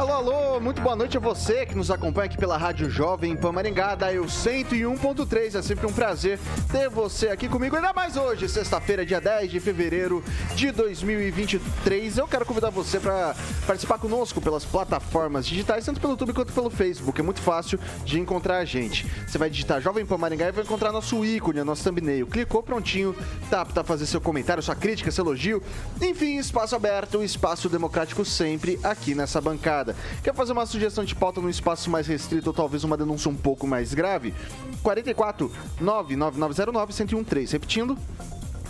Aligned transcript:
Alô, 0.00 0.12
alô, 0.14 0.60
muito 0.60 0.80
boa 0.80 0.96
noite 0.96 1.18
a 1.18 1.20
você 1.20 1.66
que 1.66 1.74
nos 1.74 1.90
acompanha 1.90 2.24
aqui 2.24 2.38
pela 2.38 2.56
Rádio 2.56 2.88
Jovem 2.88 3.36
Pan 3.36 3.52
Maringá, 3.52 3.94
da 3.94 4.10
Eu 4.10 4.24
101.3. 4.24 5.58
É 5.58 5.60
sempre 5.60 5.86
um 5.86 5.92
prazer 5.92 6.38
ter 6.72 6.88
você 6.88 7.28
aqui 7.28 7.46
comigo, 7.46 7.76
ainda 7.76 7.92
mais 7.92 8.16
hoje, 8.16 8.48
sexta-feira, 8.48 9.04
dia 9.04 9.20
10 9.20 9.50
de 9.50 9.60
fevereiro 9.60 10.24
de 10.54 10.70
2023. 10.70 12.16
Eu 12.16 12.26
quero 12.26 12.46
convidar 12.46 12.70
você 12.70 12.98
para 12.98 13.36
participar 13.66 13.98
conosco 13.98 14.40
pelas 14.40 14.64
plataformas 14.64 15.46
digitais, 15.46 15.84
tanto 15.84 16.00
pelo 16.00 16.14
YouTube 16.14 16.32
quanto 16.32 16.54
pelo 16.54 16.70
Facebook. 16.70 17.20
É 17.20 17.22
muito 17.22 17.42
fácil 17.42 17.78
de 18.02 18.18
encontrar 18.18 18.56
a 18.56 18.64
gente. 18.64 19.06
Você 19.26 19.36
vai 19.36 19.50
digitar 19.50 19.82
Jovem 19.82 20.06
Pan 20.06 20.16
Maringá 20.16 20.48
e 20.48 20.52
vai 20.52 20.64
encontrar 20.64 20.92
nosso 20.92 21.22
ícone, 21.26 21.62
nosso 21.62 21.84
thumbnail. 21.84 22.26
Clicou, 22.26 22.62
prontinho, 22.62 23.14
tá 23.50 23.60
apto 23.60 23.84
fazer 23.84 24.06
seu 24.06 24.18
comentário, 24.20 24.62
sua 24.62 24.74
crítica, 24.74 25.10
seu 25.10 25.26
elogio. 25.26 25.62
Enfim, 26.00 26.38
espaço 26.38 26.74
aberto, 26.74 27.22
espaço 27.22 27.68
democrático 27.68 28.24
sempre 28.24 28.80
aqui 28.82 29.14
nessa 29.14 29.42
bancada. 29.42 29.89
Quer 30.22 30.34
fazer 30.34 30.52
uma 30.52 30.66
sugestão 30.66 31.04
de 31.04 31.14
pauta 31.14 31.40
num 31.40 31.48
espaço 31.48 31.90
mais 31.90 32.06
restrito 32.06 32.50
ou 32.50 32.54
talvez 32.54 32.84
uma 32.84 32.96
denúncia 32.96 33.30
um 33.30 33.36
pouco 33.36 33.66
mais 33.66 33.94
grave? 33.94 34.34
44 34.82 35.50
99909 35.80 36.92
1013. 37.04 37.52
Repetindo, 37.52 37.98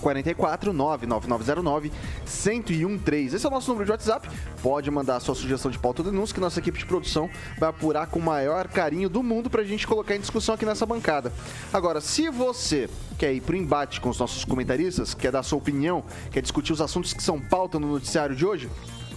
44 0.01 0.73
99909 0.73 1.93
1013. 2.25 3.37
Esse 3.37 3.47
é 3.47 3.49
o 3.49 3.53
nosso 3.53 3.69
número 3.69 3.85
de 3.85 3.93
WhatsApp. 3.93 4.29
Pode 4.63 4.91
mandar 4.91 5.17
a 5.17 5.21
sua 5.21 5.35
sugestão 5.35 5.71
de 5.71 5.79
pauta 5.79 6.03
ou 6.03 6.11
denúncia 6.11 6.35
que 6.35 6.41
nossa 6.41 6.59
equipe 6.59 6.79
de 6.79 6.87
produção 6.87 7.31
vai 7.59 7.69
apurar 7.69 8.07
com 8.07 8.19
o 8.19 8.23
maior 8.23 8.67
carinho 8.69 9.09
do 9.09 9.23
mundo 9.23 9.49
para 9.49 9.63
a 9.63 9.65
gente 9.65 9.87
colocar 9.87 10.17
em 10.17 10.21
discussão 10.21 10.55
aqui 10.55 10.67
nessa 10.67 10.87
bancada. 10.87 11.33
Agora, 11.73 12.01
se 12.01 12.29
você 12.31 12.89
quer 13.19 13.33
ir 13.33 13.41
pro 13.41 13.57
embate 13.57 14.01
com 14.01 14.09
os 14.09 14.19
nossos 14.19 14.45
comentaristas, 14.45 15.15
quer 15.15 15.31
dar 15.31 15.43
sua 15.43 15.59
opinião, 15.59 16.03
quer 16.33 16.41
discutir 16.41 16.73
os 16.73 16.81
assuntos 16.81 17.13
que 17.13 17.23
são 17.23 17.41
pauta 17.41 17.79
no 17.79 17.87
noticiário 17.87 18.35
de 18.35 18.47
hoje, 18.47 18.69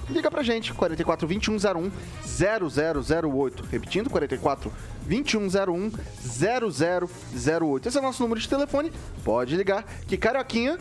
liga 0.09 0.29
pra 0.29 0.43
gente, 0.43 0.73
44 0.73 1.27
2101 1.27 1.91
0008. 2.25 3.65
Repetindo, 3.71 4.09
44 4.09 4.71
2101 5.07 5.91
0008. 6.21 7.87
Esse 7.87 7.97
é 7.97 7.99
o 7.99 8.03
nosso 8.03 8.21
número 8.21 8.39
de 8.39 8.47
telefone. 8.47 8.91
Pode 9.23 9.55
ligar, 9.55 9.85
que 10.07 10.17
Carioquinha 10.17 10.77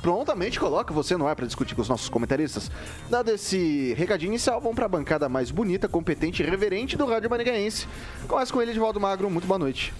prontamente 0.00 0.58
coloca 0.58 0.92
você 0.92 1.16
no 1.16 1.26
ar 1.26 1.36
para 1.36 1.46
discutir 1.46 1.74
com 1.74 1.82
os 1.82 1.88
nossos 1.88 2.08
comentaristas. 2.08 2.70
Dado 3.08 3.30
esse 3.30 3.94
recadinho 3.94 4.30
inicial, 4.30 4.60
vamos 4.60 4.74
para 4.74 4.86
a 4.86 4.88
bancada 4.88 5.28
mais 5.28 5.50
bonita, 5.50 5.88
competente 5.88 6.42
e 6.42 6.46
reverente 6.46 6.96
do 6.96 7.06
Rádio 7.06 7.30
Maringaense. 7.30 7.86
Começa 8.26 8.52
com 8.52 8.60
ele, 8.60 8.72
Edivaldo 8.72 9.00
Magro. 9.00 9.30
Muito 9.30 9.46
boa 9.46 9.58
noite. 9.58 9.92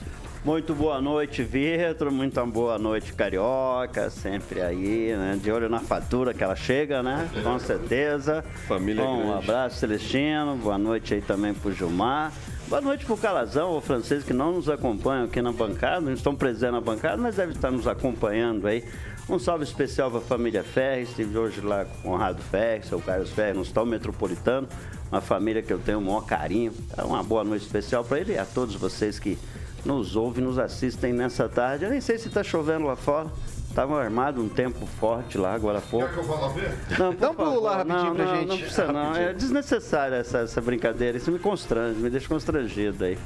Muito 0.45 0.75
boa 0.75 1.01
noite, 1.01 1.45
Vitor. 1.45 2.11
Muito 2.11 2.45
boa 2.47 2.77
noite, 2.77 3.13
Carioca. 3.13 4.11
Sempre 4.11 4.61
aí, 4.61 5.15
né? 5.17 5.39
De 5.41 5.53
olho 5.53 5.69
na 5.69 5.79
fatura 5.79 6.35
que 6.35 6.43
ela 6.43 6.57
chega, 6.57 7.01
né? 7.01 7.31
Com 7.45 7.61
certeza. 7.61 8.43
Família 8.67 9.05
Bom, 9.05 9.19
grande. 9.19 9.31
Um 9.31 9.39
abraço, 9.39 9.77
Celestino. 9.77 10.57
Boa 10.57 10.77
noite 10.77 11.15
aí 11.15 11.21
também 11.21 11.55
pro 11.55 11.73
Gilmar. 11.73 12.33
Boa 12.67 12.81
noite 12.81 13.05
pro 13.05 13.17
Calazão, 13.17 13.77
o 13.77 13.81
francês 13.81 14.25
que 14.25 14.33
não 14.33 14.53
nos 14.53 14.69
acompanham 14.69 15.27
aqui 15.27 15.43
na 15.43 15.53
bancada, 15.53 16.01
não 16.01 16.13
estão 16.13 16.35
presentes 16.35 16.73
na 16.73 16.81
bancada, 16.81 17.19
mas 17.19 17.37
deve 17.37 17.53
estar 17.53 17.71
nos 17.71 17.87
acompanhando 17.87 18.67
aí. 18.67 18.83
Um 19.29 19.39
salve 19.39 19.63
especial 19.63 20.11
para 20.11 20.21
a 20.21 20.23
família 20.23 20.65
Ferres, 20.65 21.11
estive 21.11 21.39
hoje 21.39 21.61
lá 21.61 21.85
com 21.85 22.09
o 22.09 22.13
Conrado 22.13 22.43
Ferres, 22.43 22.91
o 22.91 22.99
Carlos 22.99 23.31
Ferres, 23.31 23.57
no 23.57 23.61
Hospital 23.61 23.87
Metropolitano, 23.87 24.69
uma 25.11 25.21
família 25.21 25.63
que 25.63 25.73
eu 25.73 25.79
tenho 25.79 25.99
o 25.99 26.03
maior 26.03 26.25
carinho. 26.25 26.73
Então, 26.91 27.09
uma 27.09 27.23
boa 27.23 27.45
noite 27.45 27.67
especial 27.67 28.03
para 28.03 28.19
ele 28.19 28.33
e 28.33 28.39
a 28.39 28.45
todos 28.47 28.75
vocês 28.75 29.19
que 29.19 29.39
nos 29.85 30.17
ouvem, 30.17 30.45
nos 30.45 30.59
assistem 30.59 31.13
nessa 31.13 31.49
tarde. 31.49 31.85
Eu 31.85 31.91
nem 31.91 32.01
sei 32.01 32.19
se 32.19 32.29
está 32.29 32.43
chovendo 32.43 32.87
lá 32.87 32.97
fora. 32.97 33.29
Estava 33.69 33.99
armado 33.99 34.43
um 34.43 34.51
tempo 34.51 34.85
forte 34.85 35.39
lá 35.39 35.55
agora 35.55 35.79
há 35.79 35.81
pouco. 35.81 36.07
Quer 36.07 36.13
que 36.13 36.21
eu 36.21 36.25
vá 36.25 36.35
lá 36.41 36.49
ver? 36.49 36.75
Não, 36.99 37.15
Dá 37.15 37.31
um 37.31 37.35
pulo 37.35 37.61
lá 37.63 37.77
rapidinho 37.79 38.05
não, 38.05 38.15
pra 38.15 38.25
não, 38.27 38.35
gente. 38.37 38.49
Não 38.49 38.59
precisa 38.59 38.93
não, 38.93 39.17
é 39.17 39.33
desnecessária 39.33 40.17
essa, 40.17 40.39
essa 40.41 40.61
brincadeira. 40.61 41.17
Isso 41.17 41.33
me 41.33 41.39
constrange, 41.39 41.99
me 41.99 42.11
deixa 42.11 42.29
constrangido 42.29 43.03
aí. 43.03 43.17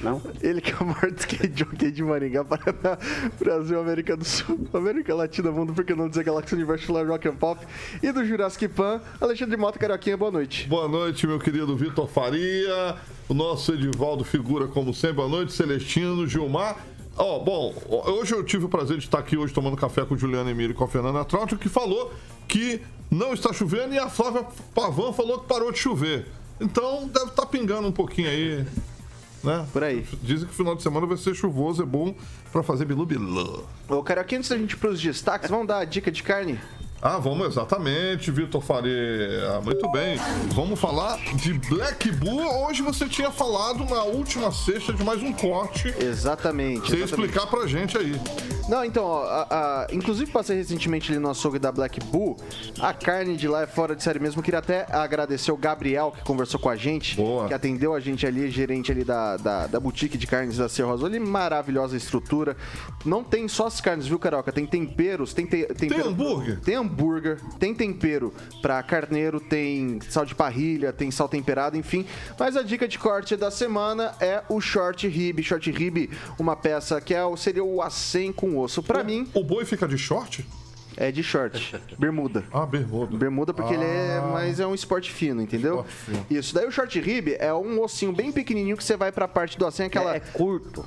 não? 0.00 0.20
Ele 0.40 0.60
que 0.60 0.72
é 0.72 0.76
o 0.76 0.84
maior 0.84 1.12
skate 1.16 1.52
jockey 1.54 1.90
de 1.90 2.02
Maringá, 2.02 2.44
Paraná, 2.44 2.98
Brasil, 3.38 3.78
América 3.78 4.16
do 4.16 4.24
Sul, 4.24 4.68
América 4.72 5.14
Latina, 5.14 5.52
Mundo, 5.52 5.72
por 5.72 5.84
que 5.84 5.94
não 5.94 6.08
dizer 6.08 6.24
Galáxia 6.24 6.56
Universo, 6.56 6.92
Rock 6.92 7.28
and 7.28 7.36
Pop 7.36 7.64
e 8.02 8.10
do 8.10 8.24
Jurassic 8.24 8.66
Pan, 8.68 9.00
Alexandre 9.20 9.56
Mota, 9.56 9.78
Carioquinha, 9.78 10.16
boa 10.16 10.32
noite. 10.32 10.68
Boa 10.68 10.88
noite, 10.88 11.26
meu 11.26 11.38
querido 11.38 11.76
Vitor 11.76 12.08
Faria, 12.08 12.96
o 13.28 13.34
nosso 13.34 13.72
Edivaldo 13.72 14.24
figura 14.24 14.66
como 14.66 14.92
sempre. 14.92 15.16
Boa 15.16 15.28
noite, 15.28 15.52
Celestino, 15.52 16.26
Gilmar. 16.26 16.76
Ó, 17.16 17.38
bom, 17.38 17.74
hoje 17.88 18.34
eu 18.34 18.42
tive 18.42 18.64
o 18.64 18.68
prazer 18.68 18.96
de 18.96 19.04
estar 19.04 19.18
aqui 19.18 19.36
hoje 19.36 19.52
tomando 19.52 19.76
café 19.76 20.04
com 20.04 20.14
o 20.14 20.18
Juliano 20.18 20.50
Emílio 20.50 20.72
e 20.72 20.74
com 20.74 20.84
a 20.84 20.88
Fernanda 20.88 21.24
Traut, 21.24 21.54
que 21.56 21.68
falou 21.68 22.12
que 22.48 22.80
não 23.10 23.32
está 23.32 23.52
chovendo 23.52 23.94
e 23.94 23.98
a 23.98 24.08
Flávia 24.08 24.46
Pavan 24.74 25.12
falou 25.12 25.40
que 25.40 25.48
parou 25.48 25.72
de 25.72 25.78
chover. 25.78 26.26
Então 26.60 27.08
deve 27.08 27.30
estar 27.30 27.46
pingando 27.46 27.88
um 27.88 27.92
pouquinho 27.92 28.28
aí, 28.28 28.66
né? 29.42 29.66
Por 29.72 29.82
aí. 29.82 30.06
Dizem 30.22 30.46
que 30.46 30.52
o 30.52 30.56
final 30.56 30.76
de 30.76 30.82
semana 30.82 31.06
vai 31.06 31.16
ser 31.16 31.34
chuvoso, 31.34 31.82
é 31.82 31.86
bom 31.86 32.14
pra 32.52 32.62
fazer 32.62 32.84
bilu 32.84 33.06
bilu. 33.06 33.66
Ô, 33.88 34.02
Carioquinha, 34.02 34.38
antes 34.38 34.50
da 34.50 34.58
gente 34.58 34.72
ir 34.72 34.76
pros 34.76 35.00
destaques, 35.00 35.50
vamos 35.50 35.66
dar 35.66 35.78
a 35.78 35.84
dica 35.84 36.10
de 36.10 36.22
carne? 36.22 36.60
Ah, 37.02 37.16
vamos 37.18 37.46
exatamente, 37.46 38.30
Vitor 38.30 38.60
Faria. 38.60 39.58
Muito 39.64 39.90
bem. 39.90 40.18
Vamos 40.54 40.78
falar 40.78 41.16
de 41.34 41.54
Black 41.54 42.12
Bull. 42.12 42.42
Hoje 42.66 42.82
você 42.82 43.08
tinha 43.08 43.30
falado 43.30 43.86
na 43.86 44.02
última 44.02 44.52
sexta 44.52 44.92
de 44.92 45.02
mais 45.02 45.22
um 45.22 45.32
corte. 45.32 45.94
Exatamente. 45.98 46.80
Você 46.90 46.96
exatamente. 46.96 47.04
explicar 47.30 47.46
pra 47.46 47.66
gente 47.66 47.96
aí. 47.96 48.20
Não, 48.68 48.84
então, 48.84 49.02
ó, 49.04 49.24
a- 49.24 49.46
a- 49.50 49.86
inclusive 49.92 50.30
passei 50.30 50.56
recentemente 50.58 51.10
ali 51.10 51.18
no 51.18 51.30
açougue 51.30 51.58
da 51.58 51.72
Black 51.72 51.98
Bull. 52.04 52.36
A 52.78 52.92
carne 52.92 53.34
de 53.36 53.48
lá 53.48 53.62
é 53.62 53.66
fora 53.66 53.96
de 53.96 54.02
série 54.02 54.20
mesmo. 54.20 54.42
Queria 54.42 54.58
até 54.60 54.86
agradecer 54.94 55.50
o 55.50 55.56
Gabriel 55.56 56.12
que 56.16 56.22
conversou 56.22 56.60
com 56.60 56.68
a 56.68 56.76
gente, 56.76 57.16
Boa. 57.16 57.48
que 57.48 57.54
atendeu 57.54 57.94
a 57.94 57.98
gente 58.00 58.26
ali, 58.26 58.48
gerente 58.50 58.92
ali 58.92 59.02
da, 59.04 59.36
da, 59.38 59.66
da 59.66 59.80
boutique 59.80 60.16
de 60.18 60.26
carnes 60.26 60.58
da 60.58 60.68
Cerro 60.68 60.92
Azul. 60.92 61.06
Ali, 61.06 61.18
maravilhosa 61.18 61.96
estrutura. 61.96 62.56
Não 63.04 63.24
tem 63.24 63.48
só 63.48 63.66
as 63.66 63.80
carnes, 63.80 64.06
viu, 64.06 64.18
Carioca? 64.18 64.52
Tem 64.52 64.66
temperos, 64.66 65.32
tem, 65.34 65.46
te, 65.46 65.64
tempero- 65.74 66.08
hambúrguer? 66.10 66.60
Tem 66.60 66.76
hambúrguer, 66.76 66.89
tem 67.58 67.74
tempero 67.74 68.32
pra 68.60 68.82
carneiro, 68.82 69.40
tem 69.40 70.00
sal 70.08 70.24
de 70.24 70.34
parrilha, 70.34 70.92
tem 70.92 71.10
sal 71.10 71.28
temperado, 71.28 71.76
enfim. 71.76 72.04
Mas 72.38 72.56
a 72.56 72.62
dica 72.62 72.86
de 72.88 72.98
corte 72.98 73.36
da 73.36 73.50
semana 73.50 74.14
é 74.20 74.42
o 74.48 74.60
short 74.60 75.06
rib. 75.08 75.42
Short 75.42 75.70
rib, 75.70 76.10
uma 76.38 76.56
peça 76.56 77.00
que 77.00 77.14
é, 77.14 77.24
o- 77.24 77.36
seria 77.36 77.64
o 77.64 77.80
acém 77.82 78.32
com 78.32 78.58
osso. 78.58 78.82
Pra 78.82 79.02
mim, 79.04 79.28
O 79.34 79.42
boi 79.44 79.64
fica 79.64 79.86
de 79.86 79.96
short? 79.98 80.46
é 80.96 81.10
de 81.10 81.22
short, 81.22 81.76
bermuda. 81.98 82.44
Ah, 82.52 82.66
bermuda. 82.66 83.16
Bermuda 83.16 83.54
porque 83.54 83.72
ele 83.74 83.84
é, 83.84 84.20
mas 84.32 84.60
é 84.60 84.66
um 84.66 84.74
esporte 84.74 85.10
fino, 85.10 85.40
entendeu? 85.40 85.76
Esporte 85.76 85.92
fino. 85.92 86.26
Isso. 86.28 86.54
Daí 86.54 86.66
o 86.66 86.70
short 86.70 87.00
rib 87.00 87.36
é 87.38 87.54
um 87.54 87.80
ossinho 87.80 88.12
bem 88.12 88.30
pequenininho 88.30 88.76
que 88.76 88.84
você 88.84 88.96
vai 88.96 89.10
pra 89.10 89.26
parte 89.26 89.58
do 89.58 89.64
acém, 89.66 89.86
aquela 89.86 90.14
É 90.16 90.20
curto. 90.20 90.84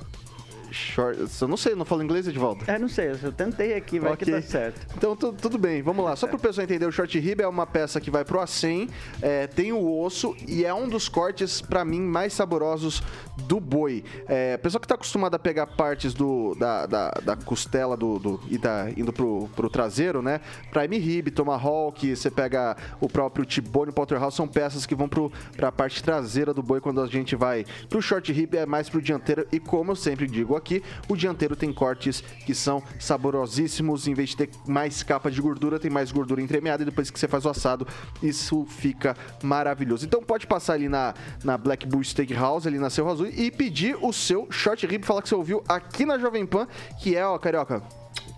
Short, 0.74 1.20
eu 1.42 1.48
não 1.48 1.56
sei, 1.58 1.75
não 1.75 1.86
falo 1.86 2.04
inglês, 2.04 2.28
Edvaldo. 2.28 2.64
É, 2.68 2.78
não 2.80 2.88
sei, 2.90 3.12
eu 3.24 3.31
tentei 3.31 3.74
aqui, 3.75 4.00
vai 4.00 4.16
que 4.18 4.24
Ok. 4.24 4.34
tá 4.36 4.42
certo. 4.42 4.86
Então 4.98 5.16
tu- 5.16 5.34
tudo 5.34 5.58
bem, 5.58 5.81
vamos 5.81 6.04
lá. 6.04 6.16
Só 6.16 6.28
para 6.28 6.36
o 6.36 6.40
pessoal 6.40 6.64
entender, 6.66 6.86
o 6.86 6.92
short 6.92 7.18
rib 7.20 7.42
é 7.42 7.48
uma 7.48 7.66
peça 7.68 8.02
que 8.02 8.10
vai 8.10 8.25
pro 8.25 8.40
acém, 8.40 8.90
é, 9.22 9.48
tem 9.48 9.72
o 9.72 10.00
osso 10.02 10.36
e 10.48 10.66
é 10.66 10.74
um 10.74 10.88
dos 10.88 11.08
cortes 11.08 11.62
para 11.62 11.86
mim 11.86 12.02
mais 12.02 12.34
saborosos 12.34 13.02
do 13.48 13.60
boi. 13.60 14.04
É, 14.28 14.54
a 14.56 14.58
pessoa 14.58 14.81
que 14.81 14.88
tá 14.88 14.96
acostumada 14.96 15.36
a 15.36 15.40
pegar 15.40 15.68
partes 15.68 16.14
do, 16.14 16.56
da, 16.56 16.86
da, 16.86 17.10
da 17.24 17.36
costela 17.36 17.96
do, 17.96 18.18
do- 18.20 18.40
e 18.50 18.58
tá 18.58 18.88
indo 18.98 19.14
pro, 19.14 19.48
pro 19.56 19.70
traseiro, 19.70 20.22
né? 20.22 20.42
Prime 20.72 20.98
rib, 20.98 21.30
tomahawk, 21.31 22.16
você 22.16 22.31
pega 22.31 22.75
o 23.00 23.08
próprio 23.08 23.46
T-bone, 23.46 23.92
porterhouse, 23.92 24.36
são 24.36 24.48
peças 24.48 24.86
que 24.86 24.96
vão 24.96 25.08
pro, 25.08 25.31
pra 25.56 25.72
parte 25.72 26.02
traseira 26.04 26.54
do 26.54 26.64
boi 26.64 26.80
quando 26.81 27.02
a 27.02 27.08
gente 27.08 27.36
vai 27.36 27.66
pro 27.90 28.02
short 28.02 28.31
rib 28.31 28.56
é 28.56 28.66
mais 28.66 28.90
pro 28.90 29.02
dianteiro 29.02 29.46
e 29.52 29.60
como 29.60 29.92
eu 29.92 29.96
sempre 29.96 30.28
digo 30.28 30.56
aqui, 30.56 30.62
o 31.07 31.15
dianteiro 31.15 31.56
tem 31.56 31.71
cortes 31.74 32.21
que 32.45 32.54
são 32.56 32.81
saborosíssimos, 33.00 34.07
em 34.07 34.13
vez 34.13 34.30
de 34.30 34.38
ter 34.38 34.50
mais 34.68 35.04
capa 35.04 35.30
de 35.31 35.42
gordura, 35.42 35.80
tem 35.80 35.89
mais 35.92 36.12
gordura 36.12 36.42
entremeada 36.42 36.83
e 36.83 36.86
depois 36.86 37.10
que 37.10 37.19
você 37.19 37.27
faz 37.27 37.45
o 37.45 37.50
assado, 37.50 37.88
isso 38.21 38.65
fica 38.65 39.15
maravilhoso. 39.42 40.06
Então 40.06 40.21
pode 40.21 40.48
passar 40.48 40.74
ali 40.74 40.88
na, 40.88 41.13
na 41.44 41.57
Black 41.57 41.88
Bull 41.88 42.04
Steakhouse, 42.04 42.68
ali 42.68 42.80
na 42.80 42.89
Cerro 42.89 43.10
Azul 43.12 43.27
e 43.27 43.50
pedir 43.51 43.98
o 44.01 44.13
seu 44.13 44.48
short 44.50 44.86
rib, 44.86 45.04
falar 45.04 45.21
que 45.21 45.30
você 45.30 45.36
ouviu 45.36 45.63
aqui 45.68 46.06
na 46.06 46.18
Jovem 46.18 46.45
Pan, 46.45 46.68
que 47.01 47.15
é, 47.15 47.25
ó, 47.25 47.38
carioca, 47.38 47.81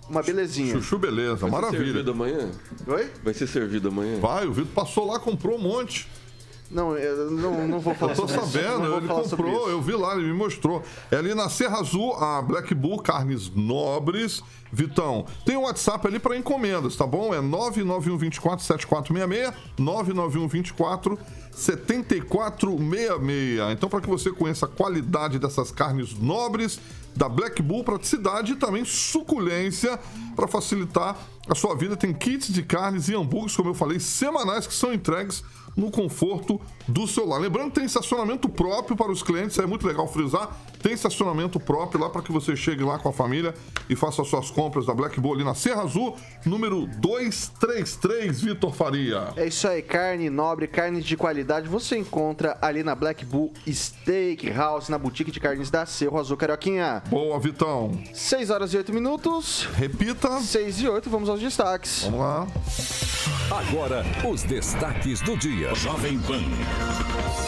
uma 0.09 0.21
belezinha. 0.21 0.73
Chuchu, 0.73 0.97
beleza, 0.99 1.35
Vai 1.35 1.49
ser 1.49 1.55
maravilha. 1.55 1.83
servido 1.85 2.11
amanhã? 2.11 2.51
Oi? 2.87 3.09
Vai 3.23 3.33
ser 3.33 3.47
servido 3.47 3.87
amanhã? 3.89 4.19
Vai, 4.19 4.45
o 4.45 4.53
Vitor 4.53 4.71
passou 4.73 5.05
lá, 5.07 5.19
comprou 5.19 5.57
um 5.57 5.61
monte. 5.61 6.07
Não, 6.69 6.95
eu 6.97 7.31
não, 7.31 7.65
não 7.67 7.79
vou 7.79 7.93
falar 7.93 8.13
Eu 8.13 8.17
tô 8.17 8.25
isso. 8.25 8.33
Sabendo, 8.33 8.89
vou 8.89 8.97
ele 8.97 9.07
comprou, 9.07 9.61
isso. 9.61 9.69
eu 9.69 9.79
vi 9.81 9.93
lá, 9.93 10.15
ele 10.15 10.27
me 10.27 10.33
mostrou. 10.33 10.81
É 11.11 11.17
ali 11.17 11.35
na 11.35 11.47
Serra 11.47 11.79
Azul, 11.79 12.15
a 12.15 12.41
Black 12.41 12.73
Bull 12.73 12.99
Carnes 13.01 13.51
Nobres. 13.53 14.41
Vitão, 14.71 15.27
tem 15.45 15.55
um 15.55 15.61
WhatsApp 15.61 16.07
ali 16.07 16.17
para 16.19 16.35
encomendas, 16.35 16.97
tá 16.97 17.07
bom? 17.07 17.33
É 17.33 17.39
991247466, 17.39 19.53
99124 19.77 21.17
7466. 21.51 23.71
Então, 23.71 23.87
para 23.87 24.01
que 24.01 24.09
você 24.09 24.31
conheça 24.31 24.65
a 24.65 24.69
qualidade 24.69 25.39
dessas 25.39 25.71
carnes 25.71 26.19
nobres 26.19 26.77
da 27.15 27.29
Black 27.29 27.61
Bull, 27.61 27.85
praticidade 27.85 28.51
e 28.51 28.57
também 28.57 28.83
suculência 28.83 29.97
para 30.35 30.47
facilitar 30.47 31.15
a 31.47 31.55
sua 31.55 31.73
vida, 31.75 31.95
tem 31.95 32.13
kits 32.13 32.51
de 32.51 32.61
carnes 32.61 33.07
e 33.07 33.15
hambúrgueres, 33.15 33.55
como 33.55 33.69
eu 33.69 33.73
falei, 33.73 33.97
semanais 33.99 34.67
que 34.67 34.73
são 34.73 34.93
entregues 34.93 35.41
no 35.75 35.91
conforto 35.91 36.59
do 36.87 37.07
celular. 37.07 37.39
Lembrando 37.39 37.69
que 37.69 37.75
tem 37.75 37.85
estacionamento 37.85 38.47
próprio 38.47 38.95
para 38.95 39.11
os 39.11 39.21
clientes, 39.21 39.57
é 39.59 39.65
muito 39.65 39.85
legal 39.85 40.07
frisar. 40.07 40.55
Tem 40.81 40.93
estacionamento 40.93 41.59
próprio 41.59 41.99
lá 41.99 42.09
para 42.09 42.21
que 42.21 42.31
você 42.31 42.55
chegue 42.55 42.83
lá 42.83 42.99
com 42.99 43.09
a 43.09 43.13
família 43.13 43.53
e 43.89 43.95
faça 43.95 44.21
as 44.21 44.27
suas 44.27 44.51
compras 44.51 44.85
da 44.85 44.93
Black 44.93 45.19
Bull 45.19 45.33
ali 45.33 45.43
na 45.43 45.55
Serra 45.55 45.81
Azul, 45.81 46.15
número 46.45 46.85
233, 46.99 48.41
Vitor 48.41 48.71
Faria. 48.71 49.33
É 49.35 49.47
isso 49.47 49.67
aí, 49.67 49.81
carne 49.81 50.29
nobre, 50.29 50.67
carnes 50.67 51.03
de 51.03 51.17
qualidade, 51.17 51.67
você 51.67 51.97
encontra 51.97 52.57
ali 52.61 52.83
na 52.83 52.93
Black 52.93 53.25
Bull 53.25 53.51
Steakhouse, 53.67 54.91
na 54.91 54.97
boutique 54.97 55.31
de 55.31 55.39
carnes 55.39 55.71
da 55.71 55.85
Cerro 55.85 56.19
Azul 56.19 56.37
Carioquinha. 56.37 57.01
Boa, 57.09 57.39
Vitão. 57.39 57.99
6 58.13 58.49
horas 58.51 58.73
e 58.73 58.77
8 58.77 58.93
minutos, 58.93 59.67
Repita. 59.73 60.39
6 60.39 60.81
e 60.81 60.87
8, 60.87 61.09
vamos 61.09 61.29
aos 61.29 61.39
destaques. 61.39 62.03
Vamos 62.03 62.19
lá. 62.19 62.47
Agora, 63.51 64.03
os 64.27 64.41
destaques 64.43 65.21
do 65.21 65.37
dia. 65.37 65.73
Jovem 65.75 66.17
Pan. 66.19 66.41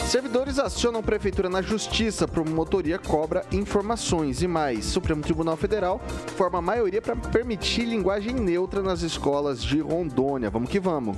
Servidores 0.06 0.58
acionam 0.58 1.02
prefeitura 1.02 1.48
na 1.48 1.60
justiça, 1.60 2.28
promotoria 2.28 2.98
cobra 2.98 3.44
informações 3.50 4.40
e 4.40 4.46
mais. 4.46 4.84
Supremo 4.84 5.22
Tribunal 5.22 5.56
Federal 5.56 6.00
forma 6.36 6.62
maioria 6.62 7.02
para 7.02 7.16
permitir 7.16 7.84
linguagem 7.84 8.32
neutra 8.32 8.80
nas 8.80 9.02
escolas 9.02 9.62
de 9.62 9.80
Rondônia. 9.80 10.50
Vamos 10.50 10.70
que 10.70 10.78
vamos. 10.78 11.16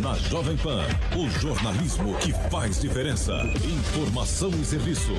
Na 0.00 0.14
Jovem 0.14 0.56
Pan, 0.56 0.84
o 1.16 1.30
jornalismo 1.40 2.14
que 2.18 2.32
faz 2.50 2.80
diferença. 2.80 3.32
Informação 3.64 4.50
e 4.50 4.64
serviço. 4.64 5.12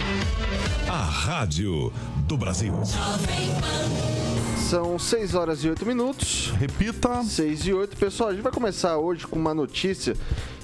A 0.89 1.03
Rádio 1.03 1.91
do 2.27 2.37
Brasil. 2.37 2.73
São 4.69 4.97
6 4.97 5.35
horas 5.35 5.63
e 5.63 5.69
8 5.69 5.85
minutos. 5.85 6.51
Repita. 6.57 7.23
6 7.23 7.67
e 7.67 7.73
8. 7.73 7.95
Pessoal, 7.97 8.29
a 8.29 8.33
gente 8.33 8.41
vai 8.41 8.51
começar 8.51 8.97
hoje 8.97 9.27
com 9.27 9.37
uma 9.37 9.53
notícia 9.53 10.15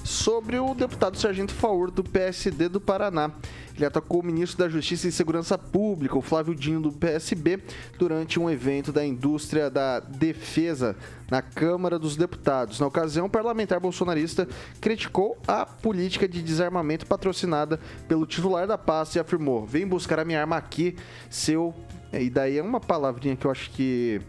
sobre 0.02 0.58
o 0.58 0.74
deputado 0.74 1.16
Sargento 1.16 1.54
Faur 1.54 1.88
do 1.88 2.02
PSD 2.02 2.68
do 2.68 2.80
Paraná. 2.80 3.30
Ele 3.76 3.86
atacou 3.86 4.20
o 4.20 4.24
ministro 4.24 4.58
da 4.58 4.68
Justiça 4.68 5.06
e 5.06 5.12
Segurança 5.12 5.56
Pública, 5.56 6.18
o 6.18 6.20
Flávio 6.20 6.52
Dino 6.52 6.80
do 6.80 6.90
PSB, 6.90 7.62
durante 7.96 8.40
um 8.40 8.50
evento 8.50 8.90
da 8.90 9.06
indústria 9.06 9.70
da 9.70 10.00
defesa 10.00 10.96
na 11.30 11.40
Câmara 11.40 11.96
dos 11.96 12.16
Deputados. 12.16 12.80
Na 12.80 12.88
ocasião, 12.88 13.26
o 13.26 13.30
parlamentar 13.30 13.78
bolsonarista 13.78 14.48
criticou 14.80 15.38
a 15.46 15.64
política 15.64 16.26
de 16.26 16.42
desarmamento 16.42 17.06
patrocinada 17.06 17.78
pelo 18.08 18.26
titular 18.26 18.66
da 18.66 18.76
pasta 18.76 19.18
e 19.18 19.20
afirmou: 19.20 19.64
"Vem 19.64 19.86
buscar 19.86 20.18
a 20.18 20.24
minha 20.24 20.40
arma 20.40 20.56
aqui, 20.56 20.96
seu 21.30 21.72
e 22.12 22.28
daí 22.28 22.58
é 22.58 22.62
uma 22.62 22.80
palavrinha 22.80 23.36
que 23.36 23.46
eu 23.46 23.50
acho 23.50 23.70
que 23.70 24.20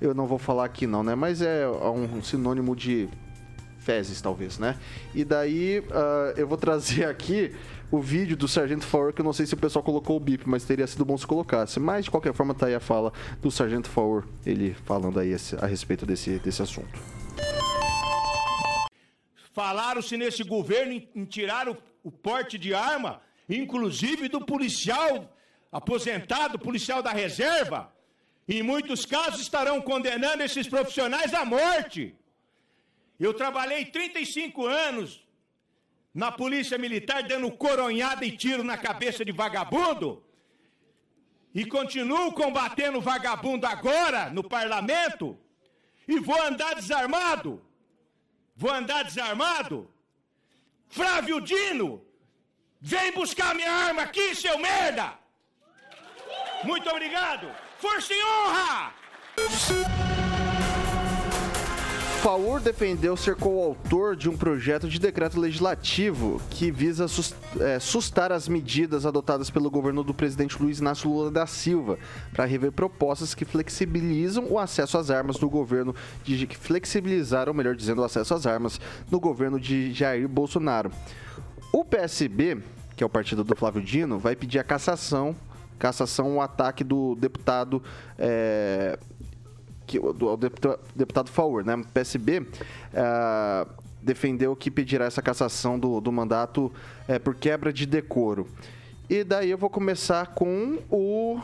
eu 0.00 0.14
não 0.14 0.26
vou 0.26 0.38
falar 0.38 0.64
aqui 0.64 0.86
não, 0.86 1.02
né? 1.02 1.14
Mas 1.14 1.40
é 1.40 1.66
um 1.68 2.22
sinônimo 2.22 2.76
de 2.76 3.08
fezes, 3.78 4.20
talvez, 4.20 4.58
né? 4.58 4.78
E 5.14 5.24
daí 5.24 5.82
ah, 5.90 6.34
eu 6.36 6.46
vou 6.46 6.56
trazer 6.56 7.04
aqui 7.08 7.54
o 7.90 8.00
vídeo 8.00 8.36
do 8.36 8.48
Sargento 8.48 8.84
Faur, 8.84 9.12
que 9.12 9.20
eu 9.20 9.24
não 9.24 9.32
sei 9.32 9.46
se 9.46 9.54
o 9.54 9.56
pessoal 9.56 9.82
colocou 9.82 10.16
o 10.16 10.20
bip, 10.20 10.48
mas 10.48 10.64
teria 10.64 10.86
sido 10.86 11.04
bom 11.04 11.16
se 11.16 11.26
colocasse. 11.26 11.78
Mas, 11.78 12.06
de 12.06 12.10
qualquer 12.10 12.32
forma, 12.32 12.54
tá 12.54 12.66
aí 12.66 12.74
a 12.74 12.80
fala 12.80 13.12
do 13.40 13.50
Sargento 13.50 13.88
Faur, 13.88 14.24
ele 14.44 14.74
falando 14.84 15.20
aí 15.20 15.34
a 15.60 15.66
respeito 15.66 16.04
desse, 16.04 16.38
desse 16.40 16.60
assunto. 16.62 16.98
Falaram-se 19.52 20.16
nesse 20.16 20.42
governo 20.42 20.92
em, 20.92 21.08
em 21.14 21.24
tirar 21.24 21.68
o, 21.68 21.76
o 22.02 22.10
porte 22.10 22.58
de 22.58 22.74
arma, 22.74 23.20
inclusive 23.48 24.28
do 24.28 24.40
policial 24.40 25.32
aposentado, 25.74 26.56
policial 26.56 27.02
da 27.02 27.10
reserva. 27.10 27.92
Em 28.46 28.62
muitos 28.62 29.04
casos 29.04 29.40
estarão 29.40 29.80
condenando 29.80 30.40
esses 30.44 30.68
profissionais 30.68 31.34
à 31.34 31.44
morte. 31.44 32.14
Eu 33.18 33.34
trabalhei 33.34 33.84
35 33.84 34.66
anos 34.66 35.26
na 36.22 36.30
polícia 36.30 36.78
militar 36.78 37.24
dando 37.24 37.50
coronhada 37.50 38.24
e 38.24 38.36
tiro 38.36 38.62
na 38.62 38.76
cabeça 38.78 39.24
de 39.24 39.32
vagabundo. 39.32 40.22
E 41.52 41.64
continuo 41.64 42.32
combatendo 42.32 43.00
vagabundo 43.00 43.66
agora 43.66 44.30
no 44.30 44.44
parlamento. 44.44 45.36
E 46.06 46.20
vou 46.20 46.40
andar 46.40 46.74
desarmado. 46.76 47.50
Vou 48.54 48.70
andar 48.70 49.02
desarmado? 49.02 49.90
Flávio 50.86 51.40
Dino, 51.40 52.06
vem 52.80 53.10
buscar 53.12 53.56
minha 53.56 53.72
arma 53.72 54.02
aqui, 54.02 54.36
seu 54.36 54.56
merda! 54.58 55.23
Muito 56.66 56.88
obrigado! 56.88 57.48
Força 57.78 58.12
e 58.14 58.22
honra! 58.22 58.92
Faur 62.22 62.58
defendeu 62.58 63.18
ser 63.18 63.36
coautor 63.36 64.16
de 64.16 64.30
um 64.30 64.36
projeto 64.36 64.88
de 64.88 64.98
decreto 64.98 65.38
legislativo 65.38 66.40
que 66.48 66.70
visa 66.70 67.04
é, 67.60 67.78
sustar 67.78 68.32
as 68.32 68.48
medidas 68.48 69.04
adotadas 69.04 69.50
pelo 69.50 69.70
governo 69.70 70.02
do 70.02 70.14
presidente 70.14 70.60
Luiz 70.62 70.78
Inácio 70.78 71.10
Lula 71.10 71.30
da 71.30 71.46
Silva 71.46 71.98
para 72.32 72.46
rever 72.46 72.72
propostas 72.72 73.34
que 73.34 73.44
flexibilizam 73.44 74.46
o 74.50 74.58
acesso 74.58 74.96
às 74.96 75.10
armas 75.10 75.38
no 75.38 75.50
governo 75.50 75.94
de 76.22 76.46
que 76.46 76.56
flexibilizaram, 76.56 77.52
melhor 77.52 77.76
dizendo, 77.76 78.00
o 78.00 78.04
acesso 78.04 78.32
às 78.32 78.46
armas 78.46 78.80
no 79.10 79.20
governo 79.20 79.60
de 79.60 79.92
Jair 79.92 80.26
Bolsonaro. 80.26 80.90
O 81.70 81.84
PSB, 81.84 82.56
que 82.96 83.04
é 83.04 83.06
o 83.06 83.10
partido 83.10 83.44
do 83.44 83.54
Flávio 83.54 83.82
Dino, 83.82 84.18
vai 84.18 84.34
pedir 84.34 84.58
a 84.58 84.64
cassação 84.64 85.36
cassação 85.84 86.36
o 86.36 86.40
ataque 86.40 86.82
do 86.82 87.14
deputado. 87.14 87.82
É, 88.18 88.98
que, 89.86 90.00
do, 90.00 90.34
deputado, 90.34 90.80
deputado 90.96 91.30
Faur, 91.30 91.62
né? 91.62 91.82
PSB. 91.92 92.46
É, 92.94 93.66
defendeu 94.02 94.56
que 94.56 94.70
pedirá 94.70 95.04
essa 95.04 95.20
cassação 95.20 95.78
do, 95.78 96.00
do 96.00 96.10
mandato 96.10 96.72
é, 97.06 97.18
por 97.18 97.34
quebra 97.34 97.70
de 97.70 97.84
decoro. 97.84 98.46
E 99.10 99.22
daí 99.24 99.50
eu 99.50 99.58
vou 99.58 99.68
começar 99.68 100.28
com 100.28 100.78
o, 100.90 101.38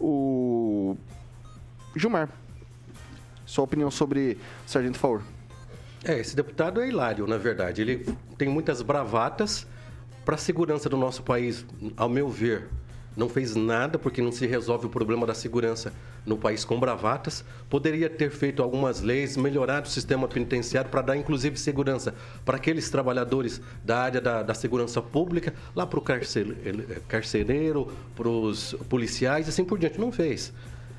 o 0.00 0.96
Gilmar. 1.94 2.28
Sua 3.44 3.62
opinião 3.62 3.90
sobre 3.90 4.36
Sargento 4.66 4.98
Faur. 4.98 5.22
É, 6.04 6.18
esse 6.18 6.34
deputado 6.34 6.80
é 6.80 6.88
hilário, 6.88 7.24
na 7.26 7.38
verdade. 7.38 7.82
Ele 7.82 8.04
tem 8.36 8.48
muitas 8.48 8.82
bravatas 8.82 9.64
para 10.24 10.34
a 10.34 10.38
segurança 10.38 10.88
do 10.88 10.96
nosso 10.96 11.22
país, 11.22 11.64
ao 11.96 12.08
meu 12.08 12.28
ver 12.28 12.68
não 13.16 13.28
fez 13.28 13.56
nada 13.56 13.98
porque 13.98 14.20
não 14.20 14.30
se 14.30 14.46
resolve 14.46 14.86
o 14.86 14.90
problema 14.90 15.26
da 15.26 15.32
segurança 15.32 15.92
no 16.24 16.36
país 16.36 16.64
com 16.64 16.78
bravatas. 16.78 17.44
Poderia 17.70 18.10
ter 18.10 18.30
feito 18.30 18.62
algumas 18.62 19.00
leis, 19.00 19.36
melhorado 19.36 19.88
o 19.88 19.90
sistema 19.90 20.28
penitenciário 20.28 20.90
para 20.90 21.00
dar 21.00 21.16
inclusive 21.16 21.58
segurança 21.58 22.14
para 22.44 22.56
aqueles 22.56 22.90
trabalhadores 22.90 23.60
da 23.82 23.98
área 23.98 24.20
da, 24.20 24.42
da 24.42 24.52
segurança 24.52 25.00
pública, 25.00 25.54
lá 25.74 25.86
para 25.86 25.98
o 25.98 26.02
carcereiro, 27.08 27.88
para 28.14 28.28
os 28.28 28.74
policiais, 28.88 29.48
assim 29.48 29.64
por 29.64 29.78
diante. 29.78 29.98
Não 29.98 30.12
fez. 30.12 30.52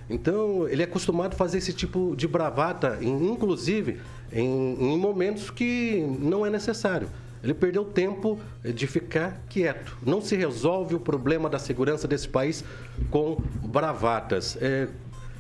Então, 0.10 0.68
ele 0.70 0.82
é 0.82 0.86
acostumado 0.86 1.34
a 1.34 1.36
fazer 1.36 1.58
esse 1.58 1.74
tipo 1.74 2.16
de 2.16 2.28
bravata, 2.28 2.98
inclusive 3.02 4.00
em, 4.32 4.94
em 4.94 4.98
momentos 4.98 5.50
que 5.50 6.02
não 6.20 6.46
é 6.46 6.50
necessário. 6.50 7.10
Ele 7.44 7.54
perdeu 7.54 7.86
tempo 7.86 8.40
de 8.64 8.88
ficar 8.88 9.44
quieto. 9.50 9.98
Não 10.06 10.22
se 10.22 10.36
resolve 10.36 10.96
o 10.96 11.00
problema 11.00 11.50
da 11.50 11.60
segurança 11.60 12.08
desse 12.08 12.28
país 12.28 12.64
com 13.10 13.38
bravatas. 13.64 14.58
É, 14.60 14.88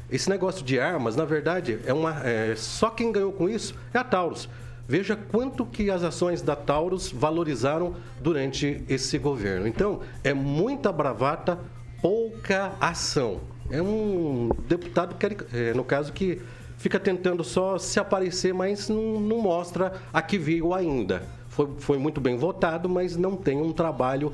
esse 0.10 0.30
negócio 0.30 0.64
de 0.64 0.80
armas, 0.80 1.16
na 1.16 1.26
verdade, 1.26 1.80
é 1.86 1.94
uma, 1.94 2.22
é, 2.24 2.56
só 2.56 2.90
quem 2.90 3.12
ganhou 3.12 3.32
com 3.32 3.50
isso 3.50 3.76
é 3.94 3.98
a 3.98 4.04
Taurus. 4.04 4.48
Veja 4.88 5.18
quanto 5.18 5.66
que 5.66 5.90
as 5.90 6.02
ações 6.02 6.42
da 6.42 6.56
Taurus 6.56 7.12
valorizaram 7.12 7.96
durante 8.22 8.82
esse 8.88 9.18
governo. 9.18 9.68
Então, 9.68 10.00
é 10.24 10.34
muita 10.34 10.94
bravata, 10.94 11.60
pouca 12.02 12.72
ação. 12.80 13.42
É 13.70 13.82
um 13.82 14.50
deputado, 14.66 15.14
é, 15.52 15.74
no 15.74 15.84
caso, 15.84 16.14
que 16.14 16.42
fica 16.78 16.98
tentando 16.98 17.44
só 17.44 17.78
se 17.78 18.00
aparecer, 18.00 18.54
mas 18.54 18.88
não, 18.88 19.20
não 19.20 19.40
mostra 19.40 19.92
a 20.14 20.22
que 20.22 20.38
veio 20.38 20.74
ainda 20.74 21.22
foi, 21.58 21.68
foi 21.80 21.98
muito 21.98 22.22
bem 22.22 22.38
votado, 22.38 22.88
mas 22.88 23.18
não 23.18 23.36
tem 23.36 23.60
um 23.60 23.74
trabalho 23.74 24.32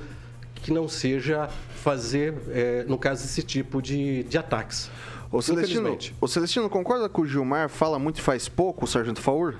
que 0.55 0.73
não 0.73 0.89
seja 0.89 1.47
fazer, 1.75 2.33
é, 2.49 2.83
no 2.85 2.97
caso, 2.97 3.23
esse 3.23 3.41
tipo 3.41 3.81
de, 3.81 4.23
de 4.23 4.37
ataques. 4.37 4.91
O 5.31 5.41
Celestino, 5.41 5.97
o 6.21 6.27
Celestino 6.27 6.69
concorda 6.69 7.07
com 7.07 7.21
o 7.21 7.25
Gilmar 7.25 7.69
fala 7.69 7.97
muito 7.97 8.19
e 8.19 8.21
faz 8.21 8.49
pouco, 8.49 8.83
o 8.83 8.87
Sargento 8.87 9.21
Faur? 9.21 9.55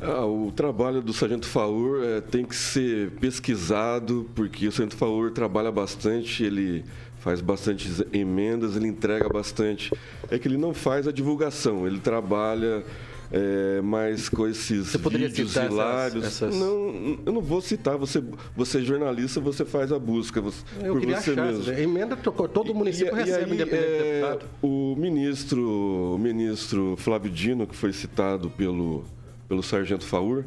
Ah, 0.00 0.24
o 0.24 0.52
trabalho 0.52 1.02
do 1.02 1.12
Sargento 1.12 1.46
Faur 1.46 2.02
é, 2.02 2.20
tem 2.20 2.44
que 2.44 2.54
ser 2.54 3.10
pesquisado, 3.12 4.30
porque 4.34 4.68
o 4.68 4.72
Sargento 4.72 4.96
Faur 4.96 5.30
trabalha 5.32 5.70
bastante, 5.70 6.44
ele 6.44 6.84
faz 7.18 7.40
bastante 7.40 8.06
emendas, 8.12 8.76
ele 8.76 8.86
entrega 8.86 9.28
bastante. 9.28 9.92
É 10.30 10.38
que 10.38 10.46
ele 10.46 10.56
não 10.56 10.72
faz 10.72 11.08
a 11.08 11.12
divulgação, 11.12 11.86
ele 11.86 11.98
trabalha 11.98 12.84
é, 13.36 13.80
mas 13.82 14.28
com 14.28 14.46
esses 14.46 14.92
você 14.92 14.98
vídeos 14.98 15.56
hilários. 15.56 16.24
Essas, 16.24 16.42
essas... 16.42 16.56
Não, 16.56 17.18
eu 17.26 17.32
não 17.32 17.40
vou 17.40 17.60
citar. 17.60 17.98
Você, 17.98 18.22
você 18.56 18.78
é 18.78 18.82
jornalista, 18.82 19.40
você 19.40 19.64
faz 19.64 19.90
a 19.90 19.98
busca 19.98 20.40
você, 20.40 20.62
eu 20.80 20.92
por 20.92 21.04
você 21.04 21.32
achar, 21.32 21.44
mesmo. 21.44 21.72
Emenda 21.72 22.16
todo 22.16 22.70
o 22.70 22.74
município 22.74 23.12
e, 23.12 23.16
recebe, 23.16 23.40
e 23.40 23.44
aí, 23.44 23.54
independente 23.54 23.92
é, 23.92 23.98
do 23.98 24.04
deputado. 24.04 24.50
O 24.62 24.94
ministro, 24.96 26.14
o 26.14 26.18
ministro 26.18 26.94
Flávio 26.96 27.28
Dino, 27.28 27.66
que 27.66 27.74
foi 27.74 27.92
citado 27.92 28.50
pelo, 28.50 29.04
pelo 29.48 29.64
Sargento 29.64 30.06
Faur, 30.06 30.44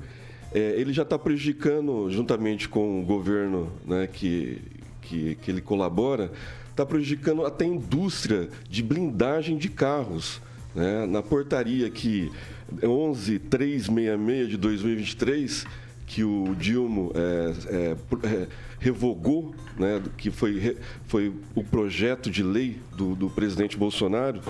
é, 0.54 0.80
ele 0.80 0.94
já 0.94 1.04
está 1.04 1.20
prejudicando, 1.20 2.10
juntamente 2.10 2.70
com 2.70 3.02
o 3.02 3.04
governo 3.04 3.70
né, 3.86 4.08
que, 4.08 4.62
que, 5.02 5.36
que 5.36 5.52
ele 5.52 5.60
colabora, 5.60 6.32
está 6.70 6.86
prejudicando 6.86 7.46
até 7.46 7.66
a 7.66 7.68
indústria 7.68 8.48
de 8.70 8.82
blindagem 8.82 9.58
de 9.58 9.68
carros. 9.68 10.40
Né? 10.74 11.06
Na 11.06 11.22
portaria 11.22 11.90
que 11.90 12.32
11366 12.82 14.50
de 14.50 14.58
2023, 14.58 15.66
que 16.06 16.24
o 16.24 16.56
Dilma 16.56 17.12
é, 17.14 17.54
é, 17.76 17.96
é, 18.28 18.48
revogou, 18.80 19.54
né, 19.78 20.02
que 20.18 20.32
foi, 20.32 20.78
foi 21.06 21.34
o 21.54 21.64
projeto 21.64 22.30
de 22.30 22.42
lei 22.42 22.80
do, 22.96 23.14
do 23.14 23.30
presidente 23.30 23.78
Bolsonaro, 23.78 24.42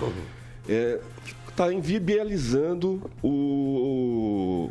está 1.50 1.70
é, 1.70 1.74
inviabilizando 1.74 3.10
o, 3.24 4.70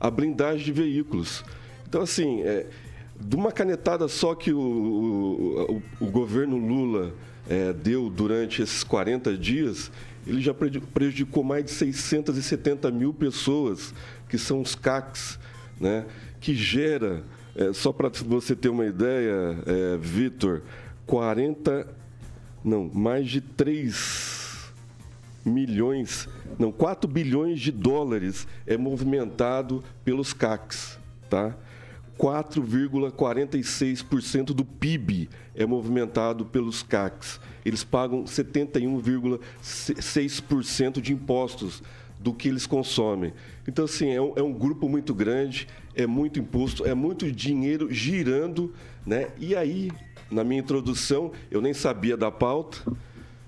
a 0.00 0.10
blindagem 0.10 0.64
de 0.64 0.72
veículos. 0.72 1.44
Então, 1.86 2.00
assim, 2.00 2.40
é, 2.42 2.66
de 3.18 3.36
uma 3.36 3.52
canetada 3.52 4.08
só 4.08 4.34
que 4.34 4.52
o, 4.52 4.60
o, 4.60 5.82
o 6.00 6.06
governo 6.06 6.56
Lula 6.56 7.14
é, 7.48 7.72
deu 7.72 8.10
durante 8.10 8.62
esses 8.62 8.82
40 8.82 9.36
dias, 9.36 9.90
ele 10.26 10.40
já 10.40 10.52
prejudicou 10.52 11.44
mais 11.44 11.64
de 11.64 11.70
670 11.70 12.90
mil 12.90 13.14
pessoas, 13.14 13.94
que 14.28 14.36
são 14.36 14.60
os 14.60 14.74
CACs, 14.74 15.38
né? 15.80 16.04
que 16.40 16.54
gera, 16.54 17.22
é, 17.54 17.72
só 17.72 17.92
para 17.92 18.08
você 18.08 18.56
ter 18.56 18.68
uma 18.68 18.86
ideia, 18.86 19.56
é, 19.66 19.96
Vitor, 19.96 20.62
40, 21.06 21.86
não, 22.64 22.90
mais 22.92 23.28
de 23.28 23.40
3 23.40 24.72
milhões, 25.44 26.28
não, 26.58 26.72
4 26.72 27.08
bilhões 27.08 27.60
de 27.60 27.70
dólares 27.70 28.48
é 28.66 28.76
movimentado 28.76 29.84
pelos 30.04 30.32
CACs, 30.32 30.98
tá? 31.30 31.56
4,46% 32.18 34.46
do 34.46 34.64
PIB 34.64 35.28
é 35.54 35.66
movimentado 35.66 36.46
pelos 36.46 36.82
CACs. 36.82 37.38
Eles 37.64 37.84
pagam 37.84 38.24
71,6% 38.24 41.00
de 41.00 41.12
impostos 41.12 41.80
do 42.18 42.32
que 42.32 42.48
eles 42.48 42.66
consomem. 42.66 43.32
Então, 43.68 43.84
assim, 43.84 44.10
é 44.10 44.20
um, 44.20 44.32
é 44.36 44.42
um, 44.42 44.52
grupo 44.52 44.88
muito 44.88 45.14
grande, 45.14 45.68
é 45.94 46.04
muito 46.06 46.40
imposto, 46.40 46.84
é 46.86 46.94
muito 46.94 47.30
dinheiro 47.30 47.92
girando, 47.92 48.72
né? 49.04 49.28
E 49.38 49.54
aí, 49.54 49.90
na 50.30 50.42
minha 50.42 50.60
introdução, 50.60 51.30
eu 51.50 51.60
nem 51.60 51.74
sabia 51.74 52.16
da 52.16 52.30
pauta, 52.30 52.78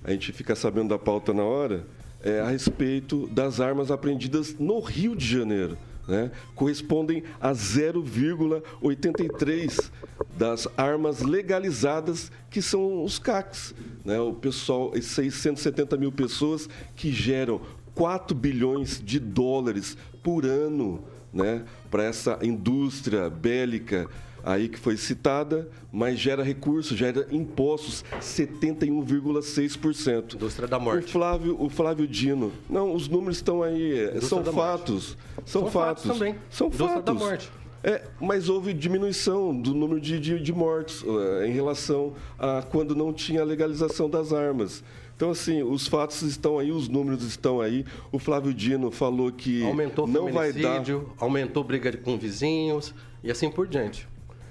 a 0.04 0.10
gente 0.12 0.30
fica 0.32 0.54
sabendo 0.54 0.90
da 0.90 0.98
pauta 0.98 1.32
na 1.32 1.44
hora, 1.44 1.86
é, 2.22 2.40
a 2.40 2.50
respeito 2.50 3.26
das 3.28 3.58
armas 3.60 3.90
apreendidas 3.90 4.54
no 4.58 4.80
Rio 4.80 5.16
de 5.16 5.26
Janeiro 5.26 5.78
né, 6.08 6.32
correspondem 6.54 7.22
a 7.40 7.52
0,83 7.52 9.90
das 10.36 10.68
armas 10.76 11.20
legalizadas, 11.20 12.32
que 12.50 12.60
são 12.62 13.04
os 13.04 13.18
CACs. 13.18 13.74
Né, 14.04 14.18
o 14.18 14.32
pessoal, 14.32 14.92
670 14.94 15.96
mil 15.98 16.10
pessoas 16.10 16.68
que 16.96 17.12
geram 17.12 17.60
4 17.94 18.34
bilhões 18.34 19.00
de 19.04 19.20
dólares 19.20 19.98
por 20.22 20.46
ano 20.46 21.04
né, 21.32 21.64
para 21.90 22.04
essa 22.04 22.38
indústria 22.42 23.28
bélica 23.28 24.08
aí 24.42 24.68
que 24.68 24.78
foi 24.78 24.96
citada, 24.96 25.68
mas 25.92 26.18
gera 26.18 26.42
recursos, 26.42 26.96
gera 26.96 27.26
impostos 27.30 28.04
71,6%. 28.20 30.34
Indústria 30.34 30.68
da 30.68 30.78
morte. 30.78 31.06
O 31.06 31.08
Flávio, 31.08 31.56
o 31.60 31.68
Flávio 31.68 32.06
Dino. 32.06 32.52
Não, 32.68 32.94
os 32.94 33.08
números 33.08 33.36
estão 33.36 33.62
aí, 33.62 33.98
é, 33.98 34.02
Indústria 34.10 34.28
são 34.28 34.44
fatos. 34.44 35.18
São, 35.44 35.62
são 35.62 35.70
fatos. 35.70 36.04
fatos. 36.04 36.18
também. 36.18 36.34
São 36.50 36.66
Indústria 36.68 36.94
fatos. 36.94 37.04
da 37.04 37.14
morte. 37.14 37.50
É, 37.82 38.02
mas 38.20 38.48
houve 38.48 38.72
diminuição 38.72 39.56
do 39.56 39.72
número 39.72 40.00
de, 40.00 40.18
de, 40.18 40.40
de 40.40 40.52
mortes 40.52 41.02
uh, 41.02 41.44
em 41.44 41.52
relação 41.52 42.12
a 42.36 42.60
quando 42.60 42.94
não 42.94 43.12
tinha 43.12 43.44
legalização 43.44 44.10
das 44.10 44.32
armas. 44.32 44.82
Então, 45.14 45.30
assim, 45.30 45.62
os 45.62 45.86
fatos 45.86 46.22
estão 46.22 46.58
aí, 46.58 46.70
os 46.70 46.88
números 46.88 47.24
estão 47.24 47.60
aí. 47.60 47.84
O 48.12 48.18
Flávio 48.18 48.54
Dino 48.54 48.90
falou 48.90 49.32
que 49.32 49.64
aumentou 49.64 50.06
não 50.06 50.32
vai 50.32 50.52
dar... 50.52 50.82
aumentou 51.18 51.64
briga 51.64 51.96
com 51.96 52.16
vizinhos 52.16 52.94
e 53.22 53.30
assim 53.30 53.50
por 53.50 53.66
diante. 53.66 54.08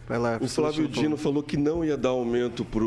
Lá, 0.09 0.39
o 0.41 0.47
Flávio 0.47 0.87
Dino 0.87 1.17
falou 1.17 1.43
que 1.43 1.57
não 1.57 1.83
ia 1.83 1.97
dar 1.97 2.09
aumento 2.09 2.63
para 2.63 2.85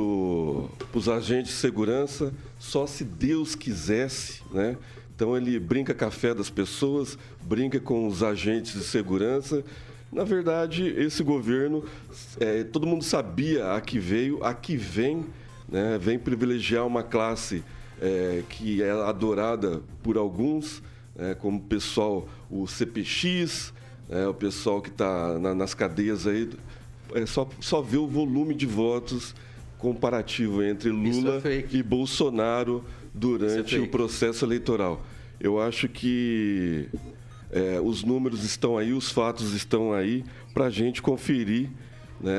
os 0.98 1.08
agentes 1.08 1.52
de 1.52 1.58
segurança, 1.58 2.32
só 2.58 2.86
se 2.86 3.04
Deus 3.04 3.54
quisesse, 3.54 4.42
né? 4.50 4.76
Então 5.14 5.36
ele 5.36 5.60
brinca 5.60 5.92
com 5.92 6.06
a 6.06 6.10
fé 6.10 6.32
das 6.32 6.48
pessoas, 6.48 7.18
brinca 7.42 7.78
com 7.78 8.06
os 8.06 8.22
agentes 8.22 8.72
de 8.72 8.82
segurança. 8.82 9.62
Na 10.10 10.24
verdade, 10.24 10.88
esse 10.96 11.22
governo, 11.22 11.84
é, 12.40 12.64
todo 12.64 12.86
mundo 12.86 13.04
sabia 13.04 13.74
a 13.74 13.82
que 13.82 13.98
veio, 13.98 14.42
a 14.42 14.54
que 14.54 14.78
vem, 14.78 15.26
né? 15.68 15.98
vem 16.00 16.18
privilegiar 16.18 16.86
uma 16.86 17.02
classe 17.02 17.62
é, 18.00 18.42
que 18.48 18.82
é 18.82 18.90
adorada 18.90 19.82
por 20.02 20.16
alguns, 20.16 20.82
é, 21.18 21.34
como 21.34 21.58
o 21.58 21.62
pessoal, 21.62 22.26
o 22.50 22.66
CPX, 22.66 23.74
é, 24.08 24.26
o 24.26 24.32
pessoal 24.32 24.80
que 24.80 24.88
está 24.88 25.38
na, 25.38 25.54
nas 25.54 25.74
cadeias 25.74 26.26
aí 26.26 26.48
é 27.14 27.26
só, 27.26 27.48
só 27.60 27.80
ver 27.80 27.98
o 27.98 28.06
volume 28.06 28.54
de 28.54 28.66
votos 28.66 29.34
comparativo 29.78 30.62
entre 30.62 30.90
Isso 30.90 31.20
Lula 31.20 31.40
é 31.44 31.64
e 31.70 31.82
Bolsonaro 31.82 32.84
durante 33.14 33.76
é 33.76 33.80
o 33.80 33.88
processo 33.88 34.44
eleitoral. 34.44 35.02
Eu 35.40 35.60
acho 35.60 35.88
que 35.88 36.88
é, 37.50 37.80
os 37.82 38.04
números 38.04 38.44
estão 38.44 38.76
aí, 38.76 38.92
os 38.92 39.10
fatos 39.10 39.52
estão 39.54 39.92
aí 39.92 40.24
para 40.52 40.66
a 40.66 40.70
gente 40.70 41.00
conferir 41.00 41.70
né, 42.20 42.32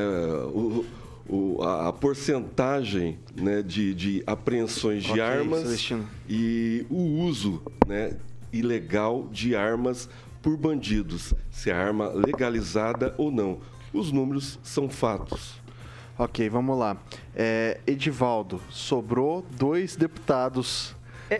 o- 0.54 0.86
o- 1.28 1.64
a, 1.64 1.88
a 1.88 1.94
porcentagem 1.94 3.18
né, 3.36 3.62
de, 3.64 3.94
de 3.96 4.24
apreensões 4.28 5.04
de 5.04 5.12
Ok, 5.12 5.22
armas 5.22 5.62
Celestino. 5.62 6.08
e 6.30 6.86
o 6.90 6.98
uso 7.24 7.62
né, 7.88 8.14
ilegal 8.54 9.28
de 9.32 9.56
armas 9.56 10.08
por 10.42 10.56
bandidos, 10.58 11.34
se 11.50 11.72
a 11.72 11.78
arma 11.78 12.10
legalizada 12.10 13.14
ou 13.18 13.32
não. 13.32 13.60
Os 13.94 14.12
números 14.12 14.60
são 14.64 14.90
fatos. 14.90 15.60
Ok, 16.18 16.50
vamos 16.50 16.78
lá. 16.78 16.98
É, 17.36 17.80
Edivaldo, 17.88 18.62
sobrou 18.70 19.46
dois 19.58 19.96
deputados 19.96 20.96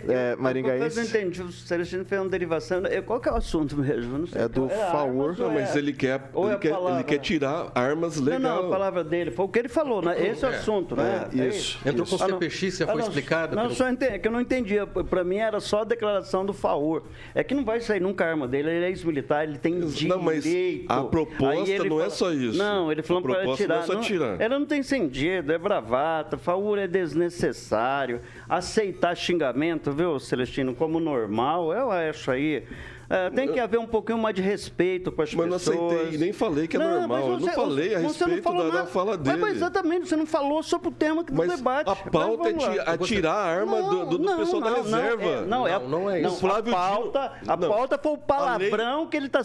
é, 0.08 0.34
Eu 0.34 0.42
maringaenses. 0.42 0.96
não 0.98 1.04
entendi, 1.04 1.42
o 1.42 1.52
Celestino 1.52 2.06
fez 2.06 2.22
uma 2.22 2.30
derivação. 2.30 2.80
Eu- 2.86 3.04
Qual 3.04 3.20
que 3.20 3.28
é 3.28 3.32
o 3.32 3.36
assunto 3.36 3.76
mesmo? 3.78 4.16
Eu 4.16 4.20
Não 4.20 4.28
sei 4.28 4.42
É 4.44 4.48
do 4.48 4.70
favor. 4.70 5.32
ou 5.32 5.48
Não, 5.48 5.54
mas 5.54 5.76
é- 5.76 5.80
ele 5.80 5.94
quer, 5.94 6.30
ou 6.34 6.48
é 6.48 6.52
ele 6.52 6.60
quer, 6.60 6.74
ele 6.74 7.04
quer 7.04 7.18
tirar 7.20 7.72
armas 7.76 8.18
Não, 8.18 8.24
legais. 8.26 8.42
não, 8.44 8.68
a 8.68 8.70
palavra 8.70 9.04
dele 9.04 9.32
foi 9.32 9.46
o 9.46 9.50
que 9.50 9.60
ele 9.60 9.68
falou, 9.70 10.02
né? 10.02 10.16
Esse 10.30 10.46
é 10.46 10.50
o 10.50 10.52
assunto, 10.52 10.96
né? 10.96 11.28
É, 11.38 11.48
isso. 11.48 11.80
Entrou 11.86 12.06
com 12.08 12.16
Ah, 12.16 12.28
não. 12.28 12.40
CPX, 12.40 12.78
já 12.78 12.86
Ah, 12.86 12.88
foi 12.90 13.02
não, 13.02 13.08
explicado. 13.08 13.56
Não, 13.56 13.64
pelo- 13.64 13.76
só 13.76 13.90
entendi, 13.90 14.14
é 14.14 14.20
que 14.20 14.28
eu 14.28 14.32
não 14.32 14.42
entendia. 14.42 14.86
Para 14.88 15.24
mim 15.24 15.38
era 15.38 15.60
só 15.60 15.82
a 15.82 15.84
declaração 15.84 16.46
do 16.46 16.54
Faur. 16.54 17.04
É 17.36 17.44
que 17.44 17.54
não 17.54 17.66
vai 17.66 17.80
sair 17.82 18.00
nunca 18.00 18.24
a 18.26 18.30
arma 18.30 18.48
dele, 18.48 18.70
ele 18.70 18.86
é 18.86 18.90
ex-militar, 18.90 19.44
ele 19.44 19.58
tem 19.58 19.80
direito. 19.80 20.08
Não, 20.16 20.22
mas 20.22 20.46
a 20.88 21.04
proposta 21.04 21.84
não 21.84 21.98
é 21.98 22.04
fala- 22.04 22.10
só 22.10 22.32
isso. 22.32 22.58
Não, 22.58 22.92
ele 22.92 23.02
falou 23.02 23.20
A 23.20 23.24
para 23.26 23.34
proposta 23.36 23.64
tirar. 23.64 23.76
não 23.76 23.84
é 23.84 23.86
só 23.88 23.96
tirar. 24.00 24.40
Ela 24.42 24.60
não 24.60 24.66
tem 24.66 24.84
sentido, 24.84 25.52
é 25.52 25.58
bravata, 25.58 26.38
Faur 26.38 26.78
é 26.78 26.88
desnecessário. 26.88 28.22
Aceitar 28.52 29.16
xingamento, 29.16 29.94
viu, 29.94 30.20
Celestino, 30.20 30.76
como 30.76 31.00
normal, 31.00 31.72
eu 31.72 31.90
acho 31.90 32.32
aí. 32.32 32.68
É, 33.12 33.30
tem 33.30 33.48
que 33.52 33.60
haver 33.60 33.80
um 33.80 33.86
pouquinho 33.86 34.18
mais 34.18 34.34
de 34.36 34.42
respeito 34.42 35.12
com 35.12 35.22
as 35.22 35.34
Mas 35.34 35.48
não 35.48 35.58
pessoas. 35.58 35.94
aceitei, 35.94 36.18
nem 36.18 36.32
falei 36.34 36.68
que 36.68 36.78
é 36.78 36.80
Não, 36.80 37.00
normal. 37.00 37.08
mas 37.08 37.28
Eu 37.28 37.40
não 37.48 37.54
falei 37.54 37.96
a 37.96 38.00
você 38.00 38.04
não 38.04 38.08
respeito 38.10 38.44
falou 38.44 38.64
da- 38.64 38.70
da 38.70 38.76
nada. 38.76 38.88
fala 38.88 39.12
Mas, 39.12 39.20
dele. 39.20 39.38
Mas 39.38 39.56
exatamente, 39.58 40.08
você 40.08 40.16
não 40.16 40.26
falou 40.26 40.64
sobre 40.64 40.88
o 40.90 40.92
tema 40.92 41.24
do 41.24 41.34
Mas 41.34 41.56
debate. 41.58 41.90
a 41.90 41.96
Mas 41.96 42.12
pauta 42.12 42.50
é 42.50 42.54
ti- 42.54 42.80
atirar 42.86 43.34
a 43.36 43.44
arma 43.44 43.82
do, 43.82 44.06
do- 44.06 44.18
do 44.18 44.36
pessoal 44.38 44.62
da 44.62 44.74
reserva. 44.76 45.24
é- 45.24 45.42
Não, 45.46 45.68
é, 45.68 45.80
Não, 45.80 45.90
não 45.90 46.10
é 46.10 46.22
isso. 46.22 46.30
Não, 46.30 46.36
Flávio 46.38 46.74
a 46.74 46.78
pauta, 46.78 47.32
a 47.48 47.58
não. 47.58 47.70
pauta 47.70 48.00
foi 48.02 48.12
o 48.14 48.18
palavrão 48.18 49.08
que 49.08 49.18
ele 49.18 49.28
está 49.28 49.44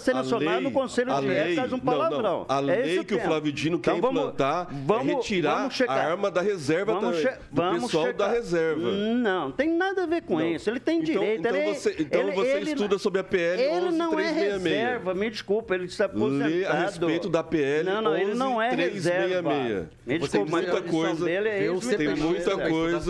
lei- 0.54 0.60
no 0.60 0.70
Conselho 0.70 1.12
a 1.12 1.20
de 1.20 1.26
lei- 1.26 1.36
Ética, 1.38 1.66
um 1.66 1.70
não, 1.70 1.78
palavrão. 1.80 2.22
não. 2.22 2.46
A 2.48 2.58
É 2.58 2.60
lei 2.60 3.04
que 3.04 3.14
o. 3.14 3.20
Flávio 3.20 3.52
Dino 3.52 3.78
quer 3.78 3.96
Então 3.96 4.00
vamos- 4.12 4.20
implantar 4.32 4.68
é 4.70 5.02
retirar 5.02 5.68
a 5.88 5.92
arma 5.94 6.30
da 6.30 6.40
reserva 6.40 6.94
do 6.94 7.80
pessoal 7.80 8.12
da 8.12 8.28
reserva. 8.28 8.90
Não, 8.90 9.50
tem 9.52 9.68
nada 9.76 10.04
a 10.04 10.06
ver 10.06 10.22
com 10.22 10.38
Não. 10.38 10.46
isso. 10.46 10.68
Ele 10.70 10.78
tem 10.80 11.00
Então- 11.00 11.14
direito. 11.14 11.40
então 11.46 11.74
você- 11.74 11.96
então 11.98 12.32
você 12.32 12.58
estuda 12.60 12.98
sobre 12.98 13.20
a 13.20 13.24
PL 13.24 13.55
Ele 13.60 13.90
não 13.92 14.18
é 14.18 14.32
11366. 14.32 14.64
reserva, 14.64 15.14
me 15.14 15.30
desculpa, 15.30 15.74
ele 15.74 15.84
está 15.84 16.04
aposentado. 16.06 16.50
Lê 16.50 16.64
a 16.66 16.72
respeito 16.74 17.28
da 17.28 17.42
PL 17.42 17.84
Não, 17.88 18.02
não, 18.02 18.16
ele 18.16 18.34
não 18.34 18.60
é 18.62 18.70
11366. 18.70 19.24
reserva. 19.32 19.50
Me 19.50 19.56
Você 19.56 19.88
tem 20.06 20.18
desculpa, 20.18 20.50
mas 20.50 20.66
muita 20.66 20.82
coisa- 20.82 21.24
dele 21.24 21.48
é 21.48 21.62
ex-militar. 21.64 21.90
CPX, 21.90 21.96
Tem 21.96 22.28
muita 22.30 22.50
é, 22.50 22.56
coisa, 22.58 23.00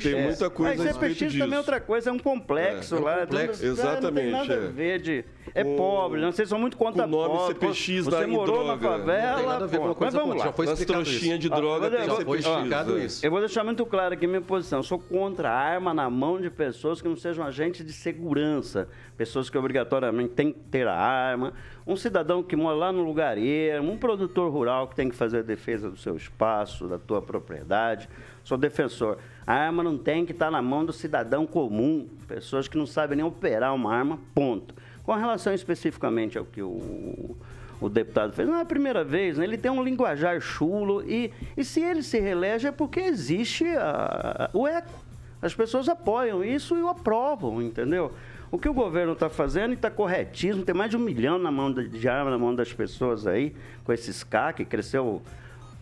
tem 0.00 0.22
muita 0.22 0.50
coisa 0.50 0.84
Mas 0.84 0.92
CPX 0.94 1.16
disso. 1.18 1.38
também 1.38 1.54
é 1.54 1.58
outra 1.58 1.80
coisa, 1.80 2.10
é 2.10 2.12
um 2.12 2.18
complexo 2.18 2.94
É, 2.94 2.98
é 2.98 3.00
um 3.00 3.04
lá. 3.04 3.18
complexo. 3.18 3.62
Não, 3.62 3.68
Não 3.70 3.76
tem 3.76 3.84
Exatamente, 3.84 4.30
nada 4.30 4.54
a 4.54 4.56
é. 4.56 4.68
ver 4.68 5.00
de... 5.00 5.24
É 5.54 5.64
Com- 5.64 5.76
pobre, 5.76 6.20
não, 6.20 6.30
vocês 6.30 6.46
são 6.48 6.58
muito 6.58 6.76
contra 6.76 7.04
o 7.04 7.06
nome 7.06 7.34
pobre. 7.34 7.54
CPX 7.54 8.04
Você 8.04 8.26
morou 8.26 8.66
na 8.66 8.76
droga. 8.76 8.98
favela, 8.98 9.30
Não 9.30 9.36
tem 9.38 9.46
nada 9.46 9.64
a 9.64 9.66
ver 9.66 9.78
com 9.78 9.94
pô. 9.94 9.96
Mas 10.04 10.14
vamos 10.14 10.36
lá. 10.36 10.44
já 10.44 10.52
foi 10.52 10.66
trouxinhas 10.66 11.22
isso. 11.22 11.38
de 11.38 11.52
Ah, 11.52 11.56
droga 11.56 11.86
olha, 11.86 11.96
tem 11.96 12.06
já 12.06 12.14
foi 12.16 12.24
CPX. 12.38 12.46
explicado 12.46 12.98
é. 12.98 13.04
isso. 13.04 13.26
Eu 13.26 13.30
vou 13.30 13.40
deixar 13.40 13.64
muito 13.64 13.86
claro 13.86 14.12
aqui 14.14 14.26
a 14.26 14.28
minha 14.28 14.42
posição. 14.42 14.80
Eu 14.80 14.82
sou 14.82 14.98
contra 14.98 15.48
a 15.50 15.54
arma 15.54 15.94
na 15.94 16.08
mão 16.10 16.38
de 16.38 16.50
pessoas 16.50 17.00
que 17.00 17.08
não 17.08 17.16
sejam 17.16 17.44
agentes 17.46 17.84
de 17.84 17.92
segurança. 17.94 18.88
Pessoas 19.16 19.48
que 19.48 19.56
obrigatoriamente 19.56 19.87
têm 20.34 20.52
que 20.52 20.60
ter 20.70 20.86
a 20.86 20.94
arma. 20.94 21.52
Um 21.86 21.96
cidadão 21.96 22.42
que 22.42 22.54
mora 22.54 22.76
lá 22.76 22.92
no 22.92 23.02
lugar 23.02 23.38
ermo, 23.38 23.92
um 23.92 23.96
produtor 23.98 24.52
rural 24.52 24.88
que 24.88 24.94
tem 24.94 25.08
que 25.08 25.16
fazer 25.16 25.38
a 25.38 25.42
defesa 25.42 25.90
do 25.90 25.96
seu 25.96 26.16
espaço, 26.16 26.86
da 26.86 26.98
tua 26.98 27.22
propriedade. 27.22 28.08
Sou 28.44 28.58
defensor. 28.58 29.18
A 29.46 29.54
arma 29.54 29.82
não 29.82 29.96
tem 29.96 30.24
que 30.26 30.32
estar 30.32 30.50
na 30.50 30.60
mão 30.62 30.84
do 30.84 30.92
cidadão 30.92 31.46
comum. 31.46 32.06
Pessoas 32.26 32.68
que 32.68 32.76
não 32.76 32.86
sabem 32.86 33.16
nem 33.16 33.24
operar 33.26 33.74
uma 33.74 33.94
arma, 33.94 34.18
ponto. 34.34 34.74
Com 35.02 35.14
relação 35.14 35.52
especificamente 35.54 36.36
ao 36.38 36.44
que 36.44 36.62
o 36.62 37.36
o 37.80 37.88
deputado 37.88 38.32
fez. 38.32 38.48
Não 38.48 38.56
é 38.56 38.62
a 38.62 38.64
primeira 38.64 39.04
vez, 39.04 39.38
né? 39.38 39.44
ele 39.44 39.56
tem 39.56 39.70
um 39.70 39.84
linguajar 39.84 40.40
chulo 40.40 41.00
e, 41.08 41.32
e 41.56 41.62
se 41.62 41.80
ele 41.80 42.02
se 42.02 42.18
reelege 42.18 42.66
é 42.66 42.72
porque 42.72 42.98
existe 42.98 43.64
a- 43.76 44.50
o 44.52 44.66
eco. 44.66 44.90
As 45.40 45.54
pessoas 45.54 45.88
apoiam 45.88 46.42
isso 46.42 46.76
e 46.76 46.82
o 46.82 46.88
aprovam, 46.88 47.62
entendeu? 47.62 48.12
O 48.50 48.58
que 48.58 48.68
o 48.68 48.72
governo 48.72 49.12
está 49.12 49.28
fazendo 49.28 49.74
está 49.74 49.90
corretíssimo, 49.90 50.64
tem 50.64 50.74
mais 50.74 50.90
de 50.90 50.96
um 50.96 51.00
milhão 51.00 51.38
na 51.38 51.50
mão 51.50 51.70
de, 51.72 51.86
de 51.88 52.08
arma 52.08 52.30
na 52.30 52.38
mão 52.38 52.54
das 52.54 52.72
pessoas 52.72 53.26
aí, 53.26 53.54
com 53.84 53.92
esses 53.92 54.24
CA, 54.24 54.52
que 54.54 54.64
cresceu 54.64 55.20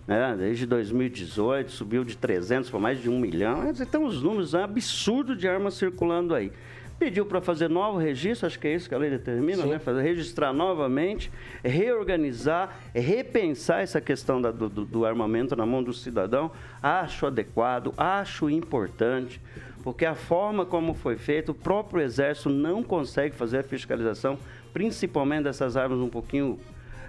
né, 0.06 0.34
desde 0.36 0.66
2018, 0.66 1.70
subiu 1.70 2.02
de 2.04 2.16
300 2.16 2.68
para 2.70 2.80
mais 2.80 3.00
de 3.00 3.08
um 3.08 3.18
milhão. 3.20 3.62
Quer 3.62 3.72
dizer, 3.72 3.86
Tem 3.86 4.00
uns 4.00 4.20
números 4.22 4.54
absurdos 4.54 5.38
de 5.38 5.46
armas 5.48 5.74
circulando 5.74 6.34
aí. 6.34 6.50
Pediu 6.98 7.26
para 7.26 7.42
fazer 7.42 7.68
novo 7.68 7.98
registro, 7.98 8.46
acho 8.46 8.58
que 8.58 8.66
é 8.66 8.74
isso 8.74 8.88
que 8.88 8.94
a 8.94 8.98
lei 8.98 9.10
determina, 9.10 9.66
né? 9.66 9.78
Fazer, 9.78 10.00
registrar 10.00 10.52
novamente, 10.54 11.30
reorganizar, 11.62 12.74
repensar 12.94 13.82
essa 13.82 14.00
questão 14.00 14.40
da- 14.40 14.50
do- 14.50 14.68
do 14.68 15.04
armamento 15.04 15.54
na 15.54 15.66
mão 15.66 15.82
do 15.82 15.92
cidadão. 15.92 16.50
Acho 16.82 17.26
adequado, 17.26 17.92
acho 17.98 18.48
importante, 18.48 19.40
porque 19.86 20.04
a 20.04 20.16
forma 20.16 20.66
como 20.66 20.94
foi 20.94 21.16
feito, 21.16 21.52
o 21.52 21.54
próprio 21.54 22.02
Exército 22.02 22.50
não 22.50 22.82
consegue 22.82 23.36
fazer 23.36 23.58
a 23.58 23.62
fiscalização, 23.62 24.36
principalmente 24.72 25.44
dessas 25.44 25.76
armas 25.76 26.00
um 26.00 26.08
pouquinho 26.08 26.58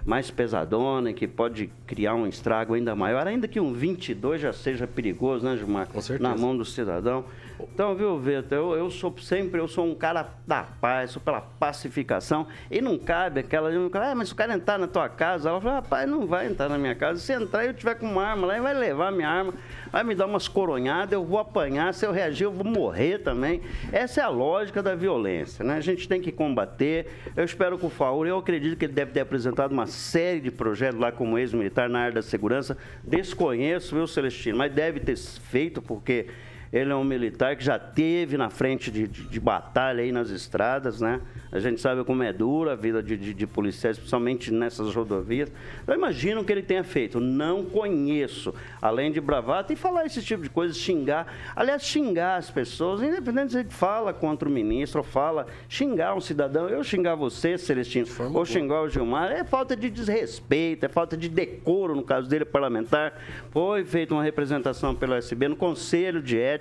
mais 0.06 0.30
pesadona, 0.30 1.12
que 1.12 1.26
pode 1.26 1.72
criar 1.88 2.14
um 2.14 2.24
estrago 2.24 2.74
ainda 2.74 2.94
maior, 2.94 3.26
ainda 3.26 3.48
que 3.48 3.58
um 3.58 3.72
22 3.72 4.40
já 4.40 4.52
seja 4.52 4.86
perigoso, 4.86 5.44
né, 5.44 5.56
Gilmar? 5.56 5.88
Com 5.88 6.00
certeza. 6.00 6.28
Na 6.28 6.36
mão 6.36 6.56
do 6.56 6.64
cidadão. 6.64 7.24
Então, 7.60 7.94
viu, 7.94 8.18
Vitor, 8.18 8.56
eu, 8.56 8.76
eu 8.76 8.90
sou 8.90 9.16
sempre, 9.18 9.60
eu 9.60 9.66
sou 9.66 9.84
um 9.84 9.94
cara 9.94 10.28
da 10.46 10.62
paz, 10.62 11.10
sou 11.10 11.22
pela 11.22 11.40
pacificação, 11.40 12.46
e 12.70 12.80
não 12.80 12.96
cabe 12.96 13.40
aquela, 13.40 13.70
ah, 13.70 14.14
mas 14.14 14.28
se 14.28 14.34
o 14.34 14.36
cara 14.36 14.54
entrar 14.54 14.78
na 14.78 14.86
tua 14.86 15.08
casa, 15.08 15.48
ela 15.48 15.60
fala, 15.60 15.74
rapaz, 15.76 16.08
não 16.08 16.26
vai 16.26 16.46
entrar 16.46 16.68
na 16.68 16.78
minha 16.78 16.94
casa, 16.94 17.20
se 17.20 17.32
entrar 17.32 17.64
e 17.64 17.68
eu 17.68 17.74
tiver 17.74 17.96
com 17.96 18.06
uma 18.06 18.24
arma 18.24 18.46
lá, 18.46 18.54
ele 18.54 18.62
vai 18.62 18.74
levar 18.74 19.10
minha 19.10 19.28
arma, 19.28 19.54
vai 19.90 20.04
me 20.04 20.14
dar 20.14 20.26
umas 20.26 20.46
coronhadas, 20.46 21.12
eu 21.12 21.24
vou 21.24 21.38
apanhar, 21.38 21.92
se 21.94 22.06
eu 22.06 22.12
reagir 22.12 22.44
eu 22.44 22.52
vou 22.52 22.64
morrer 22.64 23.18
também. 23.18 23.60
Essa 23.92 24.20
é 24.20 24.24
a 24.24 24.28
lógica 24.28 24.82
da 24.82 24.94
violência, 24.94 25.64
né? 25.64 25.76
A 25.76 25.80
gente 25.80 26.08
tem 26.08 26.20
que 26.20 26.30
combater, 26.30 27.06
eu 27.36 27.44
espero 27.44 27.78
que 27.78 27.86
o 27.86 27.90
Faur, 27.90 28.26
eu 28.26 28.38
acredito 28.38 28.76
que 28.76 28.84
ele 28.84 28.92
deve 28.92 29.12
ter 29.12 29.20
apresentado 29.20 29.72
uma 29.72 29.86
série 29.86 30.40
de 30.40 30.50
projetos 30.50 31.00
lá 31.00 31.10
como 31.10 31.38
ex-militar 31.38 31.88
na 31.88 32.00
área 32.00 32.14
da 32.14 32.22
segurança, 32.22 32.76
desconheço, 33.02 33.94
viu, 33.94 34.06
Celestino, 34.06 34.58
mas 34.58 34.72
deve 34.72 35.00
ter 35.00 35.16
feito, 35.16 35.82
porque 35.82 36.26
ele 36.72 36.92
é 36.92 36.94
um 36.96 37.04
militar 37.04 37.56
que 37.56 37.64
já 37.64 37.78
teve 37.78 38.36
na 38.36 38.50
frente 38.50 38.90
de, 38.90 39.06
de- 39.08 39.22
de 39.24 39.40
batalha 39.40 40.02
aí 40.02 40.12
nas 40.12 40.30
estradas, 40.30 41.00
né? 41.00 41.20
A 41.50 41.58
gente 41.58 41.80
sabe 41.80 42.04
como 42.04 42.22
é 42.22 42.30
dura 42.30 42.72
a 42.72 42.76
vida 42.76 43.02
de, 43.02 43.16
de, 43.16 43.32
de 43.32 43.46
policiais, 43.46 43.96
principalmente 43.96 44.52
nessas 44.52 44.94
rodovias. 44.94 45.50
Eu 45.86 45.94
imagino 45.94 46.44
que 46.44 46.52
ele 46.52 46.60
tenha 46.62 46.84
feito. 46.84 47.18
Não 47.18 47.64
conheço. 47.64 48.54
Além 48.82 49.10
de 49.10 49.18
bravata 49.18 49.72
e 49.72 49.76
falar 49.76 50.04
esse 50.04 50.22
tipo 50.22 50.42
de 50.42 50.50
coisa, 50.50 50.74
xingar. 50.74 51.26
Aliás, 51.56 51.82
xingar 51.82 52.36
as 52.36 52.50
pessoas, 52.50 53.00
independente 53.02 53.52
se 53.52 53.60
ele 53.60 53.70
fala 53.70 54.12
contra 54.12 54.46
o 54.46 54.52
ministro 54.52 54.98
ou 54.98 55.04
fala, 55.04 55.46
xingar 55.70 56.14
um 56.14 56.20
cidadão. 56.20 56.68
Eu 56.68 56.84
xingar 56.84 57.14
você, 57.14 57.56
Celestino, 57.56 58.06
ou 58.34 58.44
xingar 58.44 58.82
o 58.82 58.88
Gilmar, 58.90 59.32
é 59.32 59.42
falta 59.42 59.74
de 59.74 59.88
desrespeito, 59.88 60.84
é 60.84 60.88
falta 60.90 61.16
de 61.16 61.30
decoro, 61.30 61.94
no 61.96 62.02
caso 62.02 62.28
dele, 62.28 62.44
parlamentar. 62.44 63.14
Foi 63.50 63.86
feita 63.86 64.12
uma 64.12 64.22
representação 64.22 64.94
pelo 64.94 65.14
SB 65.14 65.48
no 65.48 65.56
Conselho 65.56 66.20
de 66.20 66.38
Ética. 66.38 66.57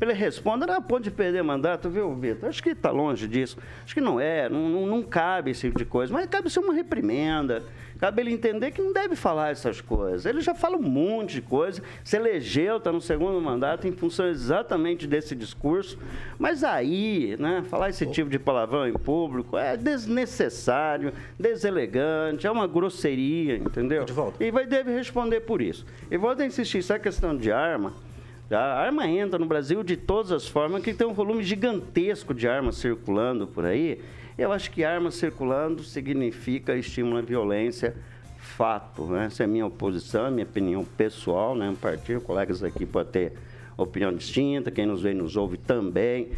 Ele 0.00 0.12
responde, 0.12 0.66
não 0.66 0.82
pode 0.82 1.10
perder 1.10 1.42
mandato, 1.42 1.88
viu, 1.90 2.14
Vitor? 2.14 2.48
Acho 2.48 2.62
que 2.62 2.70
está 2.70 2.90
longe 2.90 3.26
disso. 3.26 3.58
Acho 3.84 3.94
que 3.94 4.00
não 4.00 4.20
é, 4.20 4.48
não, 4.48 4.68
não, 4.68 4.86
não 4.86 5.02
cabe 5.02 5.50
esse 5.50 5.66
tipo 5.66 5.78
de 5.78 5.84
coisa. 5.84 6.12
Mas 6.12 6.26
cabe 6.26 6.50
ser 6.50 6.60
uma 6.60 6.74
reprimenda. 6.74 7.62
Cabe 8.00 8.22
ele 8.22 8.32
entender 8.32 8.70
que 8.70 8.80
não 8.80 8.94
deve 8.94 9.14
falar 9.14 9.50
essas 9.50 9.82
coisas. 9.82 10.24
Ele 10.24 10.40
já 10.40 10.54
fala 10.54 10.78
um 10.78 10.82
monte 10.82 11.34
de 11.34 11.42
coisa. 11.42 11.82
Se 12.02 12.16
elegeu, 12.16 12.78
está 12.78 12.90
no 12.90 13.00
segundo 13.00 13.38
mandato 13.42 13.86
em 13.86 13.92
função 13.92 14.26
exatamente 14.26 15.06
desse 15.06 15.36
discurso. 15.36 15.98
Mas 16.38 16.64
aí, 16.64 17.36
né, 17.38 17.62
falar 17.68 17.90
esse 17.90 18.06
tipo 18.06 18.30
de 18.30 18.38
palavrão 18.38 18.88
em 18.88 18.94
público 18.94 19.58
é 19.58 19.76
desnecessário, 19.76 21.12
deselegante, 21.38 22.46
é 22.46 22.50
uma 22.50 22.66
grosseria, 22.66 23.56
entendeu? 23.56 24.02
Edivaldo. 24.02 24.36
E 24.40 24.50
vai 24.50 24.66
deve 24.66 24.94
responder 24.94 25.40
por 25.40 25.60
isso. 25.60 25.84
E 26.10 26.16
volto 26.16 26.40
a 26.40 26.46
insistir, 26.46 26.78
essa 26.78 26.98
questão 26.98 27.36
de 27.36 27.52
arma. 27.52 27.92
A 28.50 28.80
arma 28.80 29.06
entra 29.06 29.38
no 29.38 29.46
Brasil 29.46 29.84
de 29.84 29.96
todas 29.96 30.32
as 30.32 30.48
formas, 30.48 30.82
que 30.82 30.92
tem 30.92 31.06
um 31.06 31.12
volume 31.12 31.42
gigantesco 31.42 32.34
de 32.34 32.48
armas 32.48 32.76
circulando 32.76 33.46
por 33.46 33.64
aí. 33.64 34.00
Eu 34.36 34.50
acho 34.52 34.70
que 34.72 34.82
arma 34.82 35.12
circulando 35.12 35.84
significa 35.84 36.76
estímulo 36.76 37.18
à 37.18 37.20
violência 37.20 37.94
fato. 38.38 39.04
Né? 39.04 39.26
Essa 39.26 39.44
é 39.44 39.46
a 39.46 39.48
minha 39.48 39.66
oposição, 39.66 40.26
a 40.26 40.30
minha 40.30 40.44
opinião 40.44 40.84
pessoal, 40.84 41.54
né? 41.54 41.70
Um 41.70 41.76
partido, 41.76 42.20
colegas 42.20 42.64
aqui 42.64 42.84
podem 42.84 43.12
ter 43.12 43.32
opinião 43.76 44.12
distinta, 44.12 44.70
quem 44.70 44.84
nos 44.84 45.02
vê 45.02 45.12
e 45.12 45.14
nos 45.14 45.36
ouve 45.36 45.56
também 45.56 46.30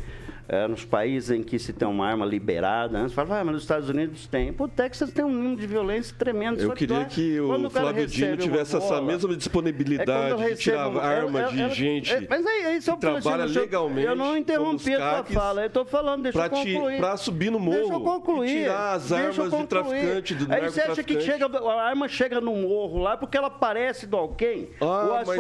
é, 0.48 0.66
nos 0.66 0.84
países 0.84 1.30
em 1.30 1.42
que 1.42 1.58
se 1.58 1.72
tem 1.72 1.86
uma 1.86 2.06
arma 2.06 2.26
liberada. 2.26 3.02
Né? 3.02 3.08
Você 3.08 3.14
fala, 3.14 3.40
ah, 3.40 3.44
mas 3.44 3.54
nos 3.54 3.62
Estados 3.62 3.88
Unidos 3.88 4.26
tem. 4.26 4.52
Pô, 4.52 4.64
o 4.64 4.68
Texas 4.68 5.10
tem 5.12 5.24
um 5.24 5.30
número 5.30 5.56
de 5.56 5.66
violência 5.66 6.14
tremendo. 6.18 6.60
Eu 6.60 6.72
queria 6.72 7.04
que 7.04 7.40
o 7.40 7.70
Flávio 7.70 8.06
Dino 8.06 8.36
tivesse 8.36 8.76
essa 8.76 9.00
mesma 9.00 9.36
disponibilidade 9.36 10.42
é 10.42 10.50
de 10.50 10.56
tirar 10.56 10.88
um, 10.88 10.98
arma 10.98 11.40
eu, 11.40 11.46
eu, 11.46 11.52
de 11.52 11.60
eu, 11.60 11.70
gente 11.70 12.12
é, 12.12 12.26
mas 12.28 12.46
aí, 12.46 12.66
aí, 12.66 12.80
que 12.80 12.96
trabalha 12.96 13.44
legalmente. 13.44 14.06
Eu 14.06 14.16
não 14.16 14.36
interrompi 14.36 14.94
a 14.94 15.22
tua 15.22 15.24
fala, 15.24 15.62
eu 15.62 15.66
estou 15.66 15.84
falando, 15.84 16.22
deixa 16.24 16.38
eu 16.38 16.50
concluir. 16.50 16.98
Para 16.98 17.16
subir 17.16 17.50
no 17.50 17.58
morro 17.58 17.78
deixa 17.78 17.92
eu 17.92 18.00
concluir, 18.00 18.48
tirar 18.48 18.92
as 18.92 19.12
armas 19.12 19.50
do 19.50 19.66
traficante, 19.66 20.34
do 20.34 20.52
Aí 20.52 20.62
você 20.62 20.80
acha 20.82 21.02
que 21.02 21.20
chega, 21.20 21.46
a 21.46 21.82
arma 21.82 22.08
chega 22.08 22.40
no 22.40 22.54
morro 22.54 22.98
lá 22.98 23.16
porque 23.16 23.36
ela 23.36 23.50
parece 23.50 24.06
do 24.06 24.16
alguém? 24.16 24.70
Ah, 24.80 25.22
mas 25.26 25.38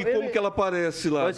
e, 0.00 0.12
como 0.12 0.30
que 0.30 0.38
ela 0.38 0.48
aparece 0.48 1.08
lá? 1.08 1.30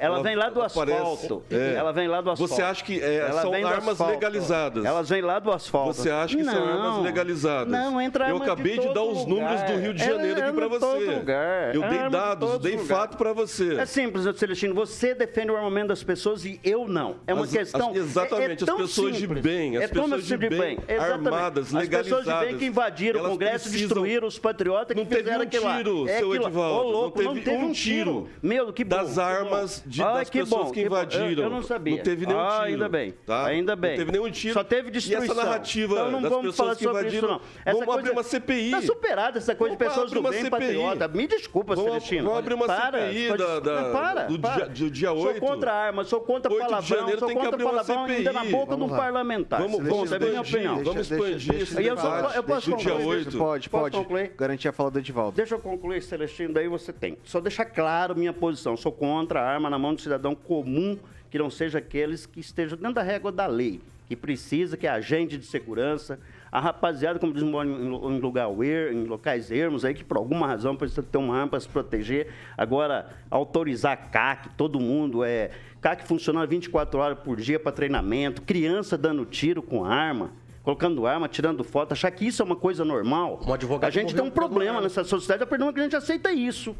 Ela 0.00 0.22
vem 0.22 0.34
lá 0.34 0.48
do 0.48 0.62
asfalto. 0.62 1.42
É. 1.66 1.74
Ela 1.74 1.92
vem 1.92 2.08
lá 2.08 2.20
do 2.20 2.30
asfalto. 2.30 2.54
Você 2.54 2.62
acha 2.62 2.84
que 2.84 3.00
é, 3.00 3.30
são 3.32 3.54
armas 3.66 3.98
legalizadas? 3.98 4.84
Elas 4.84 5.08
vêm 5.08 5.22
lá 5.22 5.38
do 5.38 5.52
asfalto. 5.52 5.94
Você 5.94 6.10
acha 6.10 6.36
que 6.36 6.42
não, 6.42 6.52
são 6.52 6.64
armas 6.64 7.04
legalizadas? 7.04 7.72
Não, 7.72 8.00
entra 8.00 8.28
Eu 8.28 8.36
acabei 8.36 8.78
de, 8.78 8.88
de 8.88 8.94
dar 8.94 9.02
os 9.02 9.26
lugar. 9.26 9.28
números 9.28 9.62
do 9.62 9.78
Rio 9.78 9.94
de 9.94 10.04
Janeiro 10.04 10.42
aqui 10.42 10.52
para 10.52 10.68
você. 10.68 11.04
Lugar. 11.16 11.74
Eu 11.74 11.82
dei 11.82 12.08
dados, 12.10 12.58
dei 12.58 12.76
lugar. 12.76 12.86
fato 12.86 13.16
para 13.16 13.32
você. 13.32 13.74
É 13.74 13.86
simples, 13.86 14.24
Celestino. 14.36 14.74
Você 14.74 15.14
defende 15.14 15.50
o 15.50 15.56
armamento 15.56 15.88
das 15.88 16.02
pessoas 16.02 16.44
e 16.44 16.60
eu 16.62 16.86
não. 16.88 17.16
É 17.26 17.34
uma 17.34 17.44
as, 17.44 17.50
questão. 17.50 17.90
As, 17.90 17.96
exatamente, 17.96 18.64
é, 18.64 18.68
é 18.68 18.72
as 18.72 18.76
pessoas 18.76 19.16
simples. 19.16 19.42
de 19.42 19.48
bem, 19.48 19.76
as 19.76 19.84
é 19.84 19.88
pessoas 19.88 20.26
de 20.26 20.36
bem, 20.36 20.50
bem. 20.50 20.78
armadas, 20.98 21.72
legalizadas. 21.72 21.74
As 21.74 22.20
pessoas 22.20 22.24
de 22.24 22.46
bem 22.46 22.58
que 22.58 22.66
invadiram 22.66 23.24
o 23.24 23.28
Congresso, 23.30 23.70
destruíram 23.70 24.26
os 24.26 24.38
patriotas 24.38 24.96
que 24.96 25.04
fizeram 25.04 25.42
aquilo 25.42 25.64
lá. 25.64 25.76
Não 25.76 25.84
teve 25.84 25.90
um 25.90 26.04
tiro, 26.04 26.18
seu 26.18 26.34
Edivaldo. 26.34 27.22
Não 27.22 27.34
teve 27.34 27.64
um 27.64 27.72
tiro. 27.72 28.28
Meu, 28.42 28.72
que 28.72 28.84
bom. 28.84 28.96
Das 28.96 29.18
armas 29.18 29.82
das 29.86 30.30
pessoas 30.30 30.70
que 30.70 30.82
invadiram. 30.82 31.55
Não 31.56 31.62
sabia. 31.62 31.96
Não 31.96 32.02
teve 32.02 32.26
nenhum 32.26 32.38
tiro 32.38 32.62
ainda 32.62 32.88
bem. 32.88 33.14
Tá? 33.24 33.46
Ainda 33.46 33.76
bem. 33.76 33.90
Não 33.90 33.98
teve 33.98 34.12
nenhum 34.12 34.30
tiro. 34.30 34.54
Só 34.54 34.64
teve 34.64 34.90
destruição. 34.90 35.26
E 35.26 35.30
essa 35.30 35.44
narrativa 35.44 35.94
então, 35.94 36.10
não 36.10 36.22
das 36.22 36.30
vamos 36.30 36.46
pessoas 36.46 36.56
falar 36.56 36.76
que 36.76 36.84
invadiram. 36.84 37.16
Isso, 37.16 37.26
não. 37.26 37.40
Essa 37.64 37.72
vamos 37.72 37.84
coisa, 37.86 38.00
abrir 38.00 38.10
uma 38.12 38.22
CPI. 38.22 38.64
Está 38.66 38.82
superada 38.82 39.38
essa 39.38 39.54
coisa 39.54 39.76
vamos 39.76 39.88
de 39.88 39.94
pessoas 39.94 40.12
do 40.12 40.22
bem 40.22 40.32
CPI. 40.32 40.50
patriota. 40.50 41.08
Me 41.08 41.26
desculpa, 41.26 41.74
vamos, 41.74 41.90
Celestino. 41.90 42.24
Vamos 42.24 42.38
abrir 42.38 42.54
uma 42.54 42.66
para, 42.66 43.08
CPI 43.08 43.28
pode, 43.28 43.42
da, 43.42 43.60
da, 43.60 43.90
para, 43.90 44.22
do, 44.24 44.38
para. 44.38 44.68
Dia, 44.68 44.86
do 44.86 44.90
dia 44.90 45.12
8. 45.12 45.38
Sou 45.38 45.48
contra 45.48 45.72
armas, 45.72 46.08
sou 46.08 46.20
contra 46.20 46.50
palavrão, 46.50 47.18
sou 47.18 47.34
contra 47.34 47.58
palavrão 47.58 48.04
ainda 48.04 48.32
na 48.32 48.44
boca 48.44 48.76
de 48.76 48.82
um 48.82 48.88
parlamentar. 48.88 49.60
Vamos, 49.60 49.86
vamos 49.86 50.12
expandir, 50.12 50.84
vamos 50.84 51.10
expandir 51.10 51.54
esse 51.54 51.74
debate 51.74 52.36
eu 52.36 52.42
posso 52.42 52.70
8. 52.74 53.38
Pode, 53.38 53.70
pode. 53.70 53.96
Garantir 54.36 54.68
a 54.68 54.72
fala 54.72 54.90
do 54.90 54.98
Edivaldo. 54.98 55.36
Deixa 55.36 55.54
eu 55.54 55.58
concluir, 55.58 56.02
Celestino, 56.02 56.52
daí 56.52 56.68
você 56.68 56.92
tem. 56.92 57.18
Só 57.24 57.40
deixar 57.40 57.64
claro 57.64 58.16
minha 58.16 58.32
posição. 58.32 58.76
Sou 58.76 58.92
contra 58.92 59.40
a 59.40 59.44
arma 59.44 59.70
na 59.70 59.78
mão 59.78 59.94
do 59.94 60.00
cidadão 60.00 60.34
comum 60.34 60.98
que 61.30 61.38
não 61.38 61.50
seja 61.50 61.78
aqueles 61.78 62.26
que 62.26 62.40
estejam 62.40 62.76
dentro 62.76 62.94
da 62.94 63.02
régua 63.02 63.32
da 63.32 63.46
lei, 63.46 63.80
que 64.06 64.14
precisa, 64.14 64.76
que 64.76 64.86
é 64.86 64.90
agente 64.90 65.36
de 65.36 65.46
segurança, 65.46 66.18
a 66.50 66.60
rapaziada, 66.60 67.18
como 67.18 67.32
diz, 67.32 67.42
mora 67.42 67.68
em, 67.68 68.18
lugar 68.20 68.48
er, 68.62 68.92
em 68.92 69.04
locais 69.04 69.50
ermos 69.50 69.84
aí, 69.84 69.92
que 69.92 70.04
por 70.04 70.16
alguma 70.16 70.46
razão 70.46 70.76
precisa 70.76 71.02
ter 71.02 71.18
uma 71.18 71.34
arma 71.34 71.48
para 71.48 71.60
se 71.60 71.68
proteger. 71.68 72.32
Agora, 72.56 73.10
autorizar 73.30 74.10
CAC, 74.10 74.50
todo 74.56 74.80
mundo 74.80 75.24
é. 75.24 75.50
CAC 75.80 76.06
funcionando 76.06 76.48
24 76.48 76.98
horas 76.98 77.18
por 77.18 77.36
dia 77.36 77.60
para 77.60 77.72
treinamento, 77.72 78.42
criança 78.42 78.96
dando 78.96 79.24
tiro 79.24 79.62
com 79.62 79.84
arma 79.84 80.32
colocando 80.62 81.06
arma, 81.06 81.28
tirando 81.28 81.62
foto, 81.62 81.92
achar 81.92 82.10
que 82.10 82.26
isso 82.26 82.42
é 82.42 82.44
uma 82.44 82.56
coisa 82.56 82.84
normal. 82.84 83.40
Um 83.46 83.52
advogado 83.52 83.88
a 83.88 83.92
gente 83.92 84.12
tem 84.12 84.24
um 84.24 84.32
problema 84.32 84.80
nessa 84.80 85.04
sociedade, 85.04 85.44
a 85.44 85.46
perdão 85.46 85.72
que 85.72 85.78
a 85.78 85.82
gente 85.84 85.94
aceita 85.94 86.32
isso 86.32 86.74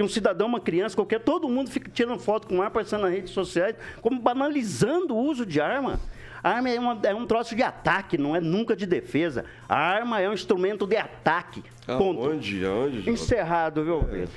que 0.00 0.02
um 0.02 0.08
cidadão, 0.08 0.46
uma 0.46 0.60
criança, 0.60 0.96
qualquer, 0.96 1.20
todo 1.20 1.46
mundo 1.46 1.70
fica 1.70 1.90
tirando 1.90 2.18
foto 2.18 2.46
com 2.48 2.54
arma, 2.54 2.68
aparecendo 2.68 3.02
nas 3.02 3.12
redes 3.12 3.32
sociais, 3.32 3.76
como 4.00 4.18
banalizando 4.18 5.14
o 5.14 5.18
uso 5.18 5.44
de 5.44 5.60
arma. 5.60 6.00
A 6.42 6.52
arma 6.52 6.70
é, 6.70 6.80
uma, 6.80 6.98
é, 7.02 7.14
um 7.14 7.26
troço 7.26 7.54
de 7.54 7.62
ataque, 7.62 8.16
não 8.16 8.34
é 8.34 8.40
nunca 8.40 8.74
de 8.74 8.86
defesa. 8.86 9.44
A 9.68 9.76
arma 9.76 10.18
é 10.18 10.26
um 10.26 10.32
instrumento 10.32 10.86
de 10.86 10.96
ataque. 10.96 11.62
Ponto. 11.86 12.18
Onde? 12.18 12.64
Onde? 12.64 13.10
Encerrado, 13.10 13.84
viu, 13.84 14.02
Pedro? 14.02 14.30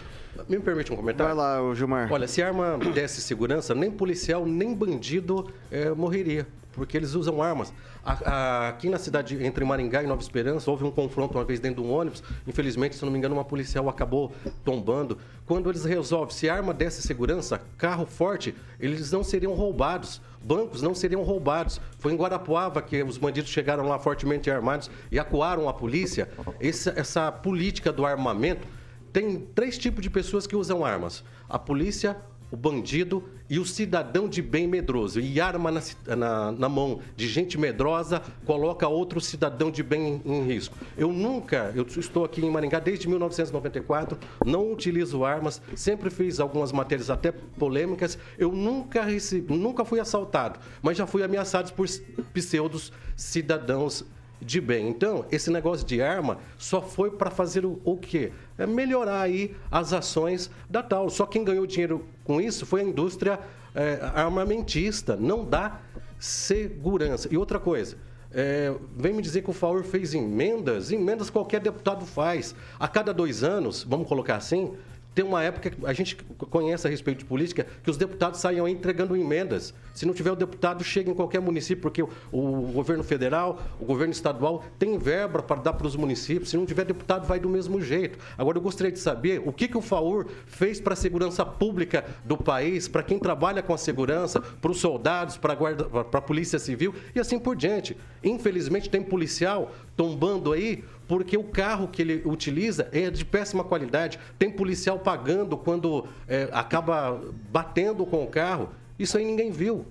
Me 0.50 0.60
permite 0.60 0.92
um 0.92 0.98
comentário? 0.98 1.34
Vai 1.34 1.62
lá, 1.62 1.74
Gilmar. 1.74 2.12
Olha, 2.12 2.28
se 2.28 2.44
a 2.44 2.48
arma 2.48 2.78
desse 2.94 3.22
segurança, 3.22 3.74
nem 3.74 3.90
policial, 3.90 4.46
nem 4.46 4.76
bandido 4.76 5.50
é, 5.72 5.92
morreria 5.92 6.46
porque 6.74 6.98
eles 6.98 7.14
usam 7.14 7.42
armas. 7.42 7.74
aqui 8.04 8.90
na 8.90 8.98
cidade, 8.98 9.42
entre 9.44 9.64
Maringá 9.64 10.04
e 10.04 10.08
Nova 10.08 10.22
Esperança, 10.22 10.70
houve 10.70 10.84
um 10.84 10.92
confronto 10.92 11.38
uma 11.38 11.46
vez 11.46 11.60
dentro 11.60 11.82
de 11.82 11.88
um 11.88 11.94
ônibus. 11.94 12.24
Infelizmente, 12.46 12.96
se 12.96 13.06
não 13.06 13.12
me 13.12 13.18
engano, 13.18 13.36
uma 13.36 13.46
policial 13.46 13.88
acabou 13.88 14.34
tombando. 14.66 15.18
Quando 15.46 15.70
eles 15.70 15.86
resolvem, 15.86 16.36
se 16.36 16.50
arma 16.50 16.74
desse 16.74 17.02
segurança, 17.02 17.62
carro 17.78 18.06
forte, 18.06 18.56
eles 18.80 19.12
não 19.12 19.24
seriam 19.24 19.54
roubados. 19.54 20.22
Bancos 20.44 20.82
não 20.82 20.94
seriam 20.94 21.24
roubados. 21.24 21.80
Foi 21.98 22.12
em 22.12 22.18
Guarapuava 22.18 22.82
que 22.82 23.02
os 23.02 23.18
bandidos 23.18 23.50
chegaram 23.50 23.88
lá 23.88 23.98
fortemente 23.98 24.52
armados 24.52 24.92
e 25.10 25.18
acuaram 25.18 25.70
a 25.70 25.74
polícia. 25.74 26.30
Essa, 26.60 26.94
essa 26.98 27.32
política 27.32 27.94
do 27.94 28.06
armamento 28.06 28.68
tem 29.14 29.40
três 29.40 29.78
tipos 29.78 30.02
de 30.02 30.10
pessoas 30.10 30.48
que 30.48 30.56
usam 30.56 30.84
armas: 30.84 31.24
a 31.48 31.60
polícia, 31.60 32.18
o 32.54 32.56
bandido 32.56 33.24
e 33.50 33.58
o 33.58 33.66
cidadão 33.66 34.30
de 34.30 34.40
bem 34.40 34.68
medroso. 34.68 35.20
E 35.20 35.42
arma 35.42 35.72
na, 35.72 35.82
na, 36.16 36.52
na, 36.52 36.70
mão 36.70 37.00
de 37.16 37.28
gente 37.28 37.58
medrosa 37.58 38.22
coloca 38.46 38.88
outro 38.88 39.20
cidadão 39.20 39.72
de 39.72 39.82
bem 39.82 40.22
em 40.24 40.44
risco. 40.44 40.78
Eu 40.96 41.12
nunca, 41.12 41.74
eu 41.76 41.84
estou 41.84 42.24
aqui 42.24 42.46
em 42.46 42.52
Maringá 42.52 42.80
desde 42.80 43.10
1994, 43.10 44.20
não 44.46 44.72
utilizo 44.72 45.26
armas, 45.26 45.60
sempre 45.76 46.12
fiz 46.12 46.40
algumas 46.40 46.72
matérias 46.72 47.10
até 47.10 47.32
polêmicas. 47.32 48.20
Eu 48.38 48.52
nunca 48.52 49.02
recebi, 49.02 49.52
nunca 49.58 49.84
fui 49.84 50.00
assaltado, 50.00 50.60
mas 50.80 50.96
já 50.96 51.08
fui 51.08 51.24
ameaçado 51.24 51.74
por 51.74 51.88
pseudos 52.32 52.94
cidadãos 53.16 54.06
de 54.44 54.60
bem. 54.60 54.88
Então, 54.90 55.26
esse 55.32 55.50
negócio 55.50 55.86
de 55.86 56.02
arma 56.02 56.38
só 56.58 56.82
foi 56.82 57.12
para 57.12 57.30
fazer 57.30 57.66
o, 57.66 57.80
o 57.84 57.98
quê? 57.98 58.32
É 58.58 58.66
melhorar 58.66 59.22
aí 59.22 59.56
as 59.72 59.94
ações 59.94 60.50
da 60.70 60.84
tal. 60.84 61.10
Só 61.10 61.26
quem 61.26 61.44
ganhou 61.44 61.66
dinheiro 61.66 62.06
com 62.24 62.40
isso 62.42 62.66
foi 62.66 62.82
a 62.82 62.84
indústria 62.84 63.40
é, 63.74 64.00
armamentista. 64.14 65.16
Não 65.16 65.46
dá 65.46 65.80
segurança. 66.20 67.28
E 67.32 67.38
outra 67.38 67.60
coisa, 67.60 67.98
é, 68.32 68.74
vem 68.98 69.14
me 69.14 69.22
dizer 69.22 69.44
que 69.44 69.50
o 69.50 69.54
FAUR 69.54 69.84
fez 69.84 70.14
emendas, 70.14 70.92
emendas 70.92 71.30
qualquer 71.30 71.62
deputado 71.62 72.06
faz. 72.06 72.56
A 72.80 72.88
cada 72.88 73.14
dois 73.14 73.44
anos, 73.44 73.84
vamos 73.84 74.08
colocar 74.08 74.38
assim, 74.38 74.74
tem 75.14 75.24
uma 75.24 75.44
época 75.44 75.70
que 75.70 75.86
a 75.86 75.94
gente 75.94 76.16
conhece 76.50 76.88
a 76.88 76.90
respeito 76.90 77.20
de 77.20 77.26
política 77.26 77.68
que 77.84 77.90
os 77.90 77.98
deputados 77.98 78.40
saíam 78.40 78.68
entregando 78.68 79.16
emendas. 79.16 79.74
Se 79.94 80.06
não 80.06 80.14
tiver 80.14 80.32
o 80.32 80.36
deputado, 80.36 80.84
chega 80.84 81.12
em 81.12 81.14
qualquer 81.14 81.40
município, 81.40 81.82
porque 81.82 82.02
o, 82.02 82.10
o 82.32 82.72
governo 82.74 83.04
federal, 83.04 83.62
o 83.80 83.86
governo 83.86 84.12
estadual 84.12 84.64
tem 84.80 84.98
verba 84.98 85.44
para 85.44 85.62
dar 85.62 85.74
para 85.74 85.86
os 85.86 85.96
municípios. 85.96 86.50
Se 86.50 86.58
não 86.58 86.66
tiver 86.66 86.86
deputado, 86.86 87.28
vai 87.28 87.40
do 87.40 87.50
mesmo 87.50 87.82
jeito. 87.82 88.18
Agora, 88.38 88.58
eu 88.58 88.62
gostaria 88.62 88.92
de 88.92 89.00
saber 89.00 89.42
o 89.46 89.54
que, 89.54 89.68
que 89.68 89.78
o 89.78 89.82
FAUR 89.82 90.26
fez 90.48 90.80
para 90.80 90.94
a 90.94 90.98
segurança 90.98 91.46
pública 91.46 92.06
do 92.26 92.38
país, 92.38 92.88
para 92.88 93.04
quem 93.04 93.20
trabalha 93.20 93.62
com 93.62 93.74
a 93.74 93.78
segurança, 93.78 94.42
para 94.42 94.72
os 94.72 94.80
soldados, 94.80 95.38
para 95.38 95.54
a 95.54 96.22
Polícia 96.22 96.58
Civil 96.58 96.94
e 97.14 97.20
assim 97.20 97.38
por 97.38 97.56
diante. 97.56 97.96
Infelizmente, 98.24 98.90
tem 98.90 99.04
policial 99.04 99.72
tombando 99.96 100.52
aí 100.52 100.84
porque 101.14 101.38
o 101.38 101.44
carro 101.44 101.88
que 101.88 102.02
ele 102.02 102.24
utiliza 102.26 102.90
é 102.92 103.08
de 103.12 103.24
péssima 103.24 103.64
qualidade. 103.64 104.18
Tem 104.40 104.50
policial 104.50 104.98
pagando 104.98 105.56
quando 105.56 106.08
é, 106.28 106.50
acaba 106.52 107.22
batendo 107.52 108.04
com 108.04 108.24
o 108.24 108.28
carro. 108.28 108.72
Isso 108.98 109.16
aí 109.16 109.24
ninguém 109.24 109.52
viu. 109.52 109.86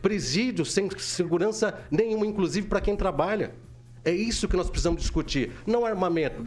Presídio 0.00 0.64
sem 0.64 0.88
segurança 0.98 1.82
nenhuma, 1.90 2.24
inclusive 2.24 2.68
para 2.68 2.80
quem 2.80 2.94
trabalha. 2.94 3.52
É 4.04 4.12
isso 4.12 4.46
que 4.46 4.56
nós 4.56 4.70
precisamos 4.70 5.00
discutir, 5.00 5.50
não 5.66 5.84
armamento. 5.84 6.46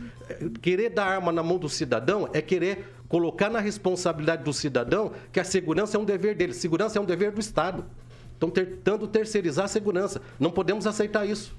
Querer 0.61 0.91
dar 0.91 1.07
arma 1.07 1.33
na 1.33 1.43
mão 1.43 1.57
do 1.57 1.67
cidadão 1.67 2.29
é 2.31 2.41
querer 2.41 2.95
colocar 3.09 3.49
na 3.49 3.59
responsabilidade 3.59 4.45
do 4.45 4.53
cidadão 4.53 5.11
que 5.29 5.41
a 5.41 5.43
segurança 5.43 5.97
é 5.97 5.99
um 5.99 6.05
dever 6.05 6.35
dele, 6.35 6.53
segurança 6.53 6.97
é 6.97 7.01
um 7.01 7.05
dever 7.05 7.33
do 7.33 7.41
Estado. 7.41 7.83
Estão 8.31 8.49
tentando 8.49 9.07
terceirizar 9.07 9.65
a 9.65 9.67
segurança. 9.67 10.21
Não 10.39 10.51
podemos 10.51 10.87
aceitar 10.87 11.27
isso. 11.27 11.53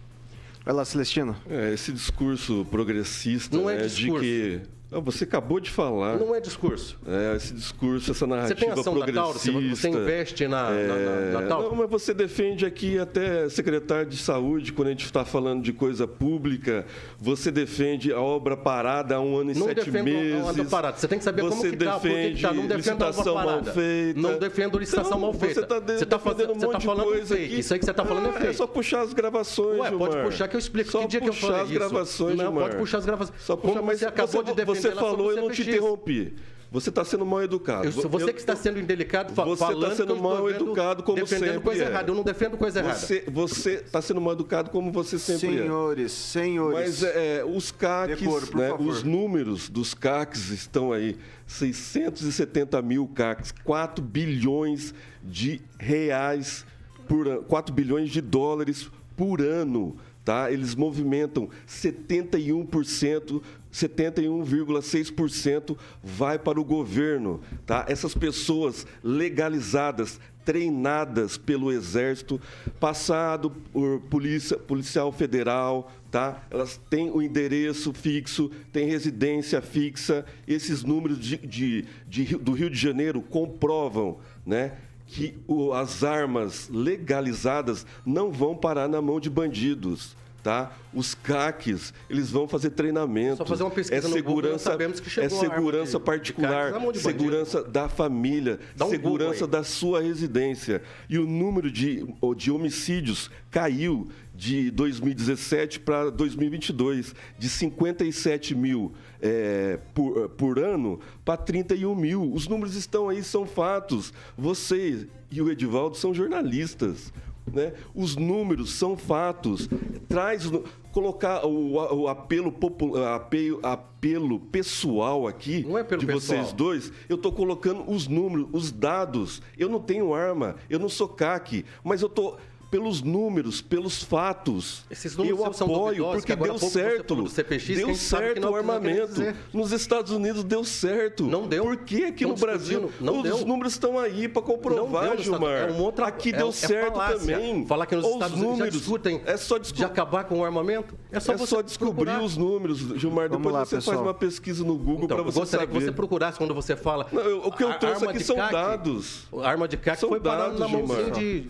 Vai 0.67 0.75
lá, 0.75 0.85
Celestino. 0.85 1.37
É, 1.49 1.73
esse 1.73 1.93
discurso 1.93 2.67
progressista 2.69 3.57
Não 3.57 3.71
é, 3.71 3.77
né, 3.77 3.87
discurso. 3.87 4.25
de 4.25 4.61
que 4.61 4.61
Ah, 4.93 5.01
Você 5.01 5.25
acabou 5.25 5.59
de 5.59 5.69
falar. 5.69 6.17
Não 6.17 6.33
é 6.33 6.41
discurso. 6.41 6.97
É, 7.07 7.35
esse 7.37 7.53
discurso, 7.53 8.13
essa 8.13 8.21
Você 8.21 8.27
narrativa 8.27 8.61
tem 8.61 8.71
ação 8.71 8.97
da 8.99 9.07
Tauro? 9.13 9.37
Você, 9.37 9.51
progressista. 9.51 9.77
você 9.77 9.89
investe 9.99 10.47
na, 10.47 10.71
na, 10.71 10.71
na, 10.71 10.97
na 11.33 11.43
É, 11.43 11.47
Tauro? 11.49 11.69
Não, 11.71 11.75
mas 11.77 11.91
você 11.91 12.15
defende 12.15 12.65
aqui 12.65 12.97
até 12.97 13.49
secretário 13.49 14.09
de 14.09 14.17
saúde, 14.17 14.73
quando 14.73 14.87
a 14.89 14.91
gente 14.93 15.05
está 15.05 15.25
falando 15.25 15.61
de 15.63 15.73
coisa 15.73 16.07
pública, 16.07 16.87
você 17.19 17.51
defende 17.51 18.13
a 18.13 18.21
obra 18.21 18.57
parada 18.57 19.17
há 19.17 19.21
um 19.21 19.37
ano 19.37 19.51
e 19.51 19.55
Não 19.59 19.67
sete 19.67 19.87
defendo 19.91 20.05
meses. 20.05 20.41
a 20.41 20.51
obra 20.51 20.65
parada. 20.67 20.97
Você 20.99 21.09
tem 21.09 21.19
que 21.19 21.25
saber 21.25 21.43
como 21.43 21.57
você 21.57 21.71
que 21.71 21.77
tá, 21.79 21.93
por 21.99 22.03
que 22.03 22.09
que 22.09 22.15
defende 22.15 22.43
tá. 22.43 22.53
Não 22.55 22.67
defendo 22.69 23.03
a 23.03 23.07
obra 23.07 23.07
licitação 23.09 23.35
mal 23.35 23.45
parada. 23.45 23.73
feita. 23.73 24.21
Não 24.21 24.39
defendo 24.39 24.79
licitação 24.79 25.09
Então, 25.09 25.21
mal 25.21 25.33
feita. 25.35 25.55
Você 25.55 25.61
está 25.63 25.81
Você 25.81 26.07
tá 26.07 26.19
fazendo- 26.21 26.53
um 26.53 26.55
você 26.55 26.67
monte 26.67 26.73
tá 26.75 26.79
de 26.79 26.87
falando 26.87 27.05
coisa 27.07 27.35
fake. 27.35 27.45
aqui. 27.53 27.59
Isso 27.61 27.73
aí 27.75 27.79
que 27.81 27.85
você 27.87 27.93
tá 27.93 28.05
falando 28.05 28.27
é 28.27 28.29
Ah, 28.29 28.33
fake. 28.41 28.55
só 28.55 28.67
puxar 28.69 29.01
as 29.01 29.13
gravações, 29.13 29.81
Ué, 29.81 29.91
pode 29.91 30.17
puxar 30.23 30.47
que 30.47 30.55
eu 30.55 30.61
explico. 30.61 30.93
Só 30.93 31.01
que 31.01 31.09
dia 31.09 31.21
que 31.21 31.29
eu 31.29 31.33
puxar 31.33 31.47
falei 31.49 31.63
as 31.63 31.71
isso? 31.71 31.79
gravações, 31.81 32.37
Não, 32.37 32.55
pode 32.55 32.77
puxar 32.77 32.99
as 32.99 33.05
gravações. 33.07 33.41
Só 33.43 33.57
puxar, 33.57 33.75
Como 33.75 33.85
mas 33.87 33.99
você 33.99 34.07
acabou 34.07 34.43
de 34.45 34.55
defender 34.55 34.76
Você 34.81 34.93
falou, 34.93 35.33
eu 35.33 35.43
não 35.43 35.51
te 35.51 35.63
interrompi. 35.63 36.35
Você 36.71 36.91
está 36.91 37.05
sendo 37.05 37.25
mal 37.25 37.43
educado. 37.43 37.87
Eu 37.87 37.93
sou 37.93 38.11
você 38.11 38.25
Eu- 38.25 38.35
que 38.35 38.41
está 38.41 38.57
sendo 38.57 38.79
indelicado 38.79 39.33
fa 39.33 39.45
Você 39.45 39.61
tá 39.61 39.67
falando 39.67 39.97
sendo 39.97 40.07
que 40.07 40.13
eu 40.13 40.17
estou 40.17 40.31
mal 40.31 40.51
educado 40.51 41.03
como 41.03 41.17
defendendo 41.17 41.47
sempre 41.47 41.61
coisa 41.61 41.85
é. 41.85 41.87
errada. 41.87 42.11
Eu 42.11 42.15
não 42.15 42.23
defendo 42.23 42.57
coisa 42.57 42.81
errada. 42.81 42.99
Você 42.99 43.25
você 43.29 43.73
está 43.75 44.03
sendo 44.03 44.21
mal 44.21 44.33
educado 44.35 44.71
como 44.71 44.91
você 44.91 45.19
sempre 45.19 45.59
é. 45.59 45.63
Senhores, 45.63 46.13
senhores. 46.13 46.79
Mas 46.79 47.03
é, 47.03 47.45
os 47.45 47.71
CACs, 47.71 48.51
né, 48.51 48.75
os 48.79 49.03
números 49.03 49.69
dos 49.69 49.95
CACs 49.95 50.51
estão 50.51 50.93
aí. 50.93 51.17
670 51.47 52.83
mil 52.83 53.07
CACs, 53.07 53.55
4 53.65 54.05
bilhões 54.05 54.93
de 55.23 55.61
reais 55.79 56.67
por 57.09 57.29
ano, 57.29 57.43
4 57.45 57.73
bilhões 57.73 58.11
de 58.11 58.21
dólares 58.21 58.91
por 59.17 59.41
ano. 59.41 59.97
Tá? 60.27 60.51
Eles 60.51 60.75
movimentam 60.75 61.49
71%, 61.69 63.41
71,6% 63.73 65.77
vai 66.03 66.37
para 66.39 66.61
o 66.61 66.65
governo. 66.65 67.41
Tá? 67.65 67.87
Essas 67.89 68.13
pessoas 68.13 68.85
legalizadas, 69.05 70.19
treinadas 70.45 71.39
pelo 71.39 71.71
Exército, 71.71 72.41
passado 72.81 73.51
por 73.73 74.01
polícia, 74.11 74.59
policial 74.59 75.13
federal, 75.13 75.93
tá? 76.11 76.45
Elas 76.51 76.81
têm 76.91 77.09
o 77.11 77.23
endereço 77.23 77.93
fixo, 77.93 78.51
têm 78.73 78.89
residência 78.89 79.63
fixa. 79.63 80.25
Esses 80.47 80.83
números 80.83 81.21
de, 81.21 81.37
de- 81.37 81.85
de 82.09 82.25
do 82.37 82.51
Rio 82.53 82.71
de 82.71 82.77
Janeiro 82.79 83.23
comprovam, 83.23 84.19
né? 84.45 84.73
Que 85.07 85.39
o- 85.47 85.73
as 85.73 86.03
armas 86.03 86.69
legalizadas 86.71 87.87
não 88.05 88.31
vão 88.31 88.57
parar 88.57 88.89
na 88.89 89.01
mão 89.01 89.21
de 89.21 89.31
bandidos. 89.31 90.15
Tá? 90.43 90.71
Os 90.95 91.13
CACs, 91.13 91.93
eles 92.09 92.31
vão 92.31 92.47
fazer 92.47 92.71
treinamento. 92.71 93.39
Só 93.39 93.45
fazer 93.45 93.65
uma 93.65 93.71
pesquisa 93.73 94.07
é 94.07 94.09
no 94.09 94.15
Google, 94.23 94.35
segurança, 94.43 94.71
sabemos 94.71 95.01
que 95.01 95.09
é 95.09 95.11
chegou 95.11 95.41
arma 95.41 95.55
segurança 95.57 95.99
de- 95.99 96.05
particular, 96.05 96.67
de 96.73 96.79
bandido. 96.79 96.99
segurança 97.01 97.63
da 97.65 97.89
família, 97.89 98.61
um 98.81 98.89
segurança 98.89 99.45
da 99.45 99.65
sua 99.65 100.01
residência. 100.01 100.83
E 101.11 101.19
o 101.19 101.27
número 101.27 101.69
de, 101.69 102.07
de 102.37 102.53
homicídios 102.53 103.29
caiu 103.51 104.07
de 104.37 104.71
2017 104.71 105.81
para 105.81 106.11
2022, 106.11 107.15
de 107.39 107.49
57 107.49 108.55
mil 108.55 108.93
é, 109.21 109.79
por, 109.95 110.29
por 110.31 110.59
ano 110.59 111.01
para 111.25 111.37
31 111.37 111.95
mil. 111.95 112.33
Os 112.33 112.47
números 112.47 112.75
estão 112.77 113.09
aí, 113.09 113.23
são 113.23 113.47
fatos. 113.47 114.13
Você 114.37 115.09
e 115.31 115.41
o 115.41 115.51
Edivaldo 115.51 115.97
são 115.97 116.13
jornalistas. 116.13 117.13
Né? 117.51 117.73
Os 117.95 118.17
números 118.17 118.73
são 118.73 118.97
fatos. 118.97 119.69
Traz 120.09 120.51
no- 120.51 120.65
colocar 120.93 121.47
o, 121.47 121.75
o 122.03 122.09
apelo, 122.09 122.51
popu- 122.51 122.97
apelo, 122.97 123.61
apelo 123.63 124.41
pessoal 124.41 125.27
aqui 125.29 125.63
Não 125.67 125.79
é 125.79 125.83
de 125.85 126.07
vocês 126.07 126.41
pessoal. 126.41 126.53
dois, 126.57 126.93
eu 127.09 127.17
estou 127.17 127.31
colocando 127.31 127.89
os 127.91 128.09
números, 128.09 128.49
os 128.53 128.73
dados. 128.73 129.41
Eu 129.57 129.69
não 129.69 129.79
tenho 129.79 130.13
arma, 130.13 130.57
eu 130.69 130.79
não 130.79 130.89
sou 130.89 131.07
CAC, 131.09 131.65
mas 131.85 132.03
eu 132.03 132.09
estou 132.09 132.37
pelos 132.71 133.01
números, 133.03 133.61
pelos 133.61 134.03
fatos. 134.03 134.85
Esses 134.91 135.17
números 135.17 135.39
eu 135.39 135.47
apoio, 135.47 135.97
duvidosos, 136.05 136.25
porque 136.25 136.37
deu 136.37 136.59
certo. 136.59 137.29
CPX, 137.29 137.67
deu 137.77 137.95
certo 137.95 138.41
não- 138.41 138.53
o 138.53 138.57
armamento. 138.57 139.21
Nos 139.53 139.73
Estados 139.73 140.11
Unidos 140.13 140.43
deu 140.45 140.65
certo. 140.65 141.25
Não 141.25 141.47
deu. 141.47 141.65
Por 141.65 141.77
que 141.79 142.05
aqui 142.05 142.25
Não 142.25 142.33
no 142.33 142.37
Brasil. 142.37 142.91
Não 143.01 143.19
os 143.19 143.23
deu. 143.23 143.47
números 143.47 143.73
estão 143.75 143.99
aí 143.99 144.29
para 144.29 144.43
comprovar, 144.43 145.05
Não 145.07 145.15
deu, 145.17 145.25
Gilmar? 145.25 145.69
É 145.69 145.71
uma 145.71 145.83
outra, 145.83 146.07
aqui 146.07 146.31
é- 146.31 146.33
deu 146.39 146.49
é 146.49 146.53
certo 146.53 146.93
falácia. 146.93 147.19
também. 147.37 147.67
Falar 147.67 147.87
que 147.87 147.95
nos 147.97 148.05
Os 148.05 148.13
Estados 148.13 148.35
Unidos 148.37 148.51
já 148.59 148.65
números, 148.65 148.79
discutem 148.81 149.23
é 149.25 149.37
só 149.37 149.59
de 149.59 149.85
acabar 149.85 150.25
com 150.25 150.41
o 150.41 150.45
armamento. 150.45 150.95
É 151.13 151.21
só 151.21 151.33
É 151.33 151.39
só 151.39 151.63
descobrir 151.63 151.95
procurar. 151.95 152.23
os 152.23 152.37
números, 152.37 152.79
Gilmar. 152.99 153.29
Vamos 153.29 153.39
Depois 153.39 153.55
lá, 153.55 153.65
você 153.65 153.77
faz 153.77 153.85
pessoal. 153.87 154.03
uma 154.05 154.15
pesquisa 154.15 154.65
no 154.65 154.77
Google 154.77 155.05
Então, 155.05 155.17
para 155.17 155.19
eu 155.19 155.25
você 155.33 155.39
gostaria 155.41 155.67
saber. 155.67 155.79
que 155.79 155.85
você 155.87 155.93
procurasse 155.93 156.39
quando 156.39 156.55
você 156.55 156.75
fala. 156.77 157.07
Não, 157.13 157.23
eu- 157.23 157.43
o 157.47 157.53
que 157.53 157.63
eu 157.65 157.73
trouxe 157.79 158.05
aqui 158.07 158.23
são 158.23 158.37
dados. 158.37 159.27
A 159.41 159.49
arma 159.49 159.69
de 159.69 159.77
CAC 159.77 160.01
foi 160.01 160.21
parar 160.21 160.45
dados, 160.49 160.61
na 160.61 160.69
mãozinha 160.69 160.97
Gilmar. 161.15 161.21
de, 161.21 161.47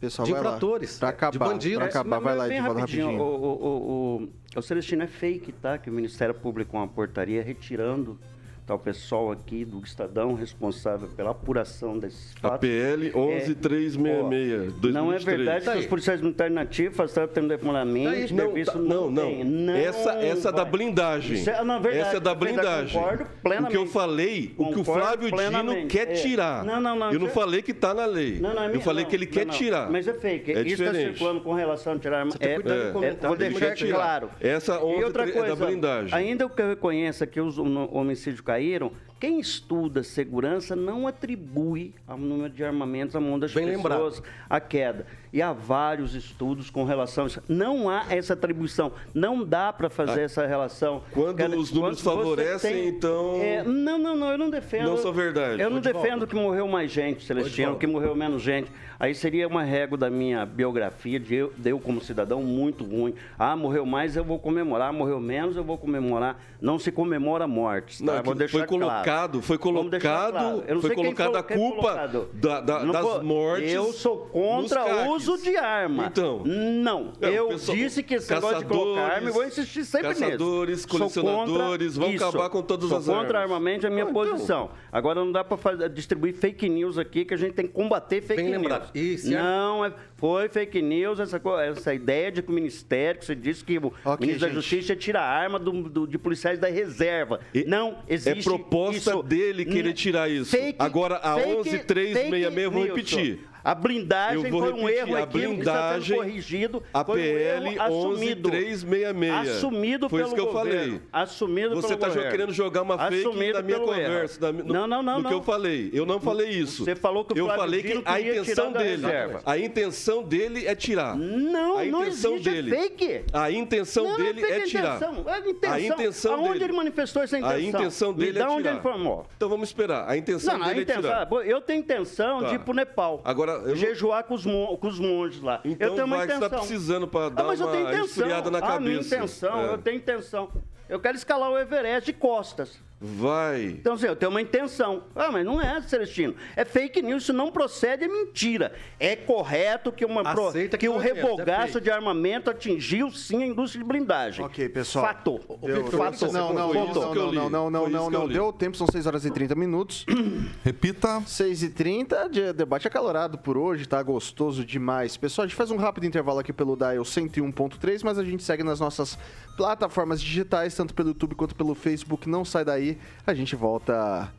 Pessoal, 0.00 0.26
de 0.26 0.32
infratores, 0.32 0.98
de 0.98 1.04
acabar, 1.04 1.38
bandidos. 1.38 1.76
pra 1.76 1.86
acabar, 1.86 2.18
vai 2.20 2.34
lá, 2.34 2.46
Edivaldo, 2.48 2.80
rapidinho. 2.80 3.06
rapidinho. 3.06 3.22
O, 3.22 3.36
o, 3.36 3.66
o, 3.66 4.22
o, 4.22 4.58
o 4.58 4.62
Celestino 4.62 5.02
é 5.02 5.06
fake, 5.06 5.52
tá? 5.52 5.76
Que 5.76 5.90
o 5.90 5.92
Ministério 5.92 6.34
Público 6.34 6.70
com 6.70 6.78
uma 6.78 6.88
portaria 6.88 7.42
retirando 7.42 8.18
tá, 8.66 8.74
o 8.74 8.78
pessoal 8.78 9.30
aqui 9.32 9.64
do 9.64 9.80
Estadão 9.80 10.34
responsável 10.34 11.08
pela 11.16 11.30
apuração 11.30 11.98
desses 11.98 12.34
A 12.42 12.48
fatos. 12.48 12.60
PL 12.60 13.10
11366, 13.14 14.72
2023. 14.80 14.94
Não 14.94 15.12
é 15.12 15.18
verdade 15.18 15.64
Tá 15.64 15.72
que 15.72 15.78
aí. 15.78 15.84
os 15.84 15.86
policiais 15.90 16.20
militares 16.20 16.54
nativos 16.54 16.96
de 16.96 17.46
regulamento, 17.48 18.34
Não, 18.34 18.64
tá- 18.64 18.74
não, 18.78 19.10
não. 19.10 19.22
tem. 19.26 19.44
Não 19.44 19.74
essa 19.76 20.12
essa 20.14 20.48
é 20.48 20.52
da 20.52 20.64
blindagem. 20.64 21.42
É- 21.48 21.64
na 21.64 21.78
verdade, 21.78 22.06
essa 22.08 22.16
é 22.16 22.20
da 22.20 22.34
blindagem. 22.34 23.00
concordo 23.00 23.26
plenamente. 23.42 23.76
O 23.76 23.80
que 23.82 23.88
eu 23.88 23.92
falei, 23.92 24.54
o 24.56 24.72
que 24.72 24.80
o 24.80 24.84
Flávio 24.84 25.24
Dino 25.26 25.36
plenamente. 25.36 25.86
quer 25.88 26.10
É. 26.10 26.14
tirar. 26.14 26.64
Não, 26.64 26.80
não, 26.80 26.96
não, 26.96 27.12
Eu 27.12 27.18
não 27.18 27.26
é- 27.26 27.30
falei 27.30 27.62
que 27.62 27.70
está 27.72 27.92
na 27.94 28.06
lei. 28.06 28.38
Não, 28.40 28.54
não, 28.54 28.62
é 28.62 28.66
eu 28.66 28.70
minha- 28.70 28.80
falei 28.82 29.04
não, 29.04 29.10
que 29.10 29.16
ele 29.16 29.26
não, 29.26 29.32
quer 29.32 29.46
não. 29.46 29.54
tirar. 29.54 29.90
Mas 29.90 30.06
é 30.08 30.12
fake. 30.14 30.52
É 30.52 30.62
Isso 30.62 30.82
está 30.82 30.94
circulando 30.94 31.40
com 31.40 31.52
relação 31.52 31.94
a 31.94 31.98
tirar 31.98 32.18
arma. 32.20 32.32
tem 32.32 32.38
que 32.60 32.68
É, 32.68 32.88
é, 32.88 32.92
vou 33.26 33.36
deixar 33.36 33.76
claro. 33.76 34.30
Essa 34.40 34.74
e 34.74 34.78
11 34.78 35.04
outra 35.04 35.22
é 35.22 35.26
da 35.26 35.32
coisa, 35.32 35.56
blindagem. 35.66 36.14
ainda 36.14 36.48
que 36.48 36.62
eu 36.62 36.68
reconheça 36.68 37.26
que 37.26 37.40
os 37.40 37.58
hom- 37.58 37.88
homicídios 37.92 38.40
caíram, 38.60 38.92
quem 39.20 39.38
estuda 39.38 40.02
segurança 40.02 40.74
não 40.74 41.06
atribui 41.06 41.94
ao 42.08 42.16
número 42.16 42.48
de 42.52 42.64
armamentos 42.64 43.14
à 43.14 43.20
mão 43.20 43.38
das 43.38 43.52
Bem 43.52 43.66
pessoas 43.80 44.22
a 44.48 44.58
queda. 44.58 45.06
E 45.32 45.40
há 45.42 45.52
vários 45.52 46.14
estudos 46.14 46.70
com 46.70 46.82
relação 46.84 47.24
a 47.24 47.26
isso. 47.28 47.42
Não 47.46 47.88
há 47.88 48.06
essa 48.08 48.32
atribuição. 48.32 48.92
Não 49.14 49.44
dá 49.44 49.72
para 49.72 49.88
fazer 49.90 50.22
essa 50.22 50.44
relação. 50.46 51.02
Ah, 51.06 51.10
Quando 51.12 51.36
Quer- 51.36 51.50
os 51.50 51.70
números 51.70 52.02
quando 52.02 52.16
favorecem, 52.16 52.88
então- 52.88 53.36
É, 53.40 53.62
não, 53.62 53.98
não, 53.98 54.16
não, 54.16 54.30
eu 54.32 54.38
não 54.38 54.50
defendo. 54.50 54.86
Não 54.86 54.96
são 54.96 55.12
verdade. 55.12 55.60
Eu 55.62 55.68
não 55.70 55.80
defendo 55.80 56.26
que 56.26 56.34
morreu 56.34 56.66
mais 56.66 56.90
gente, 56.90 57.22
Celestino, 57.24 57.76
que 57.76 57.86
morreu 57.86 58.14
menos 58.16 58.42
gente. 58.42 58.72
Aí 58.98 59.14
seria 59.14 59.46
uma 59.48 59.62
régua 59.62 59.96
da 59.96 60.10
minha 60.10 60.44
biografia, 60.44 61.18
de 61.18 61.34
eu, 61.34 61.52
de 61.56 61.70
eu 61.70 61.78
como 61.78 62.00
cidadão, 62.02 62.42
muito 62.42 62.84
ruim. 62.84 63.14
Ah, 63.38 63.56
morreu 63.56 63.86
mais, 63.86 64.16
eu 64.16 64.24
vou 64.24 64.38
comemorar. 64.38 64.92
Morreu 64.92 65.20
menos, 65.20 65.56
eu 65.56 65.64
vou 65.64 65.78
comemorar. 65.78 66.38
Não 66.60 66.78
se 66.78 66.92
comemora 66.92 67.46
mortes, 67.46 67.98
tá? 68.00 68.16
Não, 68.16 68.22
vou 68.22 68.34
deixar 68.34 68.58
foi 68.58 68.66
colocado, 69.10 69.42
foi 69.42 69.58
colocado, 69.58 70.00
claro. 70.32 70.64
Eu 70.66 70.74
não 70.74 70.80
foi 70.80 70.90
sei 70.94 70.96
quem 71.04 71.14
colocada 71.14 71.38
a 71.38 71.42
culpa 71.42 71.76
colocado. 71.82 72.28
da- 72.32 72.60
da- 72.60 72.84
das 72.84 73.22
mortes 73.22 73.72
Eu 73.72 73.92
sou 73.92 74.18
contra 74.26 74.84
o 75.06 75.14
uso 75.14 75.36
de 75.38 75.56
arma. 75.56 76.06
Então. 76.06 76.42
Não, 76.44 77.12
É, 77.20 77.28
eu 77.38 77.48
pessoal- 77.48 77.76
disse 77.76 78.02
que 78.02 78.14
esse 78.14 78.32
negócio 78.32 78.58
de 78.58 78.64
colocar 78.66 79.00
arma, 79.00 79.28
eu 79.28 79.32
vou 79.32 79.44
insistir 79.44 79.84
sempre 79.84 80.08
nisso. 80.08 80.20
caçadores, 80.20 80.80
Sou 80.82 80.90
contra 81.00 81.22
colecionadores, 81.22 81.96
vão 81.96 82.10
isso. 82.10 82.24
acabar 82.24 82.50
com 82.50 82.62
todas 82.62 82.88
Sou 82.88 82.98
as 82.98 83.04
contra 83.04 83.38
armas. 83.38 83.52
armamento, 83.56 83.86
é 83.86 83.88
a 83.88 83.92
minha 83.92 84.04
Ah, 84.04 84.10
então. 84.10 84.22
posição. 84.26 84.70
Agora 84.92 85.20
não 85.24 85.32
dá 85.32 85.42
para 85.44 85.88
distribuir 85.88 86.34
fake 86.34 86.68
news 86.68 86.98
aqui, 86.98 87.24
que 87.24 87.34
a 87.34 87.36
gente 87.36 87.52
tem 87.54 87.66
que 87.66 87.72
combater 87.72 88.20
fake 88.22 88.42
Bem 88.42 88.50
news. 88.52 88.62
lembrado. 88.62 88.90
A- 88.94 89.30
Não, 89.30 89.84
é- 89.84 89.92
foi 90.20 90.48
fake 90.48 90.82
news 90.82 91.18
essa, 91.18 91.40
essa 91.66 91.94
ideia 91.94 92.30
de 92.30 92.42
que 92.42 92.50
o 92.50 92.54
Ministério, 92.54 93.18
que 93.20 93.26
você 93.26 93.34
disse 93.34 93.64
que 93.64 93.78
o 93.78 93.92
ministro 94.20 94.40
da 94.40 94.46
gente. 94.48 94.54
Justiça 94.54 94.92
ia 94.92 94.96
tirar 94.96 95.22
a 95.22 95.28
arma 95.28 95.58
do, 95.58 95.72
do- 95.88 96.06
de 96.06 96.18
policiais 96.18 96.58
da 96.58 96.68
reserva. 96.68 97.40
E- 97.54 97.64
não 97.64 97.98
existe 98.08 98.38
É 98.40 98.42
proposta 98.42 99.10
isso. 99.12 99.22
dele 99.22 99.64
querer 99.64 99.92
tirar 99.94 100.30
isso. 100.30 100.50
Fake- 100.50 100.76
Agora, 100.78 101.16
a 101.16 101.34
fake- 101.36 101.70
11366, 101.70 102.56
eu 102.64 102.70
vou 102.70 102.84
repetir. 102.84 103.40
A 103.62 103.74
blindagem 103.74 104.50
foi 104.50 104.72
um 104.72 104.84
repetir, 104.86 104.98
erro 104.98 105.16
a 105.16 105.20
equívoco 105.20 105.38
que 105.38 105.46
blindagem, 105.56 106.16
corrigido. 106.16 106.82
A 106.92 107.04
foi 107.04 107.18
um 107.20 107.22
PL 107.22 107.66
erro 107.74 107.82
assumido. 107.82 108.48
11366. 108.50 109.50
Assumido 109.56 110.08
Foi 110.08 110.18
pelo 110.20 110.26
isso 110.28 110.34
que 110.34 110.40
eu 110.48 110.52
falei. 110.52 111.00
Assumido 111.12 111.74
Você 111.76 111.94
está 111.94 112.10
querendo 112.10 112.52
jogar 112.52 112.82
uma 112.82 112.98
fake 112.98 113.20
Assumido 113.26 113.52
da 113.54 113.62
minha 113.62 113.80
conversa. 113.80 114.40
da 114.40 114.52
no- 114.52 114.64
Não, 114.64 114.86
não, 114.86 115.02
não, 115.02 115.18
No 115.18 115.24
que 115.24 115.30
não. 115.30 115.38
eu 115.38 115.42
falei. 115.42 115.90
Eu 115.92 116.06
não 116.06 116.20
falei 116.20 116.48
isso. 116.48 116.84
Você 116.84 116.94
falou 116.94 117.24
que 117.24 117.32
o 117.34 117.38
Eu 117.38 117.44
Flávio 117.46 117.62
falei 117.62 117.82
que 117.82 118.02
a 118.04 118.20
intenção 118.20 118.72
dele. 118.72 119.02
A 119.44 119.58
intenção 119.58 120.22
dele 120.22 120.66
é 120.66 120.74
tirar. 120.74 121.16
Não, 121.16 121.78
a 121.78 121.84
não 121.84 122.02
intenção 122.02 122.34
existe, 122.34 122.50
dele. 122.50 122.74
é 122.74 122.80
fake. 122.80 123.24
A 123.32 123.50
intenção 123.50 124.04
Não, 124.04 124.10
não 124.10 124.24
dele 124.24 124.44
é 124.44 124.60
tirar. 124.60 124.96
intenção. 124.96 125.24
É 125.28 125.38
intenção. 125.50 125.72
A 125.74 125.80
intenção 125.80 126.34
Aonde 126.34 126.52
dele. 126.52 126.64
ele 126.64 126.72
manifestou 126.72 127.22
essa 127.22 127.38
intenção? 127.38 127.56
A 127.56 127.60
intenção 127.60 128.12
dele 128.14 128.38
é 128.38 128.44
onde 128.46 128.56
tirar. 128.62 128.72
ele 128.72 128.80
falou. 128.80 129.26
Então 129.36 129.48
vamos 129.48 129.68
esperar. 129.68 130.08
A 130.08 130.16
intenção 130.16 130.58
Não, 130.58 130.64
a 130.64 130.68
dele 130.68 130.82
é 130.82 130.94
tirar. 130.94 131.28
eu 131.44 131.60
tenho 131.60 131.80
intenção 131.80 132.40
Tá. 132.40 132.48
de 132.48 132.54
ir 132.56 132.58
pro 132.60 132.74
Nepal. 132.74 133.20
Agora, 133.24 133.49
eu 133.52 133.68
não- 133.68 133.76
jejuar 133.76 134.24
com 134.24 134.34
os, 134.34 134.44
mon- 134.46 134.76
com 134.76 134.86
os 134.88 134.98
monges 134.98 135.40
lá. 135.42 135.60
Então 135.64 135.88
eu 135.88 135.94
tenho 135.94 136.06
uma 136.06 136.24
intenção. 136.24 136.48
tá 136.50 136.58
precisando 136.58 137.10
ah, 137.18 137.28
dar 137.28 137.44
mas 137.44 137.60
eu 137.60 137.66
uma 137.66 137.72
tenho 137.72 137.88
intenção. 137.88 138.04
esfriada 138.06 138.50
na 138.50 138.58
ah, 138.58 138.80
minha 138.80 138.94
cabeça. 138.96 139.16
intenção, 139.16 139.60
É. 139.60 139.72
eu 139.72 139.78
tenho 139.78 139.96
intenção. 139.96 140.50
Eu 140.88 140.98
quero 141.00 141.16
escalar 141.16 141.50
o 141.50 141.58
Everest 141.58 142.06
de 142.06 142.12
costas. 142.12 142.78
Vai. 143.00 143.64
Então, 143.64 143.94
assim, 143.94 144.06
eu 144.06 144.14
tenho 144.16 144.30
uma 144.30 144.42
intenção. 144.42 145.04
Ah, 145.16 145.30
mas 145.32 145.44
não 145.44 145.60
é, 145.60 145.80
Celestino. 145.80 146.34
É 146.54 146.64
fake 146.66 147.00
news, 147.00 147.22
isso 147.22 147.32
não 147.32 147.50
procede, 147.50 148.04
é 148.04 148.08
mentira. 148.08 148.72
É 148.98 149.16
correto 149.16 149.90
que, 149.90 150.04
uma 150.04 150.22
pro- 150.22 150.48
Aceita 150.48 150.76
que 150.76 150.86
que 150.86 150.88
o 150.92 151.00
é 151.00 151.08
é 151.08 151.14
revogaço 151.14 151.72
fake. 151.74 151.84
de 151.84 151.90
armamento 151.90 152.50
atingiu, 152.50 153.10
sim, 153.10 153.42
a 153.42 153.46
indústria 153.46 153.82
de 153.82 153.88
blindagem. 153.88 154.44
Ok, 154.44 154.68
pessoal. 154.68 155.06
Fato. 155.06 155.40
Deu- 155.62 155.86
Fato. 155.86 156.30
Não, 156.30 156.52
não, 156.52 156.74
não, 156.74 156.92
não, 156.92 157.50
não, 157.50 157.70
não, 157.70 157.88
não, 157.90 158.10
não. 158.10 158.28
Deu 158.28 158.52
tempo, 158.52 158.76
são 158.76 158.86
6 158.86 159.06
horas 159.06 159.24
e 159.24 159.30
30 159.30 159.54
minutos. 159.54 160.04
Repita. 160.62 161.22
6 161.26 161.62
e 161.62 161.70
30 161.70 162.28
de 162.28 162.52
debate 162.52 162.86
acalorado 162.86 163.38
por 163.38 163.56
hoje, 163.56 163.86
tá 163.86 164.02
gostoso 164.02 164.62
demais. 164.64 165.16
Pessoal, 165.16 165.44
a 165.44 165.48
gente 165.48 165.56
faz 165.56 165.70
um 165.70 165.76
rápido 165.76 166.04
intervalo 166.04 166.38
aqui 166.38 166.52
pelo 166.52 166.76
Dial 166.76 167.02
101.3, 167.04 168.02
mas 168.04 168.18
a 168.18 168.24
gente 168.24 168.42
segue 168.42 168.62
nas 168.62 168.78
nossas 168.78 169.18
plataformas 169.56 170.20
digitais, 170.20 170.74
tanto 170.74 170.94
pelo 170.94 171.08
YouTube 171.08 171.34
quanto 171.34 171.54
pelo 171.54 171.74
Facebook. 171.74 172.28
Não 172.28 172.44
sai 172.44 172.64
daí, 172.64 172.89
a 173.26 173.34
gente 173.34 173.56
volta. 173.56 174.32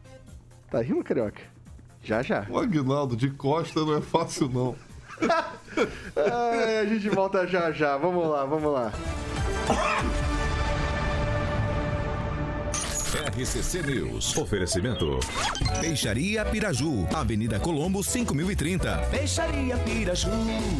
Tá 0.70 0.82
rindo, 0.82 1.04
Carioca? 1.04 1.42
Já, 2.04 2.22
já. 2.22 2.46
O 2.50 2.58
Aguinaldo 2.58 3.16
de 3.16 3.30
Costa 3.30 3.82
não 3.82 3.98
é 3.98 4.02
fácil, 4.02 4.50
não. 4.50 4.76
Ai, 6.16 6.80
a 6.80 6.86
gente 6.86 7.10
volta 7.10 7.46
já, 7.46 7.72
já. 7.72 7.98
Vamos 7.98 8.28
lá, 8.28 8.46
vamos 8.46 8.72
lá. 8.72 8.92
RCC 13.32 13.82
News. 13.84 14.38
Oferecimento. 14.38 15.18
Peixaria 15.80 16.44
Piraju, 16.44 17.08
Avenida 17.14 17.60
Colombo 17.60 18.04
5030. 18.04 18.98
Peixaria 19.10 19.78
Piraju. 19.78 20.30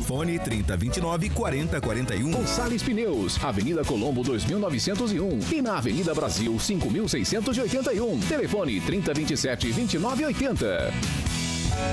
Fone 0.06 0.38
3029 0.38 1.30
4041. 1.30 2.32
Gonçalves 2.32 2.84
Pneus, 2.84 3.42
Avenida 3.42 3.86
Colombo 3.86 4.22
2901 4.22 5.40
e 5.50 5.62
na 5.62 5.78
Avenida 5.78 6.14
Brasil 6.14 6.60
5681. 6.60 8.20
Telefone 8.20 8.82
3027 8.82 9.72
2980. 9.72 10.92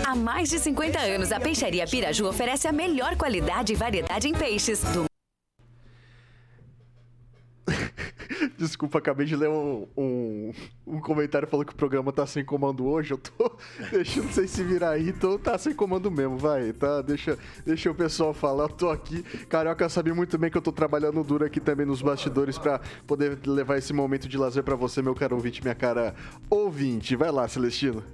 Há 0.04 0.16
mais 0.16 0.50
de 0.50 0.58
50 0.58 0.98
anos, 0.98 1.30
a 1.30 1.38
Peixaria 1.38 1.86
Piraju 1.86 2.26
oferece 2.26 2.66
a 2.66 2.72
melhor 2.72 3.16
qualidade 3.16 3.72
e 3.72 3.76
variedade 3.76 4.26
em 4.26 4.32
peixes. 4.32 4.80
Do 4.80 5.07
Desculpa, 8.78 8.98
acabei 8.98 9.26
de 9.26 9.34
ler 9.34 9.48
um, 9.48 9.88
um, 9.96 10.52
um 10.86 11.00
comentário 11.00 11.48
falando 11.48 11.66
que 11.66 11.72
o 11.72 11.76
programa 11.76 12.12
tá 12.12 12.24
sem 12.24 12.44
comando 12.44 12.86
hoje. 12.86 13.10
Eu 13.10 13.18
tô 13.18 13.50
deixando 13.90 14.28
vocês 14.28 14.48
se 14.48 14.62
virar 14.62 14.90
aí, 14.90 15.08
então 15.08 15.36
tá 15.36 15.58
sem 15.58 15.74
comando 15.74 16.08
mesmo, 16.12 16.38
vai, 16.38 16.72
tá? 16.72 17.02
Deixa, 17.02 17.36
deixa 17.66 17.90
o 17.90 17.94
pessoal 17.94 18.32
falar, 18.32 18.66
eu 18.66 18.68
tô 18.68 18.88
aqui. 18.88 19.24
Carioca 19.48 19.88
sabe 19.88 20.12
muito 20.12 20.38
bem 20.38 20.48
que 20.48 20.56
eu 20.56 20.62
tô 20.62 20.70
trabalhando 20.70 21.24
duro 21.24 21.44
aqui 21.44 21.58
também 21.58 21.84
nos 21.84 22.00
bastidores 22.00 22.56
pra 22.56 22.80
poder 23.04 23.40
levar 23.44 23.78
esse 23.78 23.92
momento 23.92 24.28
de 24.28 24.38
lazer 24.38 24.62
pra 24.62 24.76
você, 24.76 25.02
meu 25.02 25.12
caro 25.12 25.34
ouvinte, 25.34 25.60
minha 25.60 25.74
cara 25.74 26.14
ouvinte. 26.48 27.16
Vai 27.16 27.32
lá, 27.32 27.48
Celestino. 27.48 28.04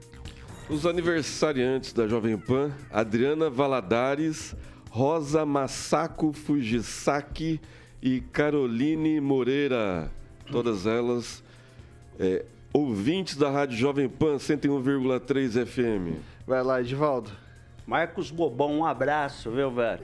Os 0.71 0.87
aniversariantes 0.87 1.93
da 1.93 2.09
Jovem 2.09 2.39
Pan, 2.39 2.73
Adriana 2.91 3.51
Valadares, 3.51 4.57
Rosa 4.89 5.45
Massaco 5.45 6.33
Fujisaki 6.33 7.61
e 8.01 8.23
Caroline 8.23 9.21
Moreira. 9.21 10.11
Todas 10.51 10.87
elas 10.87 11.43
é, 12.19 12.45
ouvintes 12.73 13.37
da 13.37 13.51
Rádio 13.51 13.77
Jovem 13.77 14.09
Pan 14.09 14.37
101,3 14.37 15.67
FM. 15.67 16.19
Vai 16.47 16.63
lá, 16.63 16.81
Edivaldo. 16.81 17.31
Marcos 17.87 18.31
Bobão, 18.31 18.79
um 18.79 18.85
abraço, 18.85 19.51
viu, 19.51 19.71
velho? 19.71 20.03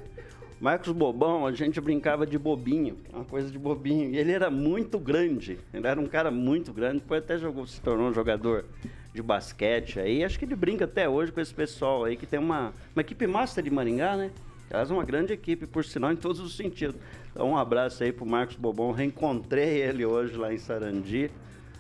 Marcos 0.61 0.93
Bobão, 0.93 1.47
a 1.47 1.53
gente 1.53 1.81
brincava 1.81 2.27
de 2.27 2.39
bobinho, 2.39 2.99
uma 3.13 3.25
coisa 3.25 3.51
de 3.51 3.59
bobinho. 3.59 4.11
E 4.11 4.19
ele 4.19 4.33
era 4.33 4.51
muito 4.51 4.99
grande, 4.99 5.59
ele 5.73 5.87
era 5.87 5.99
um 5.99 6.07
cara 6.07 6.31
muito 6.31 6.73
grande, 6.73 7.01
depois 7.01 7.23
até 7.23 7.39
jogou, 7.39 7.67
se 7.67 7.81
tornou 7.81 8.11
um 8.11 8.13
jogador 8.13 8.67
de 9.15 9.23
basquete 9.23 9.99
aí. 9.99 10.23
Acho 10.23 10.39
que 10.39 10.45
ele 10.45 10.55
brinca 10.55 10.85
até 10.85 11.09
hoje 11.09 11.33
com 11.33 11.41
esse 11.41 11.55
pessoal 11.55 12.05
aí, 12.05 12.15
que 12.17 12.27
tem 12.27 12.39
uma, 12.39 12.75
uma 12.95 13.01
equipe 13.01 13.27
master 13.27 13.65
de 13.65 13.71
Maringá, 13.71 14.17
né? 14.17 14.31
Aliás, 14.71 14.89
uma 14.89 15.05
grande 15.05 15.33
equipe, 15.33 15.67
por 15.67 15.85
sinal, 15.85 16.13
em 16.13 16.17
todos 16.17 16.41
os 16.41 16.57
sentidos. 16.57 16.95
Então, 17.33 17.51
um 17.51 17.57
abraço 17.57 18.05
aí 18.05 18.13
pro 18.13 18.25
Marcos 18.25 18.55
Bobão. 18.55 18.93
Reencontrei 18.93 19.83
ele 19.83 20.05
hoje 20.05 20.37
lá 20.37 20.55
em 20.55 20.59
Sarandi, 20.59 21.29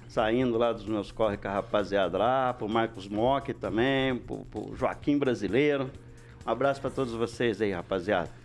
saindo 0.09 0.59
lá 0.59 0.73
dos 0.73 0.85
meus 0.85 1.13
corre 1.13 1.37
com 1.37 1.47
a 1.47 1.53
rapaziada 1.53 2.19
lá, 2.19 2.53
pro 2.53 2.69
Marcos 2.69 3.07
Mock 3.07 3.55
também, 3.55 4.17
pro, 4.17 4.39
pro 4.47 4.75
Joaquim 4.75 5.17
Brasileiro. 5.17 5.89
Um 6.45 6.51
abraço 6.51 6.81
para 6.81 6.91
todos 6.91 7.15
vocês 7.15 7.63
aí, 7.63 7.71
rapaziada. 7.71 8.40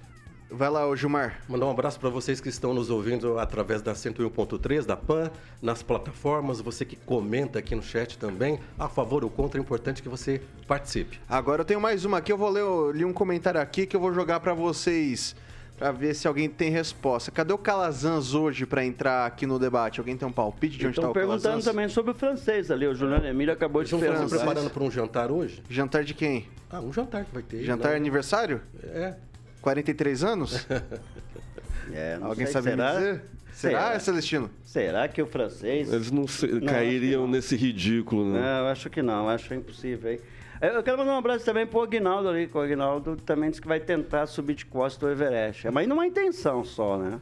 Vai 0.55 0.69
lá, 0.69 0.87
ô 0.87 0.95
Gilmar. 0.95 1.41
Mandar 1.49 1.65
um 1.65 1.71
abraço 1.71 1.99
para 1.99 2.09
vocês 2.09 2.39
que 2.39 2.47
estão 2.47 2.73
nos 2.73 2.89
ouvindo 2.89 3.37
através 3.37 3.81
da 3.81 3.91
101.3 3.91 4.85
da 4.85 4.95
PAN, 4.95 5.29
nas 5.61 5.83
plataformas, 5.83 6.61
você 6.61 6.85
que 6.85 6.95
comenta 6.95 7.59
aqui 7.59 7.75
no 7.75 7.83
chat 7.83 8.17
também, 8.17 8.57
a 8.79 8.87
favor 8.87 9.25
ou 9.25 9.29
contra, 9.29 9.59
é 9.59 9.61
importante 9.61 10.01
que 10.01 10.07
você 10.07 10.41
participe. 10.65 11.19
Agora 11.27 11.59
eu 11.61 11.65
tenho 11.65 11.81
mais 11.81 12.05
uma 12.05 12.19
aqui, 12.19 12.31
eu 12.31 12.37
vou 12.37 12.49
ler 12.49 12.61
eu 12.61 12.89
li 12.89 13.03
um 13.03 13.11
comentário 13.11 13.59
aqui 13.59 13.85
que 13.85 13.97
eu 13.97 13.99
vou 13.99 14.13
jogar 14.13 14.39
pra 14.39 14.53
vocês 14.53 15.35
pra 15.77 15.91
ver 15.91 16.15
se 16.15 16.25
alguém 16.25 16.49
tem 16.49 16.71
resposta. 16.71 17.31
Cadê 17.31 17.51
o 17.51 17.57
Calazans 17.57 18.33
hoje 18.33 18.65
pra 18.65 18.85
entrar 18.85 19.25
aqui 19.25 19.45
no 19.45 19.59
debate? 19.59 19.99
Alguém 19.99 20.15
tem 20.15 20.25
um 20.25 20.31
palpite 20.31 20.77
de 20.77 20.87
onde 20.87 20.95
tá 20.95 21.01
Estão 21.01 21.11
o 21.11 21.13
perguntando 21.13 21.41
Calazans? 21.41 21.65
também 21.65 21.89
sobre 21.89 22.11
o 22.11 22.15
francês 22.15 22.71
ali. 22.71 22.87
O 22.87 22.95
Juliano 22.95 23.27
Emílio 23.27 23.53
acabou 23.53 23.83
de 23.83 23.87
Estão 23.87 23.99
se 23.99 24.05
perguntar. 24.05 24.37
preparando 24.37 24.69
para 24.69 24.83
um 24.83 24.89
jantar 24.89 25.29
hoje? 25.31 25.61
Jantar 25.69 26.05
de 26.05 26.13
quem? 26.13 26.47
Ah, 26.69 26.79
um 26.79 26.93
jantar 26.93 27.25
que 27.25 27.33
vai 27.33 27.43
ter. 27.43 27.61
Jantar 27.65 27.89
né? 27.89 27.97
aniversário? 27.97 28.61
É. 28.81 29.15
43 29.65 30.23
anos? 30.23 30.67
É, 31.93 32.17
não 32.17 32.28
Alguém 32.30 32.47
sei, 32.47 32.54
sabe 32.54 32.71
me 32.71 32.75
será? 32.78 32.93
dizer? 32.95 33.21
Será, 33.54 33.80
Será? 33.88 33.99
Celestino? 33.99 34.49
Será 34.63 35.08
que 35.08 35.21
o 35.21 35.28
francês... 35.28 35.93
Eles 35.93 36.10
não, 36.10 36.28
se- 36.28 36.47
Não, 36.47 36.62
cairiam 36.65 37.21
não. 37.21 37.28
nesse 37.30 37.56
ridículo, 37.56 38.25
né? 38.34 38.39
Não, 38.41 38.60
eu 38.62 38.67
acho 38.71 38.89
que 38.89 39.04
não, 39.04 39.30
acho 39.30 39.54
impossível 39.54 40.10
aí. 40.10 40.19
Eu 40.73 40.82
quero 40.82 40.97
mandar 40.97 41.13
um 41.13 41.17
abraço 41.19 41.45
também 41.45 41.63
pro 41.67 41.82
Aguinaldo 41.84 42.28
ali, 42.28 42.47
que 42.47 42.58
o 42.58 42.60
Aguinaldo 42.60 43.15
também 43.17 43.51
disse 43.51 43.62
que 43.62 43.67
vai 43.67 43.80
tentar 43.80 44.25
subir 44.25 44.56
de 44.56 44.65
costa 44.65 45.06
do 45.06 45.12
Everest. 45.12 45.69
Mas 45.69 45.88
não 45.88 46.01
é 46.01 46.08
intenção 46.08 46.65
só, 46.65 46.97
né? 46.97 47.19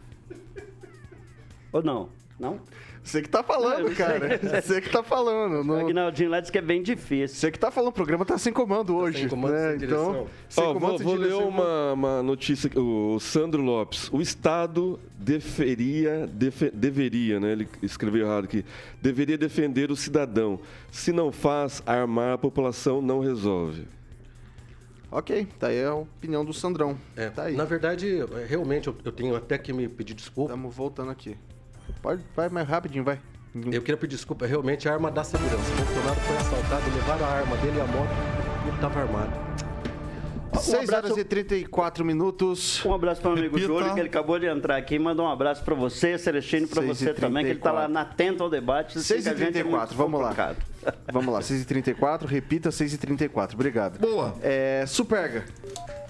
Ou 1.74 1.84
não? 1.84 2.08
Não? 2.40 2.62
Você 3.04 3.22
que 3.22 3.28
tá 3.28 3.44
falando, 3.44 3.90
Não, 3.90 3.96
cara. 3.96 4.40
Você 4.62 4.80
que 4.80 4.90
tá 4.90 5.04
falando. 5.04 5.60
O 5.60 5.64
Não... 5.66 5.76
Aguinaldinho 5.82 6.30
lá 6.30 6.40
disse 6.40 6.52
que 6.52 6.58
é 6.58 6.62
bem 6.62 6.82
difícil. 6.82 7.36
Você 7.38 7.52
que 7.52 7.60
tá 7.60 7.70
falando, 7.70 7.90
o 7.90 7.94
programa 7.94 8.24
tá 8.24 8.38
sem 8.38 8.54
comando 8.54 8.96
hoje. 8.96 9.20
sem 9.20 9.28
comando, 9.28 9.52
né? 9.54 9.70
sem 9.72 9.78
direção. 9.80 10.10
Então, 10.12 10.28
sem 10.48 10.64
Ó, 10.64 10.74
comando, 10.74 10.90
vou, 10.90 10.98
sem 11.00 11.08
vou 11.08 11.16
ler 11.16 11.28
direção. 11.28 11.48
uma, 11.50 11.94
uma 11.94 12.24
notícia. 12.24 12.68
aqui. 12.68 12.80
O 12.80 13.20
Sandro 13.20 13.62
Lopes. 13.62 14.10
O 14.12 14.22
Estado 14.22 14.98
deveria, 15.20 16.28
defe- 16.28 16.72
deveria, 16.72 17.40
né? 17.42 17.52
Ele 17.52 17.68
escreveu 17.82 18.26
errado 18.26 18.46
aqui. 18.46 18.64
Deveria 19.02 19.38
defender 19.38 19.92
o 19.92 19.96
cidadão. 19.98 20.60
Se 20.90 21.12
não 21.12 21.30
faz, 21.32 21.84
armar 21.86 22.34
a 22.34 22.38
população 22.38 23.02
não 23.02 23.20
resolve. 23.20 23.86
Ok, 25.12 25.46
tá 25.60 25.68
aí 25.68 25.84
a 25.84 25.94
opinião 25.94 26.44
do 26.44 26.54
Sandrão. 26.54 26.98
É, 27.16 27.30
Tá 27.30 27.44
aí. 27.44 27.56
Na 27.56 27.66
verdade, 27.66 28.20
é, 28.22 28.46
realmente, 28.48 28.88
eu, 28.88 28.96
eu 29.06 29.12
tenho 29.12 29.36
até 29.36 29.58
que 29.58 29.72
me 29.72 29.88
pedir 29.88 30.14
desculpa. 30.16 30.52
Estamos 30.54 30.74
voltando 30.76 31.12
aqui. 31.12 31.36
Pode, 32.02 32.22
vai 32.36 32.50
mais 32.50 32.68
rapidinho, 32.68 33.04
vai. 33.04 33.20
Eu 33.56 33.82
queria 33.82 33.98
pedir 33.98 34.16
desculpa, 34.16 34.46
realmente 34.48 34.90
a 34.90 34.94
arma 34.94 35.12
da 35.12 35.24
segurança. 35.24 35.56
O 35.58 35.86
funcionário 35.86 36.22
foi 36.22 36.38
assaltado, 36.38 36.96
levaram 36.96 37.26
a 37.26 37.30
arma 37.30 37.56
dele 37.58 37.78
e 37.78 37.82
a 37.82 37.86
moto 37.86 38.10
e 38.64 38.68
ele 38.68 38.76
estava 38.76 39.00
armado. 39.02 39.54
6 40.60 40.88
abraço- 40.90 41.06
horas 41.14 41.18
e 41.18 41.24
34 41.24 42.06
minutos. 42.06 42.84
Um 42.86 42.94
abraço 42.94 43.22
para 43.22 43.32
o 43.32 43.34
amigo 43.34 43.56
Repita. 43.56 43.74
Júlio, 43.74 43.94
que 43.94 44.00
ele 44.00 44.08
acabou 44.08 44.40
de 44.40 44.46
entrar 44.46 44.78
aqui. 44.78 44.98
Mandou 45.00 45.26
um 45.26 45.30
abraço 45.30 45.64
para 45.64 45.74
você, 45.76 46.18
Celestino, 46.18 46.68
para 46.68 46.82
você 46.82 47.14
também, 47.14 47.44
que 47.44 47.52
ele 47.52 47.60
está 47.60 47.72
lá 47.72 47.82
34. 47.86 47.94
na 47.94 48.02
atento 48.02 48.44
ao 48.44 48.50
debate. 48.50 48.98
Assim 48.98 49.08
6 49.08 49.24
que 49.24 49.30
e 49.30 49.32
a 49.32 49.36
gente 49.36 49.50
é 49.50 49.52
34 49.64 49.98
muito 49.98 50.12
vamos 50.12 50.22
lá. 50.22 50.56
Vamos 51.14 51.34
lá, 51.34 51.42
6 51.42 51.62
e 51.62 51.66
34 51.66 52.28
repita 52.28 52.70
6 52.70 52.94
e 52.94 52.98
34 52.98 53.56
obrigado. 53.56 54.00
Boa. 54.00 54.36
É, 54.42 54.84
Superga. 54.86 55.46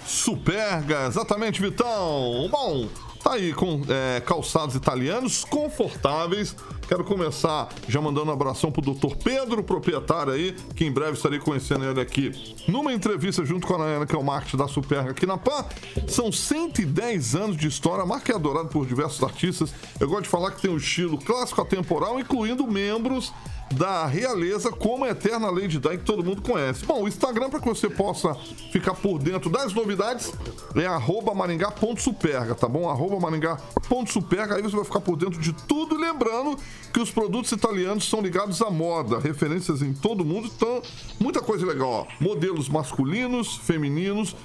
Superga, 0.05 1.05
exatamente, 1.07 1.61
Vitão. 1.61 2.47
Bom, 2.51 2.87
tá 3.23 3.33
aí 3.33 3.53
com 3.53 3.81
é, 3.87 4.19
calçados 4.19 4.75
italianos 4.75 5.45
confortáveis. 5.45 6.55
Quero 6.87 7.05
começar 7.05 7.69
já 7.87 8.01
mandando 8.01 8.29
um 8.29 8.33
abração 8.33 8.69
pro 8.69 8.81
Dr. 8.81 9.15
Pedro, 9.23 9.63
proprietário 9.63 10.33
aí, 10.33 10.53
que 10.75 10.83
em 10.83 10.91
breve 10.91 11.13
estarei 11.13 11.39
conhecendo 11.39 11.85
ele 11.85 12.01
aqui 12.01 12.53
numa 12.67 12.91
entrevista 12.93 13.45
junto 13.45 13.65
com 13.65 13.75
a 13.75 13.77
Nayana, 13.77 14.05
que 14.05 14.13
é 14.13 14.17
o 14.17 14.23
marketing 14.23 14.57
da 14.57 14.67
Superga 14.67 15.11
aqui 15.11 15.25
na 15.25 15.37
PAN. 15.37 15.65
São 16.07 16.31
110 16.31 17.35
anos 17.35 17.55
de 17.55 17.67
história, 17.67 18.03
a 18.03 18.05
marca 18.05 18.33
é 18.33 18.35
adorada 18.35 18.67
por 18.67 18.85
diversos 18.85 19.23
artistas. 19.23 19.73
Eu 19.99 20.09
gosto 20.09 20.23
de 20.23 20.29
falar 20.29 20.51
que 20.51 20.61
tem 20.61 20.69
um 20.69 20.77
estilo 20.77 21.17
clássico 21.17 21.61
atemporal, 21.61 22.19
incluindo 22.19 22.67
membros 22.67 23.31
da 23.73 24.05
realeza 24.05 24.71
como 24.71 25.05
a 25.05 25.09
eterna 25.09 25.49
Lady 25.49 25.79
Di 25.79 25.97
que 25.97 26.03
todo 26.03 26.23
mundo 26.23 26.41
conhece. 26.41 26.85
Bom, 26.85 27.03
o 27.03 27.07
Instagram 27.07 27.49
para 27.49 27.59
que 27.59 27.67
você 27.67 27.89
possa 27.89 28.35
ficar 28.71 28.93
por 28.93 29.19
dentro 29.19 29.49
das 29.49 29.73
novidades 29.73 30.31
é 30.75 31.33
maringá.superga, 31.33 32.55
tá 32.55 32.67
bom? 32.67 32.83
Maringá.superga, 33.19 34.55
aí 34.55 34.61
você 34.61 34.75
vai 34.75 34.85
ficar 34.85 35.01
por 35.01 35.15
dentro 35.15 35.39
de 35.39 35.53
tudo. 35.53 35.97
Lembrando 35.97 36.57
que 36.93 36.99
os 36.99 37.11
produtos 37.11 37.51
italianos 37.51 38.09
são 38.09 38.21
ligados 38.21 38.61
à 38.61 38.69
moda, 38.69 39.19
referências 39.19 39.81
em 39.81 39.93
todo 39.93 40.23
mundo, 40.23 40.49
então 40.55 40.81
muita 41.19 41.41
coisa 41.41 41.65
legal, 41.65 41.89
ó. 41.89 42.23
Modelos 42.23 42.69
masculinos, 42.69 43.57
femininos, 43.57 44.35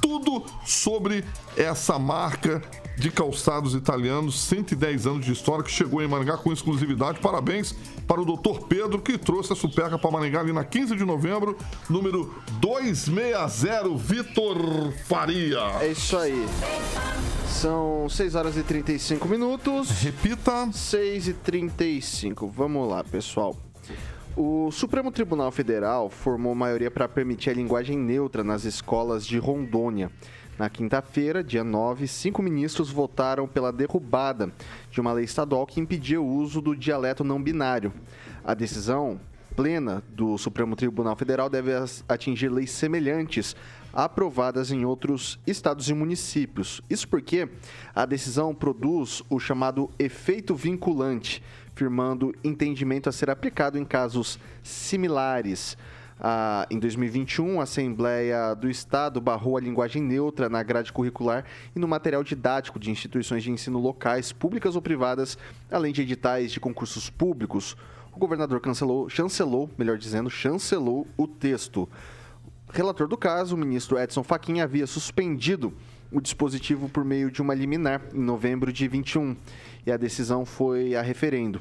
tudo 0.00 0.44
sobre 0.64 1.24
essa 1.56 1.98
marca 1.98 2.62
de 2.96 3.10
calçados 3.10 3.74
italianos, 3.74 4.40
110 4.40 5.06
anos 5.06 5.24
de 5.24 5.32
história, 5.32 5.62
que 5.62 5.70
chegou 5.70 6.02
em 6.02 6.08
Maringá 6.08 6.36
com 6.36 6.52
exclusividade. 6.52 7.20
Parabéns 7.20 7.74
para 8.06 8.20
o 8.20 8.24
doutor 8.24 8.66
Pedro, 8.66 9.00
que 9.00 9.16
trouxe 9.16 9.52
a 9.52 9.56
Superga 9.56 9.98
para 9.98 10.10
Maringá 10.10 10.40
ali 10.40 10.52
na 10.52 10.64
15 10.64 10.96
de 10.96 11.04
novembro, 11.04 11.56
número 11.88 12.34
260, 12.60 13.96
Vitor 13.96 14.92
Faria. 15.06 15.60
É 15.80 15.92
isso 15.92 16.16
aí. 16.16 16.46
São 17.48 18.08
6 18.08 18.34
horas 18.34 18.56
e 18.56 18.62
35 18.62 19.26
minutos. 19.28 19.90
Repita. 19.90 20.70
6 20.72 21.28
e 21.28 21.32
35. 21.32 22.48
Vamos 22.48 22.88
lá, 22.88 23.02
pessoal. 23.02 23.56
O 24.40 24.70
Supremo 24.70 25.10
Tribunal 25.10 25.50
Federal 25.50 26.08
formou 26.08 26.54
maioria 26.54 26.92
para 26.92 27.08
permitir 27.08 27.50
a 27.50 27.54
linguagem 27.54 27.98
neutra 27.98 28.44
nas 28.44 28.62
escolas 28.64 29.26
de 29.26 29.36
Rondônia. 29.36 30.12
Na 30.56 30.70
quinta-feira, 30.70 31.42
dia 31.42 31.64
9, 31.64 32.06
cinco 32.06 32.40
ministros 32.40 32.88
votaram 32.88 33.48
pela 33.48 33.72
derrubada 33.72 34.52
de 34.92 35.00
uma 35.00 35.12
lei 35.12 35.24
estadual 35.24 35.66
que 35.66 35.80
impedia 35.80 36.20
o 36.20 36.24
uso 36.24 36.60
do 36.60 36.76
dialeto 36.76 37.24
não 37.24 37.42
binário. 37.42 37.92
A 38.44 38.54
decisão 38.54 39.20
plena 39.56 40.04
do 40.10 40.38
Supremo 40.38 40.76
Tribunal 40.76 41.16
Federal 41.16 41.50
deve 41.50 41.72
atingir 42.08 42.48
leis 42.48 42.70
semelhantes 42.70 43.56
aprovadas 43.92 44.70
em 44.70 44.84
outros 44.84 45.36
estados 45.44 45.88
e 45.88 45.94
municípios. 45.94 46.80
Isso 46.88 47.08
porque 47.08 47.48
a 47.92 48.06
decisão 48.06 48.54
produz 48.54 49.20
o 49.28 49.40
chamado 49.40 49.90
efeito 49.98 50.54
vinculante, 50.54 51.42
firmando 51.78 52.34
entendimento 52.42 53.08
a 53.08 53.12
ser 53.12 53.30
aplicado 53.30 53.78
em 53.78 53.84
casos 53.84 54.36
similares. 54.64 55.78
Ah, 56.20 56.66
em 56.68 56.76
2021, 56.76 57.60
a 57.60 57.62
Assembleia 57.62 58.52
do 58.54 58.68
Estado 58.68 59.20
barrou 59.20 59.56
a 59.56 59.60
linguagem 59.60 60.02
neutra 60.02 60.48
na 60.48 60.60
grade 60.64 60.92
curricular 60.92 61.44
e 61.76 61.78
no 61.78 61.86
material 61.86 62.24
didático 62.24 62.80
de 62.80 62.90
instituições 62.90 63.44
de 63.44 63.52
ensino 63.52 63.78
locais, 63.78 64.32
públicas 64.32 64.74
ou 64.74 64.82
privadas, 64.82 65.38
além 65.70 65.92
de 65.92 66.02
editais 66.02 66.50
de 66.50 66.58
concursos 66.58 67.08
públicos. 67.08 67.76
O 68.12 68.18
governador 68.18 68.60
cancelou, 68.60 69.08
chancelou, 69.08 69.70
melhor 69.78 69.96
dizendo, 69.96 70.28
chancelou 70.28 71.06
o 71.16 71.28
texto. 71.28 71.88
Relator 72.72 73.06
do 73.06 73.16
caso, 73.16 73.54
o 73.54 73.58
ministro 73.58 73.96
Edson 73.96 74.24
Fachin 74.24 74.60
havia 74.60 74.88
suspendido 74.88 75.72
o 76.10 76.20
dispositivo 76.20 76.88
por 76.88 77.04
meio 77.04 77.30
de 77.30 77.40
uma 77.40 77.54
liminar 77.54 78.02
em 78.12 78.20
novembro 78.20 78.72
de 78.72 78.88
21 78.88 79.36
e 79.88 79.92
a 79.92 79.96
decisão 79.96 80.44
foi 80.44 80.94
a 80.94 81.02
referendo 81.02 81.60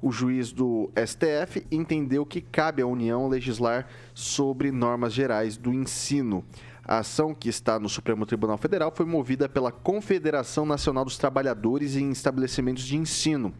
o 0.00 0.12
juiz 0.12 0.52
do 0.52 0.90
STF 0.96 1.66
entendeu 1.70 2.24
que 2.24 2.40
cabe 2.40 2.82
à 2.82 2.86
União 2.86 3.28
legislar 3.28 3.86
sobre 4.14 4.70
normas 4.70 5.12
gerais 5.12 5.56
do 5.56 5.72
ensino. 5.72 6.44
A 6.84 6.98
ação 6.98 7.34
que 7.34 7.48
está 7.48 7.78
no 7.78 7.88
Supremo 7.88 8.24
Tribunal 8.24 8.56
Federal 8.56 8.92
foi 8.94 9.04
movida 9.04 9.48
pela 9.48 9.70
Confederação 9.70 10.64
Nacional 10.64 11.04
dos 11.04 11.18
Trabalhadores 11.18 11.96
em 11.96 12.10
Estabelecimentos 12.10 12.84
de 12.84 12.96
Ensino. 12.96 13.52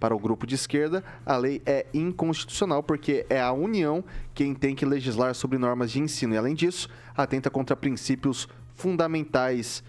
Para 0.00 0.16
o 0.16 0.18
grupo 0.18 0.46
de 0.46 0.56
esquerda, 0.56 1.04
a 1.24 1.36
lei 1.36 1.62
é 1.64 1.86
inconstitucional 1.94 2.82
porque 2.82 3.24
é 3.30 3.40
a 3.40 3.52
União 3.52 4.02
quem 4.34 4.52
tem 4.52 4.74
que 4.74 4.84
legislar 4.84 5.34
sobre 5.34 5.58
normas 5.58 5.92
de 5.92 6.00
ensino 6.00 6.34
e, 6.34 6.38
além 6.38 6.54
disso, 6.54 6.88
atenta 7.16 7.50
contra 7.50 7.76
princípios 7.76 8.48
fundamentais. 8.74 9.84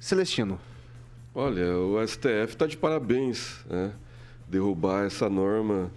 Celestino. 0.00 0.58
Olha, 1.40 1.78
o 1.78 2.04
STF 2.04 2.48
está 2.48 2.66
de 2.66 2.76
parabéns, 2.76 3.64
né? 3.70 3.92
derrubar 4.48 5.06
essa 5.06 5.30
norma, 5.30 5.88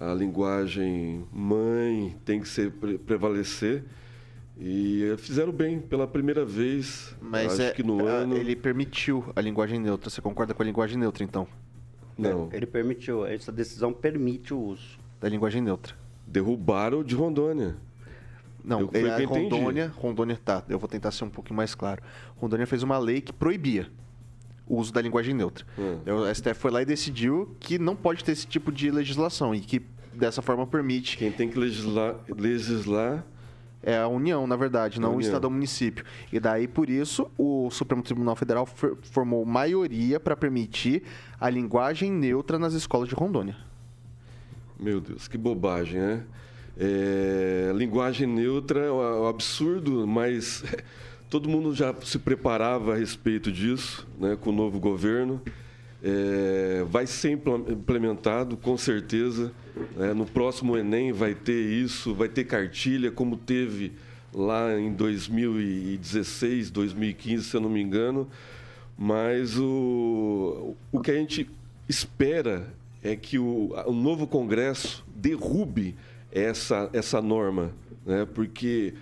a 0.00 0.14
linguagem 0.14 1.26
mãe 1.30 2.16
tem 2.24 2.40
que 2.40 2.48
ser 2.48 2.70
prevalecer. 3.04 3.84
E 4.58 5.14
fizeram 5.18 5.52
bem 5.52 5.78
pela 5.78 6.06
primeira 6.06 6.42
vez. 6.42 7.14
Mas 7.20 7.52
acho 7.52 7.62
é, 7.64 7.70
que 7.72 7.82
no 7.82 8.06
ano. 8.06 8.34
Ele 8.34 8.56
permitiu 8.56 9.30
a 9.36 9.42
linguagem 9.42 9.78
neutra. 9.78 10.08
Você 10.08 10.22
concorda 10.22 10.54
com 10.54 10.62
a 10.62 10.64
linguagem 10.64 10.96
neutra, 10.96 11.22
então? 11.22 11.46
Não. 12.16 12.48
Ele 12.50 12.64
permitiu. 12.64 13.26
Essa 13.26 13.52
decisão 13.52 13.92
permite 13.92 14.54
o 14.54 14.58
uso. 14.58 14.98
Da 15.20 15.28
linguagem 15.28 15.60
neutra. 15.60 15.94
Derrubaram 16.26 17.04
de 17.04 17.14
Rondônia. 17.14 17.76
Não, 18.64 18.80
eu, 18.80 18.90
ele, 18.94 19.24
Rondônia, 19.26 19.92
Rondônia 19.94 20.40
tá. 20.42 20.64
Eu 20.66 20.78
vou 20.78 20.88
tentar 20.88 21.10
ser 21.10 21.24
um 21.24 21.30
pouquinho 21.30 21.58
mais 21.58 21.74
claro. 21.74 22.02
Rondônia 22.38 22.66
fez 22.66 22.82
uma 22.82 22.96
lei 22.96 23.20
que 23.20 23.34
proibia 23.34 23.86
o 24.68 24.76
uso 24.76 24.92
da 24.92 25.00
linguagem 25.00 25.34
neutra. 25.34 25.64
Hum. 25.78 25.98
O 26.06 26.34
STF 26.34 26.54
foi 26.54 26.70
lá 26.70 26.82
e 26.82 26.84
decidiu 26.84 27.56
que 27.58 27.78
não 27.78 27.96
pode 27.96 28.22
ter 28.22 28.32
esse 28.32 28.46
tipo 28.46 28.70
de 28.70 28.90
legislação 28.90 29.54
e 29.54 29.60
que 29.60 29.82
dessa 30.12 30.42
forma 30.42 30.66
permite. 30.66 31.16
Quem 31.16 31.32
tem 31.32 31.48
que 31.48 31.58
legislar, 31.58 32.16
legislar 32.28 33.24
é 33.82 33.96
a 33.96 34.08
União, 34.08 34.46
na 34.46 34.56
verdade, 34.56 35.00
não 35.00 35.16
o 35.16 35.20
Estado 35.20 35.44
ou 35.44 35.50
o 35.50 35.52
município. 35.52 36.04
E 36.32 36.40
daí, 36.40 36.66
por 36.66 36.90
isso, 36.90 37.30
o 37.38 37.70
Supremo 37.70 38.02
Tribunal 38.02 38.34
Federal 38.34 38.66
formou 38.66 39.44
maioria 39.44 40.18
para 40.18 40.36
permitir 40.36 41.04
a 41.40 41.48
linguagem 41.48 42.10
neutra 42.10 42.58
nas 42.58 42.74
escolas 42.74 43.08
de 43.08 43.14
Rondônia. 43.14 43.56
Meu 44.78 45.00
Deus, 45.00 45.28
que 45.28 45.38
bobagem, 45.38 46.00
né? 46.00 46.24
É, 46.76 47.72
linguagem 47.74 48.26
neutra 48.26 48.80
é 48.80 48.92
um 48.92 49.26
absurdo, 49.26 50.06
mas 50.06 50.62
Todo 51.30 51.46
mundo 51.46 51.74
já 51.74 51.94
se 52.04 52.18
preparava 52.18 52.94
a 52.94 52.96
respeito 52.96 53.52
disso, 53.52 54.08
né, 54.18 54.34
com 54.40 54.48
o 54.48 54.52
novo 54.52 54.80
governo. 54.80 55.42
É, 56.02 56.84
vai 56.88 57.06
ser 57.06 57.32
implementado, 57.32 58.56
com 58.56 58.78
certeza. 58.78 59.52
Né, 59.94 60.14
no 60.14 60.24
próximo 60.24 60.76
Enem 60.76 61.12
vai 61.12 61.34
ter 61.34 61.60
isso, 61.60 62.14
vai 62.14 62.30
ter 62.30 62.44
cartilha, 62.44 63.10
como 63.10 63.36
teve 63.36 63.92
lá 64.32 64.78
em 64.80 64.90
2016, 64.92 66.70
2015, 66.70 67.44
se 67.44 67.54
eu 67.54 67.60
não 67.60 67.68
me 67.68 67.82
engano. 67.82 68.26
Mas 68.96 69.58
o, 69.58 70.74
o 70.90 71.00
que 71.00 71.10
a 71.10 71.14
gente 71.14 71.48
espera 71.86 72.72
é 73.02 73.14
que 73.14 73.38
o, 73.38 73.74
o 73.86 73.92
novo 73.92 74.26
Congresso 74.26 75.04
derrube 75.14 75.94
essa, 76.32 76.88
essa 76.94 77.20
norma, 77.20 77.70
né, 78.06 78.26
porque 78.34 78.94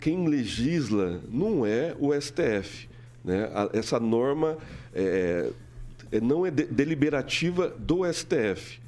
quem 0.00 0.26
legisla 0.26 1.20
não 1.28 1.64
é 1.64 1.94
o 1.98 2.12
STF. 2.12 2.88
Né? 3.24 3.48
Essa 3.72 4.00
norma 4.00 4.56
é, 4.94 5.50
é, 6.10 6.20
não 6.20 6.46
é 6.46 6.50
deliberativa 6.50 7.68
do 7.68 8.10
STF. 8.10 8.80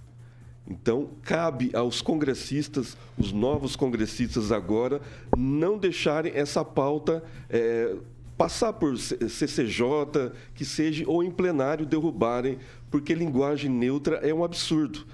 Então, 0.67 1.11
cabe 1.23 1.71
aos 1.75 2.01
congressistas, 2.01 2.97
os 3.19 3.33
novos 3.33 3.75
congressistas 3.75 4.53
agora, 4.53 5.01
não 5.37 5.77
deixarem 5.77 6.33
essa 6.35 6.65
pauta 6.65 7.25
é, 7.49 7.97
passar 8.39 8.73
por 8.73 8.97
CCJ, 8.97 10.33
que 10.55 10.65
seja, 10.65 11.05
ou 11.07 11.25
em 11.25 11.31
plenário 11.31 11.85
derrubarem, 11.85 12.59
porque 12.91 13.15
linguagem 13.15 13.71
neutra 13.71 14.17
é 14.17 14.33
um 14.33 14.45
absurdo. 14.45 15.05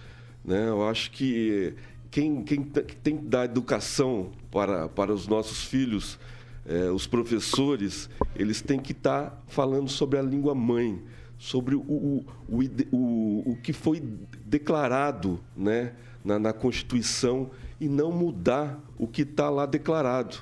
Né? 0.44 0.68
Eu 0.68 0.86
acho 0.86 1.10
que 1.10 1.74
quem, 2.16 2.42
quem 2.42 2.62
tem 2.62 3.18
que 3.18 3.26
dar 3.26 3.44
educação 3.44 4.30
para, 4.50 4.88
para 4.88 5.12
os 5.12 5.28
nossos 5.28 5.64
filhos, 5.64 6.18
eh, 6.64 6.90
os 6.90 7.06
professores, 7.06 8.08
eles 8.34 8.62
têm 8.62 8.80
que 8.80 8.92
estar 8.92 9.24
tá 9.28 9.38
falando 9.48 9.90
sobre 9.90 10.18
a 10.18 10.22
língua 10.22 10.54
mãe, 10.54 10.98
sobre 11.36 11.74
o, 11.74 11.80
o, 11.80 12.24
o, 12.48 12.62
o, 12.90 13.50
o 13.50 13.56
que 13.56 13.70
foi 13.74 14.02
declarado 14.46 15.38
né, 15.54 15.92
na, 16.24 16.38
na 16.38 16.52
Constituição 16.54 17.50
e 17.78 17.86
não 17.86 18.10
mudar 18.10 18.82
o 18.96 19.06
que 19.06 19.20
está 19.20 19.50
lá 19.50 19.66
declarado. 19.66 20.38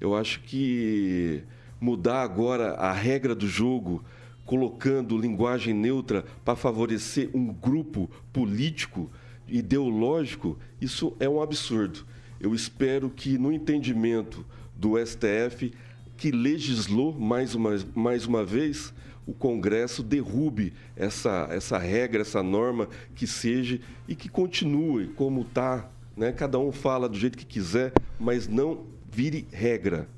Eu 0.00 0.14
acho 0.14 0.40
que 0.42 1.42
mudar 1.80 2.22
agora 2.22 2.74
a 2.74 2.92
regra 2.92 3.34
do 3.34 3.48
jogo, 3.48 4.04
colocando 4.46 5.18
linguagem 5.18 5.74
neutra 5.74 6.24
para 6.44 6.54
favorecer 6.54 7.28
um 7.34 7.52
grupo 7.52 8.08
político, 8.32 9.10
ideológico, 9.48 10.58
isso 10.80 11.16
é 11.18 11.28
um 11.28 11.42
absurdo. 11.42 12.04
Eu 12.40 12.54
espero 12.54 13.10
que, 13.10 13.36
no 13.38 13.52
entendimento 13.52 14.44
do 14.76 14.94
STF, 14.98 15.72
que 16.16 16.30
legislou 16.30 17.12
mais 17.12 17.54
uma, 17.54 17.76
mais 17.94 18.26
uma 18.26 18.44
vez, 18.44 18.92
o 19.26 19.32
Congresso 19.32 20.02
derrube 20.02 20.72
essa, 20.96 21.48
essa 21.50 21.78
regra, 21.78 22.22
essa 22.22 22.42
norma 22.42 22.88
que 23.14 23.26
seja 23.26 23.80
e 24.06 24.14
que 24.14 24.28
continue 24.28 25.08
como 25.08 25.42
está. 25.42 25.88
Né? 26.16 26.32
Cada 26.32 26.58
um 26.58 26.72
fala 26.72 27.08
do 27.08 27.18
jeito 27.18 27.36
que 27.36 27.44
quiser, 27.44 27.92
mas 28.18 28.48
não 28.48 28.86
vire 29.10 29.46
regra. 29.50 30.08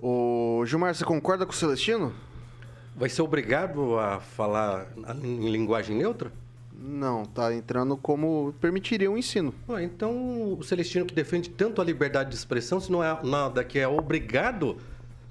O 0.00 0.64
Gilmar, 0.66 0.94
você 0.94 1.04
concorda 1.04 1.46
com 1.46 1.52
o 1.52 1.54
Celestino? 1.54 2.12
Vai 2.96 3.08
ser 3.08 3.22
obrigado 3.22 3.98
a 3.98 4.20
falar 4.20 4.92
em 5.22 5.50
linguagem 5.50 5.96
neutra? 5.96 6.32
Não, 6.86 7.24
tá 7.24 7.54
entrando 7.54 7.96
como 7.96 8.54
permitiria 8.60 9.10
o 9.10 9.16
ensino. 9.16 9.54
Ah, 9.66 9.82
então, 9.82 10.52
o 10.58 10.62
Celestino 10.62 11.06
que 11.06 11.14
defende 11.14 11.48
tanto 11.48 11.80
a 11.80 11.84
liberdade 11.84 12.28
de 12.28 12.36
expressão, 12.36 12.78
se 12.78 12.92
não 12.92 13.02
é 13.02 13.18
nada 13.22 13.64
que 13.64 13.78
é 13.78 13.88
obrigado, 13.88 14.76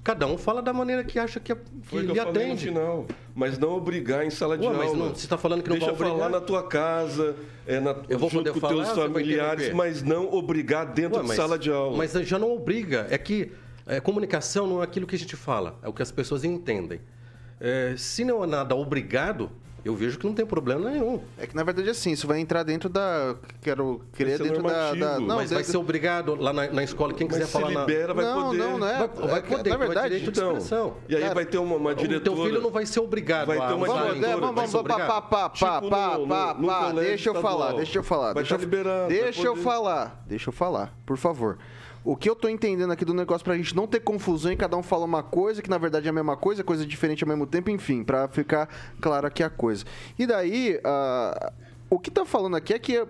cada 0.02 0.26
um 0.26 0.36
fala 0.36 0.60
da 0.60 0.72
maneira 0.72 1.04
que 1.04 1.16
acha 1.16 1.38
que, 1.38 1.52
é- 1.52 1.54
que 1.54 1.62
Foi 1.84 2.00
que 2.00 2.06
lhe 2.12 2.18
eu 2.18 2.24
falei 2.24 2.46
no 2.46 2.52
atende. 2.54 2.66
final. 2.66 3.06
Mas 3.36 3.56
não 3.56 3.70
obrigar 3.70 4.26
em 4.26 4.30
sala 4.30 4.58
de 4.58 4.66
Ué, 4.66 4.72
mas 4.76 4.86
aula. 4.88 4.98
não- 4.98 5.14
você 5.14 5.28
tá 5.28 5.38
falando 5.38 5.62
que 5.62 5.68
não 5.68 5.76
Deixa 5.78 5.92
vai 5.92 5.94
obrigar? 6.08 6.16
falar 6.28 6.28
na 6.40 6.44
tua 6.44 6.62
casa, 6.64 7.36
é, 7.66 7.78
na, 7.78 7.94
Eu 8.08 8.18
vou 8.18 8.28
junto 8.28 8.42
poder 8.50 8.52
com 8.54 8.60
falar, 8.60 8.84
teus 8.84 8.98
familiares, 8.98 9.72
mas 9.72 10.02
não 10.02 10.32
obrigar 10.34 10.86
dentro 10.86 11.18
Ué, 11.18 11.22
de 11.22 11.28
mas- 11.28 11.36
sala 11.36 11.56
de 11.56 11.70
aula. 11.70 11.96
Mas 11.96 12.12
já 12.12 12.36
não 12.38 12.52
obriga. 12.52 13.06
É 13.10 13.16
que 13.16 13.52
é, 13.86 14.00
comunicação 14.00 14.66
não 14.66 14.80
é 14.80 14.84
aquilo 14.84 15.06
que 15.06 15.14
a 15.14 15.18
gente 15.18 15.36
fala, 15.36 15.78
é 15.82 15.88
o 15.88 15.92
que 15.92 16.02
as 16.02 16.10
pessoas 16.10 16.42
entendem. 16.42 17.00
É, 17.60 17.94
se 17.96 18.24
não 18.24 18.42
é 18.42 18.46
nada 18.46 18.74
obrigado, 18.74 19.50
eu 19.84 19.94
vejo 19.94 20.18
que 20.18 20.26
não 20.26 20.32
tem 20.34 20.46
problema 20.46 20.90
nenhum. 20.90 21.20
É 21.38 21.46
que 21.46 21.54
na 21.54 21.62
verdade 21.62 21.90
assim, 21.90 22.12
isso 22.12 22.26
vai 22.26 22.40
entrar 22.40 22.62
dentro 22.62 22.88
da. 22.88 23.36
Quero 23.60 24.00
crer 24.12 24.28
Vai 24.28 24.36
ser 24.38 24.42
dentro 24.44 24.62
da, 24.62 24.94
da. 24.94 25.20
Não, 25.20 25.36
Mas 25.36 25.50
vai 25.50 25.62
ser 25.64 25.76
obrigado 25.76 26.34
lá 26.34 26.52
na, 26.52 26.68
na 26.68 26.82
escola, 26.82 27.12
quem 27.12 27.26
Mas 27.26 27.36
quiser 27.36 27.46
se 27.46 27.52
falar 27.52 27.68
libera, 27.68 28.08
na... 28.08 28.14
vai 28.14 28.24
não, 28.24 28.42
poder. 28.46 28.58
não, 28.58 28.78
não 28.78 28.86
é. 28.88 28.98
Vai, 28.98 29.08
vai 29.28 29.38
É 29.38 29.42
que, 29.42 29.56
poder, 29.56 29.70
na 29.70 29.76
vai 29.76 29.86
verdade, 29.86 30.08
direito 30.08 30.32
de 30.32 30.38
Então, 30.40 30.52
expressão. 30.52 30.96
e 31.08 31.14
aí 31.16 31.22
Cara, 31.22 31.34
vai 31.34 31.44
ter 31.46 31.58
uma, 31.58 31.76
uma 31.76 31.90
O 31.90 31.94
diretora... 31.94 32.36
teu 32.36 32.44
filho 32.46 32.60
não 32.62 32.70
vai 32.70 32.86
ser 32.86 33.00
obrigado 33.00 33.46
Vai 33.46 33.58
ter 33.58 33.74
uma 33.74 33.86
Vamos, 33.86 34.02
é, 34.02 34.14
diretora, 34.14 34.36
vamos, 34.40 34.54
vai 34.54 34.66
vamos, 34.66 34.88
pá, 34.88 34.98
pá, 34.98 35.22
pá, 35.22 35.50
Tipo 35.50 35.66
pá, 35.66 35.80
pá, 35.80 36.18
pá, 36.26 36.54
pá, 36.54 36.92
deixa 36.92 37.28
eu 37.30 37.34
falar, 37.40 37.72
deixa 37.74 37.98
eu 37.98 38.02
falar. 38.02 38.32
Vai 38.32 38.42
deixa 38.42 38.54
eu, 38.54 38.58
liberado, 38.58 39.08
vai 39.08 39.20
deixa 39.22 39.46
eu 39.46 39.56
falar, 39.56 40.24
deixa 40.26 40.48
eu 40.48 40.52
falar, 40.52 40.94
por 41.04 41.16
favor. 41.16 41.58
O 42.04 42.14
que 42.16 42.28
eu 42.28 42.36
tô 42.36 42.48
entendendo 42.48 42.92
aqui 42.92 43.04
do 43.04 43.14
negócio 43.14 43.42
pra 43.44 43.56
gente 43.56 43.74
não 43.74 43.86
ter 43.86 44.00
confusão 44.00 44.52
e 44.52 44.56
cada 44.56 44.76
um 44.76 44.82
fala 44.82 45.04
uma 45.06 45.22
coisa, 45.22 45.62
que 45.62 45.70
na 45.70 45.78
verdade 45.78 46.06
é 46.06 46.10
a 46.10 46.12
mesma 46.12 46.36
coisa, 46.36 46.62
coisa 46.62 46.84
diferente 46.84 47.24
ao 47.24 47.28
mesmo 47.28 47.46
tempo, 47.46 47.70
enfim, 47.70 48.04
pra 48.04 48.28
ficar 48.28 48.68
claro 49.00 49.26
aqui 49.26 49.42
a 49.42 49.48
coisa. 49.48 49.84
E 50.18 50.26
daí, 50.26 50.78
ah, 50.84 51.52
o 51.88 51.98
que 51.98 52.10
tá 52.10 52.26
falando 52.26 52.56
aqui 52.56 52.74
é 52.74 52.78
que 52.78 53.06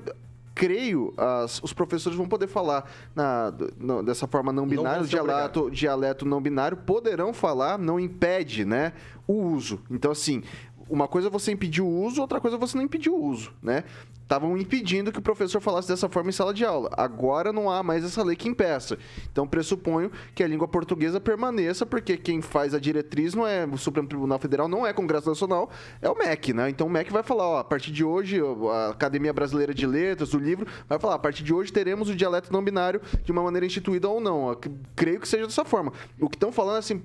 creio, 0.54 1.12
as- 1.16 1.60
os 1.64 1.72
professores 1.72 2.16
vão 2.16 2.28
poder 2.28 2.46
falar 2.46 2.88
na- 3.16 3.52
no- 3.76 4.02
dessa 4.04 4.28
forma 4.28 4.52
não 4.52 4.64
binária, 4.82 5.00
dialeto, 5.26 5.70
dialeto 5.72 6.24
não 6.24 6.40
binário, 6.40 6.76
poderão 6.76 7.32
falar, 7.34 7.76
não 7.76 7.98
impede, 7.98 8.64
né, 8.64 8.92
o 9.26 9.32
uso. 9.32 9.80
Então, 9.90 10.12
assim, 10.12 10.44
uma 10.88 11.08
coisa 11.08 11.26
é 11.26 11.30
você 11.30 11.50
impedir 11.50 11.82
o 11.82 11.88
uso, 11.88 12.20
outra 12.20 12.40
coisa 12.40 12.56
é 12.56 12.60
você 12.60 12.76
não 12.76 12.84
impedir 12.84 13.10
o 13.10 13.16
uso, 13.16 13.52
né? 13.60 13.82
Estavam 14.24 14.56
impedindo 14.56 15.12
que 15.12 15.18
o 15.18 15.22
professor 15.22 15.60
falasse 15.60 15.86
dessa 15.86 16.08
forma 16.08 16.30
em 16.30 16.32
sala 16.32 16.54
de 16.54 16.64
aula. 16.64 16.90
Agora 16.96 17.52
não 17.52 17.70
há 17.70 17.82
mais 17.82 18.02
essa 18.02 18.22
lei 18.22 18.34
que 18.34 18.48
impeça. 18.48 18.98
Então, 19.30 19.46
pressuponho 19.46 20.10
que 20.34 20.42
a 20.42 20.48
língua 20.48 20.66
portuguesa 20.66 21.20
permaneça, 21.20 21.84
porque 21.84 22.16
quem 22.16 22.40
faz 22.40 22.74
a 22.74 22.78
diretriz 22.78 23.34
não 23.34 23.46
é 23.46 23.66
o 23.66 23.76
Supremo 23.76 24.08
Tribunal 24.08 24.38
Federal, 24.38 24.66
não 24.66 24.86
é 24.86 24.94
Congresso 24.94 25.28
Nacional, 25.28 25.70
é 26.00 26.08
o 26.08 26.16
MEC, 26.16 26.54
né? 26.54 26.70
Então, 26.70 26.86
o 26.86 26.90
MEC 26.90 27.12
vai 27.12 27.22
falar, 27.22 27.46
ó, 27.46 27.58
a 27.58 27.64
partir 27.64 27.92
de 27.92 28.02
hoje, 28.02 28.40
a 28.72 28.88
Academia 28.88 29.32
Brasileira 29.32 29.74
de 29.74 29.86
Letras, 29.86 30.32
o 30.32 30.38
livro, 30.38 30.66
vai 30.88 30.98
falar, 30.98 31.16
a 31.16 31.18
partir 31.18 31.44
de 31.44 31.52
hoje 31.52 31.70
teremos 31.70 32.08
o 32.08 32.16
dialeto 32.16 32.50
não 32.50 32.64
binário 32.64 33.02
de 33.22 33.30
uma 33.30 33.42
maneira 33.42 33.66
instituída 33.66 34.08
ou 34.08 34.20
não. 34.20 34.48
Eu 34.48 34.58
Creio 34.96 35.20
que 35.20 35.28
seja 35.28 35.44
dessa 35.44 35.66
forma. 35.66 35.92
O 36.18 36.30
que 36.30 36.36
estão 36.36 36.50
falando, 36.50 36.78
assim, 36.78 37.02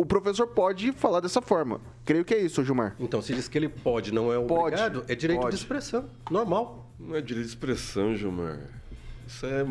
o 0.00 0.06
professor 0.06 0.46
pode 0.46 0.92
falar 0.92 1.20
dessa 1.20 1.42
forma. 1.42 1.80
Creio 2.04 2.24
que 2.24 2.32
é 2.32 2.38
isso, 2.40 2.64
Gilmar. 2.64 2.94
Então, 3.00 3.20
se 3.20 3.34
diz 3.34 3.48
que 3.48 3.58
ele 3.58 3.68
pode, 3.68 4.12
não 4.14 4.32
é 4.32 4.38
Pode, 4.38 4.52
obrigado, 4.74 5.04
é 5.08 5.14
direito 5.14 5.40
pode. 5.40 5.56
de 5.56 5.60
expressão. 5.62 6.04
Normal. 6.30 6.88
Não 7.00 7.16
é 7.16 7.20
direito 7.20 7.46
de 7.46 7.52
expressão, 7.52 8.14
Gilmar. 8.16 8.60
Isso 9.26 9.44
é. 9.46 9.66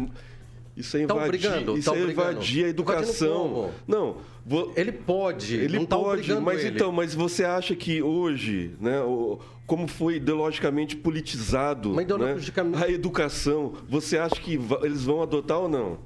Isso 0.75 0.95
é 0.95 0.99
Tá 1.07 1.15
invadir, 1.15 1.25
obrigando, 1.25 1.77
isso 1.77 1.91
tá 1.91 1.97
é 1.97 2.01
invadir 2.03 2.65
a 2.65 2.67
educação. 2.69 3.27
Invadindo 3.47 3.53
como? 3.55 3.71
Não, 3.87 4.17
vou- 4.45 4.73
Ele 4.75 4.91
pode, 4.91 5.55
ele 5.55 5.79
não 5.79 5.85
tá 5.87 5.97
pode, 5.97 6.31
mas 6.35 6.59
ele. 6.63 6.75
então, 6.75 6.91
mas 6.91 7.15
você 7.15 7.43
acha 7.43 7.75
que 7.75 7.99
hoje, 8.03 8.75
né, 8.79 9.01
o- 9.01 9.39
como 9.65 9.87
foi 9.87 10.17
ideologicamente 10.17 10.95
politizado 10.95 11.89
Mas 11.95 12.03
ideologicamente- 12.03 12.77
né, 12.77 12.85
a 12.85 12.91
educação, 12.91 13.73
você 13.89 14.19
acha 14.19 14.35
que 14.35 14.59
eles 14.83 15.03
vão 15.03 15.23
adotar 15.23 15.57
ou 15.57 15.67
não? 15.67 15.97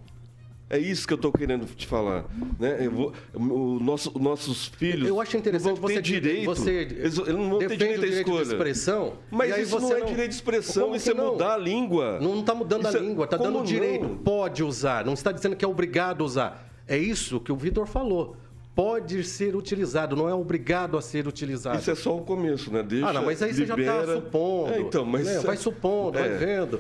É 0.72 0.80
isso 0.80 1.06
que 1.06 1.12
eu 1.12 1.18
estou 1.18 1.34
querendo 1.34 1.66
te 1.66 1.86
falar. 1.86 2.24
Né? 2.58 2.88
Vou, 2.88 3.12
o 3.34 3.78
nosso, 3.78 4.10
os 4.16 4.22
nossos 4.22 4.68
filhos. 4.68 5.06
Eu 5.06 5.20
acho 5.20 5.36
interessante 5.36 5.74
não 5.74 5.76
vão 5.76 5.90
ter 5.90 5.96
você, 5.96 6.02
direito. 6.02 6.46
você 6.46 6.72
eles, 6.72 7.18
eles 7.18 7.36
não 7.36 7.50
vão 7.50 7.60
ter 7.60 7.76
direito 7.76 8.00
à 8.00 8.06
direito 8.06 8.28
escolha. 8.30 8.46
de 8.46 8.52
expressão. 8.54 9.14
Mas 9.30 9.52
aí 9.52 9.64
isso 9.64 9.72
você 9.78 9.94
não 9.94 9.98
é 9.98 10.06
direito 10.06 10.30
de 10.30 10.36
expressão, 10.36 10.96
isso 10.96 11.12
é 11.12 11.14
não? 11.14 11.34
mudar 11.34 11.56
a 11.56 11.58
língua. 11.58 12.20
Não 12.22 12.40
está 12.40 12.56
mudando 12.56 12.88
Isso 12.88 12.96
a 12.96 13.00
é- 13.02 13.04
língua, 13.04 13.26
está 13.26 13.36
dando 13.36 13.62
direito. 13.66 14.08
não? 14.08 14.16
Pode 14.16 14.64
usar, 14.64 15.04
não 15.04 15.12
está 15.12 15.34
dizendo 15.34 15.58
que 15.58 15.66
é 15.66 15.68
obrigado 15.68 16.24
a 16.24 16.26
usar. 16.26 16.70
É 16.88 16.98
isso 16.98 17.42
que 17.42 17.52
o 17.52 17.56
Vitor 17.58 17.86
falou. 17.86 18.38
Pode 18.74 19.26
ser 19.26 19.58
utilizado, 19.58 20.16
não 20.16 20.30
é 20.30 20.34
obrigado 20.34 20.98
a 20.98 21.02
ser 21.02 21.28
utilizado. 21.28 21.80
Isso 21.80 21.92
é 21.92 21.96
só 21.96 22.16
o 22.16 22.22
começo, 22.22 22.72
né? 22.72 22.82
Deixa, 22.82 23.08
ah, 23.08 23.12
não, 23.12 23.26
mas 23.26 23.44
aí 23.44 23.54
você 23.54 23.66
já 23.66 23.76
libera. 23.76 24.00
está 24.04 24.16
supondo. 24.16 24.74
É, 24.74 24.80
então, 24.80 25.04
mas 25.04 25.26
né? 25.26 25.40
Vai 25.40 25.58
supondo, 25.58 26.18
é. 26.18 26.30
vai 26.30 26.38
vendo. 26.38 26.80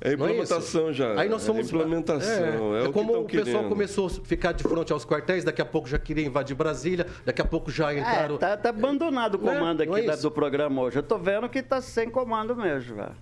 É 0.00 0.10
é 0.10 0.12
implementação 0.12 0.90
isso? 0.90 0.92
já. 0.92 1.18
Aí 1.18 1.28
nós 1.28 1.42
É 1.42 1.46
somos. 1.46 1.66
implementação. 1.70 2.74
É, 2.74 2.80
É, 2.80 2.82
o 2.82 2.86
que 2.86 2.92
como 2.92 3.18
o 3.20 3.24
pessoal 3.24 3.44
querendo. 3.44 3.68
começou 3.68 4.06
a 4.06 4.10
ficar 4.10 4.52
de 4.52 4.62
frente 4.62 4.92
aos 4.92 5.06
quartéis, 5.06 5.42
daqui 5.42 5.62
a 5.62 5.64
pouco 5.64 5.88
já 5.88 5.98
queria 5.98 6.24
invadir 6.26 6.54
Brasília, 6.54 7.06
daqui 7.24 7.40
a 7.40 7.44
pouco 7.44 7.70
já 7.70 7.94
entraram. 7.94 8.34
É, 8.34 8.38
tá, 8.38 8.56
tá 8.56 8.68
abandonado 8.68 9.36
o 9.36 9.42
Né? 9.42 9.54
comando 9.54 9.80
aqui 9.82 10.00
é 10.00 10.02
da- 10.02 10.16
do 10.16 10.30
programa 10.30 10.82
hoje. 10.82 10.98
Eu 10.98 11.02
tô 11.02 11.16
vendo 11.18 11.48
que 11.48 11.62
tá 11.62 11.80
sem 11.80 12.10
comando 12.10 12.54
mesmo, 12.54 12.96
velho. 12.96 13.12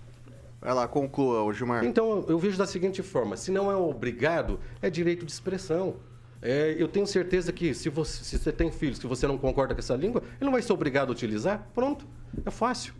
Vai 0.61 0.73
lá, 0.73 0.87
conclua, 0.87 1.53
Gilmar. 1.53 1.85
Então, 1.85 2.25
eu 2.27 2.37
vejo 2.39 2.57
da 2.57 2.65
seguinte 2.65 3.01
forma: 3.03 3.37
se 3.37 3.51
não 3.51 3.71
é 3.71 3.75
obrigado, 3.75 4.59
é 4.81 4.89
direito 4.89 5.25
de 5.25 5.31
expressão. 5.31 5.95
É, 6.41 6.75
eu 6.77 6.87
tenho 6.87 7.07
certeza 7.07 7.51
que 7.53 7.73
se 7.73 7.87
você, 7.89 8.23
se 8.23 8.37
você 8.37 8.51
tem 8.51 8.69
filhos 8.71 8.99
que 8.99 9.07
você 9.07 9.25
não 9.25 9.37
concorda 9.37 9.73
com 9.73 9.79
essa 9.79 9.95
língua, 9.95 10.21
ele 10.39 10.45
não 10.45 10.51
vai 10.51 10.61
ser 10.61 10.73
obrigado 10.73 11.09
a 11.09 11.11
utilizar. 11.11 11.67
Pronto. 11.73 12.05
É 12.45 12.51
fácil. 12.51 12.93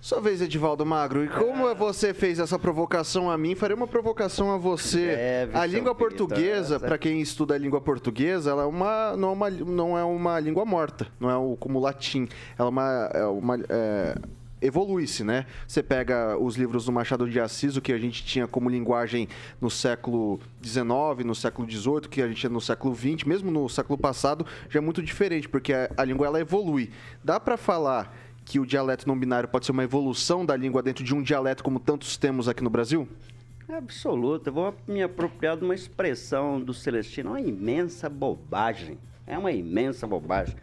Sua 0.00 0.20
vez, 0.20 0.40
Edivaldo 0.40 0.84
Magro. 0.86 1.24
E 1.24 1.28
como 1.28 1.74
você 1.74 2.14
fez 2.14 2.38
essa 2.38 2.58
provocação 2.58 3.30
a 3.30 3.36
mim, 3.36 3.54
farei 3.54 3.76
uma 3.76 3.86
provocação 3.86 4.52
a 4.52 4.56
você. 4.56 5.06
Deve, 5.06 5.56
a 5.56 5.66
língua 5.66 5.94
portuguesa, 5.94 6.78
para 6.78 6.96
quem 6.98 7.20
estuda 7.20 7.54
a 7.54 7.58
língua 7.58 7.80
portuguesa, 7.80 8.50
ela 8.50 8.62
é 8.62 8.66
uma, 8.66 9.16
não, 9.16 9.30
é 9.30 9.32
uma, 9.32 9.50
não 9.50 9.98
é 9.98 10.04
uma 10.04 10.38
língua 10.38 10.64
morta, 10.64 11.06
não 11.18 11.30
é 11.30 11.36
o, 11.36 11.56
como 11.56 11.78
o 11.78 11.82
latim. 11.82 12.28
Ela 12.58 12.68
é 12.68 12.70
uma. 12.70 13.10
É 13.12 13.26
uma 13.26 13.58
é, 13.68 14.14
Evolui-se, 14.60 15.22
né? 15.22 15.44
Você 15.68 15.82
pega 15.82 16.38
os 16.38 16.56
livros 16.56 16.86
do 16.86 16.92
Machado 16.92 17.28
de 17.28 17.38
Assis, 17.38 17.76
o 17.76 17.80
que 17.80 17.92
a 17.92 17.98
gente 17.98 18.24
tinha 18.24 18.48
como 18.48 18.70
linguagem 18.70 19.28
no 19.60 19.70
século 19.70 20.40
XIX, 20.64 21.26
no 21.26 21.34
século 21.34 21.70
XVIII, 21.70 22.00
que 22.08 22.22
a 22.22 22.28
gente 22.28 22.40
tinha 22.40 22.50
no 22.50 22.60
século 22.60 22.94
XX, 22.94 23.24
mesmo 23.24 23.50
no 23.50 23.68
século 23.68 23.98
passado, 23.98 24.46
já 24.70 24.78
é 24.78 24.82
muito 24.82 25.02
diferente, 25.02 25.46
porque 25.46 25.74
a, 25.74 25.90
a 25.94 26.04
língua 26.04 26.26
ela 26.26 26.40
evolui. 26.40 26.90
Dá 27.22 27.38
para 27.38 27.58
falar 27.58 28.16
que 28.46 28.60
o 28.60 28.64
dialeto 28.64 29.08
não 29.08 29.18
binário 29.18 29.48
pode 29.48 29.66
ser 29.66 29.72
uma 29.72 29.82
evolução 29.82 30.46
da 30.46 30.56
língua 30.56 30.80
dentro 30.80 31.02
de 31.02 31.12
um 31.12 31.20
dialeto 31.20 31.64
como 31.64 31.80
tantos 31.80 32.16
temos 32.16 32.48
aqui 32.48 32.62
no 32.62 32.70
Brasil? 32.70 33.08
É 33.68 33.74
absoluto. 33.74 34.46
Eu 34.46 34.52
vou 34.52 34.74
me 34.86 35.02
apropriar 35.02 35.56
de 35.56 35.64
uma 35.64 35.74
expressão 35.74 36.60
do 36.60 36.72
Celestino. 36.72 37.30
É 37.30 37.32
uma 37.32 37.40
imensa 37.40 38.08
bobagem. 38.08 38.96
É 39.26 39.36
uma 39.36 39.50
imensa 39.50 40.06
bobagem. 40.06 40.54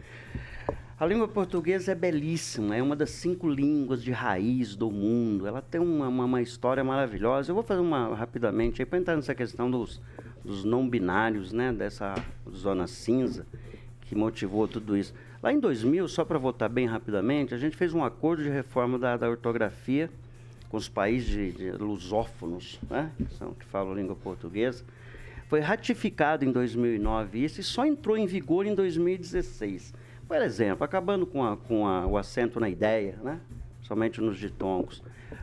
A 0.98 1.04
língua 1.04 1.28
portuguesa 1.28 1.92
é 1.92 1.94
belíssima, 1.94 2.74
é 2.74 2.82
uma 2.82 2.96
das 2.96 3.10
cinco 3.10 3.46
línguas 3.50 4.02
de 4.02 4.12
raiz 4.12 4.74
do 4.74 4.90
mundo. 4.90 5.46
Ela 5.46 5.60
tem 5.60 5.78
uma, 5.78 6.08
uma, 6.08 6.24
uma 6.24 6.40
história 6.40 6.82
maravilhosa. 6.82 7.50
Eu 7.50 7.54
vou 7.54 7.64
fazer 7.64 7.80
uma 7.80 8.14
rapidamente 8.14 8.80
aí 8.80 8.86
para 8.86 8.98
entrar 8.98 9.16
nessa 9.16 9.34
questão 9.34 9.70
dos, 9.70 10.00
dos 10.42 10.64
não 10.64 10.88
binários, 10.88 11.52
né? 11.52 11.70
Dessa 11.70 12.14
zona 12.50 12.86
cinza 12.86 13.44
que 14.00 14.14
motivou 14.14 14.66
tudo 14.66 14.96
isso. 14.96 15.12
Lá 15.44 15.52
em 15.52 15.60
2000, 15.60 16.08
só 16.08 16.24
para 16.24 16.38
votar 16.38 16.70
bem 16.70 16.86
rapidamente, 16.86 17.52
a 17.52 17.58
gente 17.58 17.76
fez 17.76 17.92
um 17.92 18.02
acordo 18.02 18.42
de 18.42 18.48
reforma 18.48 18.98
da, 18.98 19.14
da 19.14 19.28
ortografia 19.28 20.08
com 20.70 20.78
os 20.78 20.88
países 20.88 21.28
de, 21.28 21.52
de 21.52 21.70
lusófonos, 21.72 22.80
né? 22.88 23.10
que, 23.18 23.34
são, 23.34 23.52
que 23.52 23.66
falam 23.66 23.92
língua 23.92 24.16
portuguesa. 24.16 24.82
Foi 25.46 25.60
ratificado 25.60 26.46
em 26.46 26.50
2009 26.50 27.44
isso 27.44 27.60
e 27.60 27.62
só 27.62 27.84
entrou 27.84 28.16
em 28.16 28.24
vigor 28.24 28.64
em 28.64 28.74
2016. 28.74 29.92
Por 30.26 30.38
exemplo, 30.40 30.82
acabando 30.82 31.26
com, 31.26 31.44
a- 31.44 31.58
com 31.58 31.86
a- 31.86 32.06
o 32.06 32.16
acento 32.16 32.58
na 32.58 32.70
ideia, 32.70 33.18
né? 33.22 33.38
somente 33.82 34.22
nos 34.22 34.38
ditongos. 34.38 35.02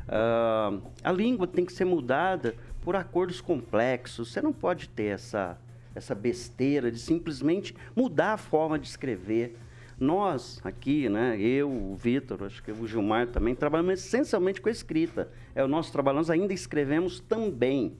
Ah, 0.09 0.79
a 1.03 1.11
língua 1.11 1.45
tem 1.45 1.63
que 1.63 1.71
ser 1.71 1.85
mudada 1.85 2.55
por 2.81 2.95
acordos 2.95 3.39
complexos. 3.39 4.31
Você 4.33 4.41
não 4.41 4.51
pode 4.51 4.89
ter 4.89 5.13
essa, 5.13 5.59
essa 5.93 6.15
besteira 6.15 6.91
de 6.91 6.97
simplesmente 6.97 7.75
mudar 7.95 8.33
a 8.33 8.37
forma 8.37 8.79
de 8.79 8.87
escrever. 8.87 9.55
Nós 10.01 10.59
aqui, 10.63 11.07
né, 11.07 11.39
eu, 11.39 11.69
o 11.69 11.95
Vitor, 11.95 12.43
acho 12.43 12.63
que 12.63 12.71
o 12.71 12.87
Gilmar 12.87 13.27
também, 13.27 13.53
trabalhamos 13.53 14.03
essencialmente 14.03 14.59
com 14.59 14.67
a 14.67 14.71
escrita. 14.71 15.29
É 15.53 15.63
o 15.63 15.67
nosso 15.67 15.91
trabalho, 15.91 16.17
nós 16.17 16.31
ainda 16.31 16.51
escrevemos 16.51 17.19
também. 17.19 17.93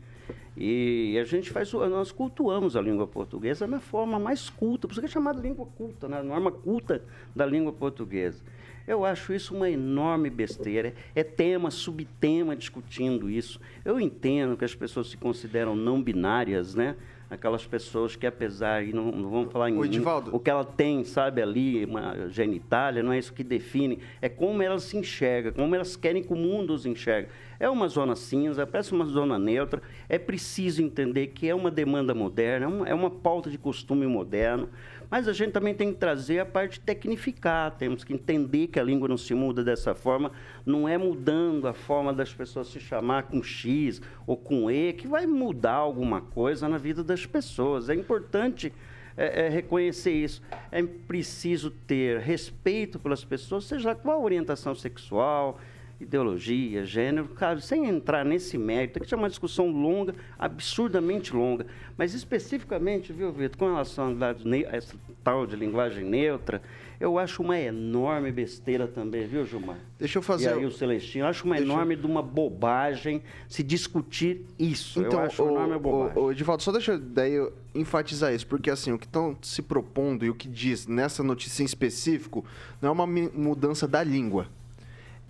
E 0.57 1.15
a 1.21 1.23
gente 1.23 1.51
faz, 1.51 1.71
nós 1.71 2.11
cultuamos 2.11 2.75
a 2.75 2.81
língua 2.81 3.05
portuguesa 3.05 3.67
na 3.67 3.79
forma 3.79 4.17
mais 4.17 4.49
culta, 4.49 4.87
por 4.87 4.93
isso 4.93 4.99
que 4.99 5.05
é 5.05 5.09
chamada 5.09 5.39
língua 5.39 5.67
culta, 5.77 6.07
né? 6.07 6.23
norma 6.23 6.51
culta 6.51 7.03
da 7.35 7.45
língua 7.45 7.71
portuguesa. 7.71 8.41
Eu 8.87 9.05
acho 9.05 9.31
isso 9.31 9.55
uma 9.55 9.69
enorme 9.69 10.31
besteira. 10.31 10.95
É 11.13 11.23
tema, 11.23 11.69
subtema 11.69 12.55
discutindo 12.55 13.29
isso. 13.29 13.61
Eu 13.85 13.99
entendo 13.99 14.57
que 14.57 14.65
as 14.65 14.73
pessoas 14.73 15.11
se 15.11 15.17
consideram 15.17 15.75
não 15.75 16.01
binárias, 16.01 16.73
né? 16.73 16.95
Aquelas 17.31 17.65
pessoas 17.65 18.17
que 18.17 18.27
apesar, 18.27 18.83
e 18.83 18.91
não, 18.91 19.09
não 19.09 19.29
vamos 19.29 19.53
falar 19.53 19.69
em, 19.69 19.81
Edivaldo. 19.81 20.35
o 20.35 20.39
que 20.39 20.49
ela 20.49 20.65
tem, 20.65 21.05
sabe, 21.05 21.41
ali, 21.41 21.85
uma 21.85 22.27
genitália, 22.27 23.01
não 23.01 23.13
é 23.13 23.17
isso 23.17 23.31
que 23.33 23.41
define, 23.41 23.99
é 24.21 24.27
como 24.27 24.61
elas 24.61 24.83
se 24.83 24.97
enxergam, 24.97 25.53
como 25.53 25.73
elas 25.73 25.95
querem 25.95 26.21
que 26.21 26.33
o 26.33 26.35
mundo 26.35 26.73
os 26.73 26.85
enxergue. 26.85 27.29
É 27.57 27.69
uma 27.69 27.87
zona 27.87 28.15
cinza, 28.17 28.67
parece 28.67 28.91
uma 28.91 29.05
zona 29.05 29.39
neutra, 29.39 29.81
é 30.09 30.19
preciso 30.19 30.83
entender 30.83 31.27
que 31.27 31.47
é 31.47 31.55
uma 31.55 31.71
demanda 31.71 32.13
moderna, 32.13 32.65
é 32.65 32.67
uma, 32.67 32.89
é 32.89 32.93
uma 32.93 33.09
pauta 33.09 33.49
de 33.49 33.57
costume 33.57 34.05
moderno, 34.05 34.67
mas 35.11 35.27
a 35.27 35.33
gente 35.33 35.51
também 35.51 35.73
tem 35.73 35.91
que 35.91 35.99
trazer 35.99 36.39
a 36.39 36.45
parte 36.45 36.79
tecnificar, 36.79 37.71
temos 37.71 38.05
que 38.05 38.13
entender 38.13 38.67
que 38.67 38.79
a 38.79 38.83
língua 38.83 39.09
não 39.09 39.17
se 39.17 39.33
muda 39.35 39.61
dessa 39.61 39.93
forma, 39.93 40.31
não 40.65 40.87
é 40.87 40.97
mudando 40.97 41.67
a 41.67 41.73
forma 41.73 42.13
das 42.13 42.33
pessoas 42.33 42.69
se 42.69 42.79
chamar 42.79 43.23
com 43.23 43.43
X 43.43 44.01
ou 44.25 44.37
com 44.37 44.71
E 44.71 44.93
que 44.93 45.07
vai 45.07 45.27
mudar 45.27 45.73
alguma 45.73 46.21
coisa 46.21 46.69
na 46.69 46.77
vida 46.77 47.03
das 47.03 47.25
pessoas. 47.25 47.89
É 47.89 47.93
importante 47.93 48.71
é, 49.17 49.47
é, 49.47 49.49
reconhecer 49.49 50.13
isso. 50.13 50.41
É 50.71 50.81
preciso 50.81 51.71
ter 51.71 52.19
respeito 52.19 52.97
pelas 52.97 53.25
pessoas, 53.25 53.65
seja 53.65 53.93
qual 53.93 54.21
a 54.21 54.23
orientação 54.23 54.73
sexual, 54.73 55.59
ideologia, 56.01 56.83
gênero, 56.85 57.27
claro, 57.35 57.61
sem 57.61 57.85
entrar 57.87 58.23
nesse 58.25 58.57
mérito, 58.57 58.99
que 58.99 59.13
é 59.13 59.17
uma 59.17 59.29
discussão 59.29 59.69
longa, 59.69 60.13
absurdamente 60.37 61.33
longa. 61.35 61.65
Mas 61.97 62.13
especificamente, 62.13 63.11
viu, 63.13 63.31
Vitor, 63.31 63.57
com 63.57 63.65
relação 63.65 64.15
a 64.21 64.75
essa 64.75 64.95
tal 65.23 65.45
de 65.45 65.55
linguagem 65.55 66.03
neutra, 66.03 66.61
eu 66.99 67.17
acho 67.17 67.41
uma 67.41 67.59
enorme 67.59 68.31
besteira 68.31 68.87
também, 68.87 69.25
viu, 69.27 69.45
Gilmar? 69.45 69.77
Deixa 69.97 70.19
eu 70.19 70.21
fazer- 70.21 70.49
E 70.49 70.53
aí 70.53 70.65
o 70.65 70.71
Celestino, 70.71 71.25
eu 71.25 71.29
acho 71.29 71.45
uma 71.45 71.55
Deixa 71.55 71.67
eu- 71.69 71.73
enorme 71.73 71.95
de 71.95 72.05
uma 72.05 72.21
bobagem 72.21 73.21
se 73.47 73.63
discutir 73.63 74.45
isso. 74.59 75.01
eu 75.01 75.19
acho 75.19 75.43
uma 75.43 75.51
enorme 75.53 75.77
bobagem. 75.79 76.11
Então, 76.11 76.23
o, 76.23 76.25
o 76.27 76.31
Edivaldo, 76.31 76.61
só 76.63 76.71
deixa 76.71 76.93
eu, 76.93 76.99
daí 76.99 77.33
eu 77.33 77.53
enfatizar 77.73 78.33
isso, 78.33 78.45
porque 78.47 78.69
assim, 78.69 78.91
o 78.91 78.99
que 78.99 79.05
estão 79.05 79.35
se 79.41 79.61
propondo 79.61 80.25
e 80.25 80.29
o 80.29 80.35
que 80.35 80.47
diz 80.47 80.85
nessa 80.87 81.23
notícia 81.23 81.63
em 81.63 81.65
específico 81.65 82.45
não 82.81 82.89
é 82.89 82.91
uma 82.91 83.07
mudança 83.07 83.87
da 83.87 84.03
língua. 84.03 84.47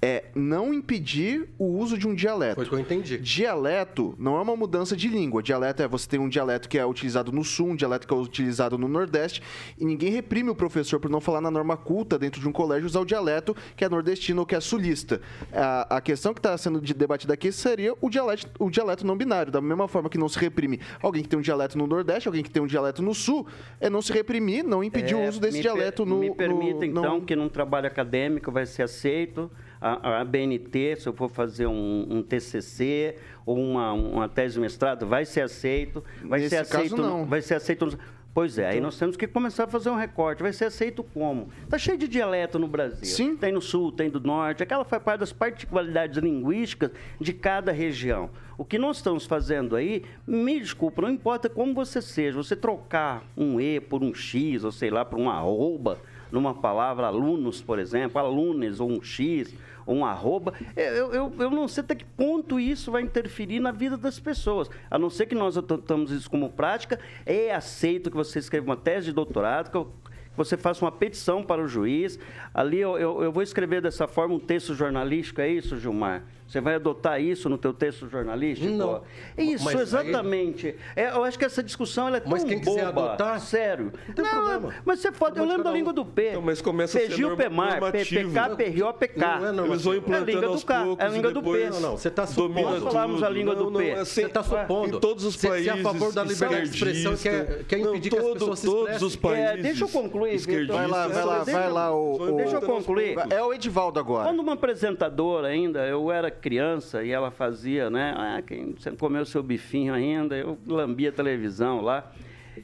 É 0.04 0.24
não 0.34 0.74
impedir 0.74 1.47
o 1.60 1.66
uso 1.78 1.95
de 1.95 2.08
um 2.08 2.16
dialeto. 2.16 2.56
Foi 2.56 2.66
o 2.66 2.68
que 2.68 2.74
eu 2.74 2.80
entendi. 2.80 3.20
Dialeto 3.20 4.16
não 4.18 4.36
é 4.38 4.41
uma 4.41 4.56
mudança 4.56 4.95
de 4.95 5.08
língua. 5.08 5.43
Dialeto 5.43 5.84
é 5.84 5.88
você 5.88 6.08
tem 6.10 6.20
um 6.20 6.28
dialeto 6.28 6.68
que 6.68 6.78
é 6.80 6.84
utilizado 6.86 7.32
no 7.32 7.43
sul, 7.43 7.68
um 7.68 7.76
dialeto 7.76 8.08
que 8.08 8.14
é 8.14 8.18
utilizado 8.18 8.80
no 8.80 8.88
nordeste, 8.88 9.43
e 9.78 9.86
ninguém 9.86 10.10
reprime 10.12 10.49
o 10.49 10.56
professor 10.56 10.99
por 10.99 11.10
não 11.12 11.22
falar 11.22 11.39
na 11.39 11.52
norma 11.52 11.78
culta 11.78 12.18
dentro 12.18 12.41
de 12.41 12.47
um 12.47 12.52
colégio 12.52 12.88
usar 12.88 12.99
o 13.02 13.06
dialeto 13.06 13.56
que 13.76 13.86
é 13.86 13.89
nordestino 13.89 14.39
ou 14.41 14.45
que 14.45 14.56
é 14.56 14.60
sulista. 14.60 15.22
A, 15.54 15.97
a 15.97 16.02
questão 16.02 16.34
que 16.34 16.39
está 16.39 16.58
sendo 16.58 16.82
de- 16.82 16.93
debatida 16.95 17.34
aqui 17.36 17.52
seria 17.52 17.93
o 18.02 18.10
dialeto, 18.10 18.49
o 18.60 18.72
dialeto 18.72 19.06
não 19.06 19.16
binário. 19.16 19.52
Da 19.52 19.62
mesma 19.62 19.88
forma 19.88 20.10
que 20.10 20.18
não 20.18 20.28
se 20.30 20.39
reprime 20.39 20.80
alguém 20.99 21.22
que 21.22 21.30
tem 21.30 21.38
um 21.38 21.43
dialeto 21.43 21.78
no 21.78 21.86
nordeste, 21.86 22.28
alguém 22.28 22.41
que 22.43 22.49
tem 22.49 22.62
um 22.64 22.68
dialeto 22.68 23.04
no 23.04 23.14
sul, 23.14 23.45
é 23.80 23.88
não 23.89 24.02
se 24.02 24.12
reprimir, 24.12 24.64
não 24.64 24.84
impedir 24.84 25.14
o 25.14 25.20
É, 25.20 25.30
uso 25.30 25.39
desse 25.39 25.58
me 25.58 25.64
per- 25.64 25.74
dialeto 25.74 26.06
no. 26.08 26.20
Me 26.20 26.34
permita, 26.34 26.80
no- 26.80 26.86
então, 26.86 27.04
não- 27.04 27.22
que 27.22 27.36
num 27.36 27.49
trabalho 27.49 27.86
acadêmico 27.86 28.52
vai 28.52 28.66
ser 28.66 28.82
aceito. 28.84 29.52
A, 29.82 30.21
a 30.21 30.23
BNT, 30.23 30.95
se 30.97 31.09
eu 31.09 31.13
for 31.13 31.27
fazer 31.27 31.65
um, 31.65 32.05
um 32.07 32.21
TCC 32.21 33.15
ou 33.45 33.57
uma, 33.57 33.91
uma 33.93 34.29
tese 34.29 34.53
de 34.53 34.59
mestrado, 34.59 35.07
vai 35.07 35.25
ser 35.25 35.41
aceito. 35.41 36.03
Vai 36.23 36.39
Nesse 36.39 36.51
ser 36.51 36.67
caso, 36.67 36.77
aceito. 36.86 36.97
não. 37.01 37.25
Vai 37.25 37.41
ser 37.41 37.55
aceito. 37.55 37.97
Pois 38.34 38.57
é, 38.57 38.69
aí 38.69 38.79
nós 38.79 38.97
temos 38.97 39.17
que 39.17 39.27
começar 39.27 39.65
a 39.65 39.67
fazer 39.67 39.89
um 39.89 39.95
recorte. 39.95 40.41
Vai 40.41 40.53
ser 40.53 40.65
aceito 40.65 41.03
como? 41.03 41.49
Está 41.63 41.77
cheio 41.77 41.97
de 41.97 42.07
dialeto 42.07 42.57
no 42.57 42.67
Brasil. 42.67 43.03
Sim. 43.03 43.36
Tem 43.36 43.51
no 43.51 43.61
sul, 43.61 43.91
tem 43.91 44.09
do 44.09 44.21
norte. 44.21 44.63
Aquela 44.63 44.86
faz 44.86 45.03
parte 45.03 45.19
das 45.19 45.34
particularidades 45.34 46.17
linguísticas 46.17 46.91
de 47.19 47.34
cada 47.34 47.73
região. 47.73 48.29
O 48.57 48.63
que 48.63 48.77
nós 48.77 48.97
estamos 48.97 49.25
fazendo 49.25 49.75
aí, 49.75 50.03
me 50.25 50.59
desculpa, 50.59 51.01
não 51.01 51.09
importa 51.09 51.49
como 51.49 51.73
você 51.73 52.01
seja, 52.01 52.38
você 52.38 52.55
trocar 52.55 53.23
um 53.36 53.59
E 53.59 53.79
por 53.82 54.01
um 54.03 54.13
X, 54.13 54.63
ou 54.63 54.71
sei 54.71 54.91
lá, 54.91 55.03
por 55.03 55.19
um 55.19 55.29
arroba, 55.29 55.99
numa 56.32 56.53
palavra 56.53 57.07
alunos, 57.07 57.61
por 57.61 57.79
exemplo, 57.79 58.17
alunos, 58.19 58.79
ou 58.79 58.89
um 58.89 59.01
X, 59.01 59.53
um 59.91 60.05
arroba, 60.05 60.53
eu, 60.75 61.13
eu, 61.13 61.33
eu 61.39 61.49
não 61.49 61.67
sei 61.67 61.83
até 61.83 61.95
que 61.95 62.05
ponto 62.05 62.59
isso 62.59 62.91
vai 62.91 63.01
interferir 63.01 63.59
na 63.59 63.71
vida 63.71 63.97
das 63.97 64.19
pessoas. 64.19 64.69
A 64.89 64.97
não 64.97 65.09
ser 65.09 65.25
que 65.25 65.35
nós 65.35 65.57
adotamos 65.57 66.11
isso 66.11 66.29
como 66.29 66.49
prática, 66.49 66.99
é 67.25 67.53
aceito 67.53 68.09
que 68.09 68.17
você 68.17 68.39
escreva 68.39 68.65
uma 68.65 68.77
tese 68.77 69.07
de 69.07 69.13
doutorado, 69.13 69.71
que 69.71 69.91
você 70.35 70.57
faça 70.57 70.83
uma 70.83 70.91
petição 70.91 71.43
para 71.43 71.61
o 71.61 71.67
juiz. 71.67 72.17
Ali 72.53 72.79
eu, 72.79 72.97
eu, 72.97 73.23
eu 73.23 73.31
vou 73.31 73.43
escrever 73.43 73.81
dessa 73.81 74.07
forma 74.07 74.35
um 74.35 74.39
texto 74.39 74.73
jornalístico, 74.73 75.41
é 75.41 75.49
isso, 75.49 75.77
Gilmar? 75.77 76.23
Você 76.52 76.60
vai 76.60 76.76
adotar 76.76 77.22
isso 77.22 77.47
no 77.47 77.58
teu 77.58 77.74
texto 77.74 78.10
jornalístico? 78.10 78.70
Não. 78.74 79.02
Isso, 79.38 79.64
Mas 79.64 79.76
aí- 79.78 79.82
exatamente. 79.84 80.76
É, 80.97 81.08
eu 81.12 81.24
acho 81.24 81.39
que 81.39 81.45
essa 81.45 81.64
discussão 81.64 82.10
ela 82.10 82.18
é 82.18 82.22
Mas 82.26 82.41
tão 82.43 82.49
quem 82.49 82.60
boba. 82.60 82.88
adotar, 82.89 83.39
Sério. 83.39 83.93
não 84.06 84.14
tem 84.14 84.26
problema. 84.26 84.76
Mas 84.84 84.99
você 84.99 85.14
pode... 85.14 85.38
Eu 85.39 85.45
lembro 85.45 85.60
da 85.60 85.64
cada 85.64 85.74
um. 85.74 85.78
língua 85.78 85.93
do 85.93 86.04
P. 86.04 86.30
Então, 86.32 86.41
mas 86.41 86.62
começa 86.62 86.97
a 86.97 87.02
ser 87.10 87.36
PEMAR. 87.38 87.80
PPK, 87.80 88.56
PRO, 88.58 88.93
PK. 88.95 89.20
Não 89.39 89.47
é 89.47 89.52
normativo. 89.54 89.72
Eles 89.72 89.84
vão 89.84 89.93
É 89.93 89.95
a 89.95 89.99
implantando 89.99 90.26
língua 90.26 90.41
do 90.41 90.47
aos 90.52 90.64
K, 90.66 90.84
poucos 90.84 91.04
é 91.06 91.08
a 91.08 91.10
língua 91.10 91.32
do 91.32 91.41
P. 91.41 91.70
Não, 91.70 91.80
não, 91.80 91.97
você 91.97 92.08
está 92.10 92.28
supondo. 92.28 92.62
Nós 92.80 92.84
falamos 92.93 93.24
a 93.24 93.30
língua 93.30 93.56
do 93.56 93.64
Não, 93.64 93.72
não, 93.72 93.80
P. 93.80 93.88
é 93.88 93.93
assim, 93.93 94.12
Você 94.22 94.26
está 94.28 94.43
supondo. 94.43 94.97
Em 94.97 94.99
todos 94.99 95.24
os 95.24 95.38
países. 95.38 95.64
Você 95.64 95.78
é 95.78 95.80
a 95.80 95.84
favor 95.84 96.12
da 96.12 96.24
liberdade 96.26 96.70
de 96.70 96.76
expressão 96.76 97.14
e 97.14 97.18
quer, 97.18 97.80
impedir 97.80 98.10
que 98.10 98.18
as 98.18 98.26
pessoas 98.34 98.60
se 98.60 98.66
todos 98.66 99.02
os 99.02 99.16
países. 99.16 99.45
É, 99.45 99.58
deixa 99.58 99.86
eu 99.86 99.88
concluir, 99.89 100.38
Vitor. 100.38 100.76
Vai 100.76 100.88
lá, 100.88 101.08
vai 101.08 101.26
lá, 101.26 101.43
vai 101.45 101.72
lá, 101.72 101.89
Deixa 102.36 102.58
eu 102.58 102.62
concluir. 102.62 103.16
É 103.30 103.41
o 103.41 103.54
Edivaldo 103.54 103.97
agora. 104.02 104.28
Quando 104.28 104.41
uma 104.41 104.54
apresentadora 104.54 105.47
ainda, 105.47 105.88
eu 105.88 106.12
era 106.12 106.30
criança 106.41 107.03
e 107.03 107.11
ela 107.11 107.31
fazia, 107.31 107.89
né? 107.89 108.13
Ah, 108.17 108.41
quem 108.41 108.73
você 108.73 108.91
comeu 108.91 109.25
seu 109.25 109.41
bifinho 109.43 109.93
ainda, 109.93 110.35
eu 110.35 110.57
lambia 110.67 111.09
a 111.09 111.11
televisão 111.11 111.81
lá. 111.81 112.11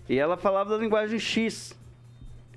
E 0.09 0.17
ela 0.17 0.35
falava 0.35 0.71
da 0.71 0.77
linguagem 0.77 1.19
X. 1.19 1.77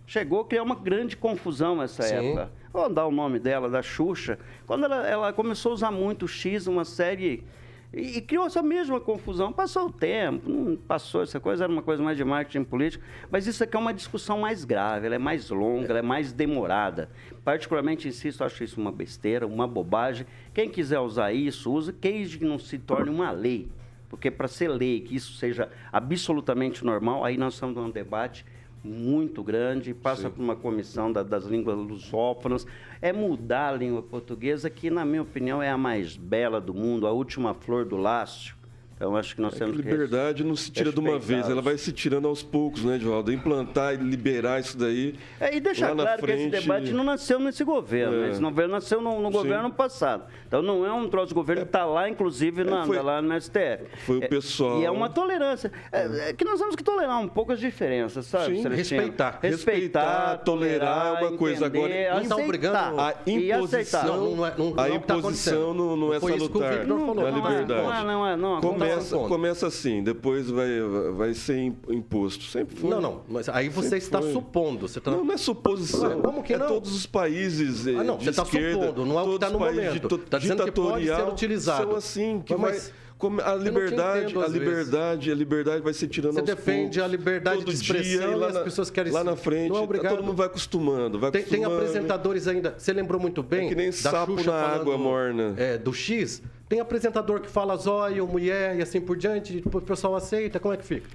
Chegou 0.07 0.41
a 0.41 0.45
criar 0.45 0.65
uma 0.65 0.75
grande 0.75 1.17
confusão 1.17 1.77
nessa 1.77 2.03
Sim. 2.03 2.15
época. 2.15 2.51
Vou 2.73 2.89
dar 2.89 3.07
o 3.07 3.13
nome 3.13 3.39
dela, 3.39 3.69
da 3.69 3.83
Xuxa. 3.83 4.39
Quando 4.67 4.85
ela, 4.85 5.07
ela 5.07 5.33
começou 5.33 5.71
a 5.71 5.75
usar 5.75 5.91
muito 5.91 6.25
o 6.25 6.29
X, 6.29 6.67
uma 6.67 6.85
série. 6.85 7.45
E, 7.93 8.19
e 8.19 8.21
criou 8.21 8.47
essa 8.47 8.63
mesma 8.63 9.01
confusão. 9.01 9.53
Passou 9.53 9.87
o 9.87 9.93
tempo, 9.93 10.49
não 10.49 10.77
passou 10.77 11.23
essa 11.23 11.41
coisa, 11.41 11.65
era 11.65 11.73
uma 11.73 11.83
coisa 11.83 12.03
mais 12.03 12.17
de 12.17 12.25
marketing 12.25 12.65
político. 12.65 13.05
Mas 13.31 13.47
isso 13.47 13.63
aqui 13.63 13.77
é 13.77 13.79
uma 13.79 13.93
discussão 13.93 14.41
mais 14.41 14.65
grave, 14.65 15.07
ela 15.07 15.17
é 15.17 15.19
mais 15.19 15.51
longa, 15.51 15.89
ela 15.89 15.99
é 15.99 16.03
mais 16.03 16.33
demorada. 16.33 17.11
Particularmente, 17.45 18.09
insisto, 18.09 18.45
acho 18.45 18.63
isso 18.63 18.81
uma 18.81 18.93
besteira, 18.93 19.47
uma 19.47 19.67
bobagem. 19.67 20.27
Quem 20.55 20.69
quiser 20.69 21.01
usar 21.01 21.33
isso, 21.33 21.73
usa, 21.73 21.93
desde 21.93 22.39
que 22.39 22.45
não 22.45 22.59
se 22.59 22.79
torne 22.79 23.11
uma 23.11 23.31
lei. 23.31 23.69
Porque 24.09 24.31
para 24.31 24.49
ser 24.49 24.69
lei, 24.69 25.01
que 25.01 25.15
isso 25.15 25.35
seja 25.35 25.69
absolutamente 25.93 26.85
normal, 26.85 27.25
aí 27.25 27.37
nós 27.37 27.55
estamos 27.55 27.77
num 27.77 27.91
debate 27.91 28.45
muito 28.83 29.43
grande, 29.43 29.93
passa 29.95 30.31
por 30.31 30.43
uma 30.43 30.57
comissão 30.57 31.13
da- 31.13 31.23
das 31.23 31.45
línguas 31.45 31.77
lusófonas, 31.77 32.67
é 33.03 33.13
mudar 33.13 33.69
a 33.75 33.77
língua 33.77 34.03
portuguesa, 34.03 34.71
que, 34.71 34.91
na 34.91 35.05
minha 35.05 35.23
opinião, 35.23 35.63
é 35.63 35.71
a 35.71 35.79
mais 35.79 36.17
bela 36.17 36.61
do 36.61 36.73
mundo, 36.75 37.07
a 37.07 37.13
última 37.13 37.55
flor 37.55 37.85
do 37.85 37.97
lácio. 37.97 38.60
Então, 39.01 39.17
acho 39.17 39.35
que 39.35 39.41
nós 39.41 39.53
É 39.55 39.55
que 39.55 39.65
temos 39.65 39.77
que... 39.81 39.83
liberdade 39.83 40.45
não 40.45 40.55
se 40.55 40.71
tira 40.71 40.93
de 40.93 41.01
uma 41.01 41.19
vez, 41.19 41.49
ela 41.49 41.63
vai 41.63 41.79
se 41.79 41.91
tirando 41.91 42.29
aos 42.29 42.43
poucos, 42.43 42.85
né, 42.85 42.97
Edivaldo? 42.97 43.33
Implantar 43.33 43.95
e 43.95 43.97
liberar 43.97 44.61
isso 44.61 44.77
daí. 44.77 45.15
É, 45.41 45.57
e 45.57 45.59
deixar 45.59 45.89
lá 45.89 45.95
na 45.95 46.03
claro 46.03 46.23
que 46.23 46.31
esse 46.33 46.51
frente- 46.51 46.61
debate 46.61 46.93
não 46.93 47.03
nasceu 47.03 47.39
nesse 47.41 47.65
governo. 47.65 48.25
É. 48.27 48.31
Esse 48.31 48.41
governo 48.43 48.73
nasceu 48.75 49.01
no, 49.01 49.19
no 49.19 49.31
governo 49.31 49.73
passado. 49.73 50.25
Então 50.47 50.61
não 50.61 50.85
é 50.85 50.93
um 50.93 51.09
troço 51.09 51.29
de 51.29 51.35
governo 51.35 51.63
que 51.63 51.69
está 51.69 51.87
lá, 51.87 52.11
inclusive, 52.11 52.63
na, 52.63 52.85
foi- 52.85 53.01
lá 53.01 53.23
no 53.23 53.33
STF. 53.41 53.87
foi 54.05 54.19
o 54.19 54.25
É, 54.25 54.29
pessoal- 54.29 54.81
E 54.83 54.85
é 54.85 54.91
uma 54.91 55.09
tolerância. 55.09 55.73
É, 55.91 56.29
é 56.29 56.33
que 56.35 56.45
nós 56.45 56.59
temos 56.61 56.77
que 56.77 56.85
tolerar 56.85 57.19
um 57.21 57.29
pouco 57.29 57.53
as 57.53 57.59
diferenças, 57.61 58.27
sabe? 58.27 58.57
Sim, 58.57 58.63
Celestino? 58.65 59.01
respeitar. 59.01 59.39
Respeitar, 59.41 60.37
tolerar 60.45 61.23
é 61.23 61.27
uma 61.29 61.39
coisa. 61.39 61.65
Agora, 61.65 61.89
entender, 61.91 62.15
não 62.15 62.29
tá 62.29 62.37
obrigando 62.37 62.77
aceitar. 62.77 63.01
A 63.01 63.15
E 63.31 63.51
aceitar. 63.51 63.57
imposição, 63.57 64.07
Não, 64.19 64.37
não 64.37 64.47
é- 64.47 64.55
não- 64.59 64.71
não 64.75 64.79
a 64.83 64.89
é 64.89 64.93
o 64.93 65.01
que 65.01 65.07
tá 65.07 65.17
imposição 65.17 65.55
acontecendo. 65.71 65.75
não, 65.75 65.97
não 65.97 66.13
é 66.15 66.21
Foi 66.21 66.37
isso 66.37 66.51
que 66.51 66.57
o 66.59 66.61
salutar 66.61 66.79
Victor 66.81 66.99
falou. 66.99 67.15
na 67.15 67.23
Não 67.23 67.29
é, 67.29 67.31
liberdade. 67.33 67.83
Não 67.83 67.95
é, 67.95 68.05
não 68.05 68.27
é, 68.27 68.37
não. 68.37 68.61
Começa, 68.61 68.85
ponto. 68.85 68.90
Começa 69.29 69.67
assim, 69.67 70.03
depois 70.03 70.49
vai, 70.51 70.69
vai 71.17 71.35
ser 71.35 71.57
im- 71.59 71.77
imposto. 71.89 72.45
Sempre 72.45 72.77
foi. 72.77 72.91
Não, 72.91 73.01
não, 73.01 73.23
mas 73.29 73.49
aí 73.49 73.69
você 73.69 73.89
Sempre 73.91 73.99
está 74.05 74.21
foi. 74.23 74.33
supondo. 74.33 74.89
Você 74.89 74.99
está... 74.99 75.11
Não, 75.11 75.25
não 75.25 75.35
é 75.35 75.37
suposição. 75.37 76.17
Ué, 76.17 76.23
como 76.23 76.43
que 76.43 76.55
é 76.55 76.59
não? 76.59 76.69
todos 76.69 76.95
os 76.95 77.07
países 77.07 77.87
eh, 77.87 77.95
Ah, 77.99 78.05
não, 78.05 78.17
de 78.17 78.25
você 78.25 78.31
está 78.31 78.45
supondo, 78.45 79.05
não 79.07 79.19
é 79.19 79.23
o 79.23 79.25
que 79.25 79.31
todos 79.31 79.35
está 79.35 79.47
os 79.49 79.53
no 79.53 79.59
países 79.59 79.85
momento. 79.85 80.15
Está 80.25 80.39
dizendo 80.39 80.65
que 80.65 80.73
pode 80.73 81.05
ser 81.07 81.23
utilizado. 81.29 81.87
São 81.89 81.97
assim, 81.97 82.43
que 82.45 82.55
Mas- 82.57 82.83
vai... 82.89 83.01
A 83.45 83.55
não 83.55 83.59
liberdade, 83.63 84.25
entendo, 84.25 84.41
a 84.41 84.47
às 84.47 84.53
vezes. 84.53 84.67
liberdade, 84.69 85.31
a 85.31 85.35
liberdade 85.35 85.83
vai 85.83 85.93
ser 85.93 86.09
tirando 86.09 86.33
Você 86.33 86.41
aos 86.41 86.47
defende 86.49 86.99
poucos, 86.99 87.03
a 87.03 87.07
liberdade 87.07 87.65
de 87.67 87.71
expressão 87.75 88.03
dia, 88.03 88.23
e 88.31 88.35
lá 88.35 88.47
as 88.47 88.55
na- 88.55 88.61
pessoas 88.61 88.89
querem 88.91 89.13
Lá 89.13 89.23
na 89.23 89.37
frente, 89.37 89.69
Não 89.69 89.77
é 89.77 89.81
obrigado. 89.81 90.17
todo 90.17 90.25
mundo 90.25 90.37
vai 90.39 90.47
acostumando, 90.47 91.19
vai 91.19 91.31
Tem, 91.31 91.43
tem 91.43 91.59
acostumando. 91.65 91.83
apresentadores 91.87 92.49
ainda. 92.49 92.75
Você 92.79 92.95
lembrou 92.95 93.21
muito 93.21 93.43
bem? 93.43 93.67
É 93.67 93.69
que 93.69 93.75
nem 93.75 93.89
da 93.89 93.93
sapo 93.93 94.39
Xuxa 94.39 94.51
na 94.51 94.57
água 94.69 94.97
morna. 94.97 95.53
É, 95.59 95.77
do 95.77 95.93
X. 95.93 96.43
Tem 96.71 96.79
apresentador 96.79 97.41
que 97.41 97.49
fala 97.49 97.75
zóio, 97.77 98.29
mulher 98.29 98.77
e 98.77 98.83
assim 98.83 99.01
por 99.01 99.17
diante, 99.17 99.57
e 99.59 99.77
o 99.77 99.81
pessoal 99.81 100.15
aceita, 100.15 100.61
como 100.61 100.73
é 100.73 100.77
que 100.77 100.85
fica? 100.85 101.09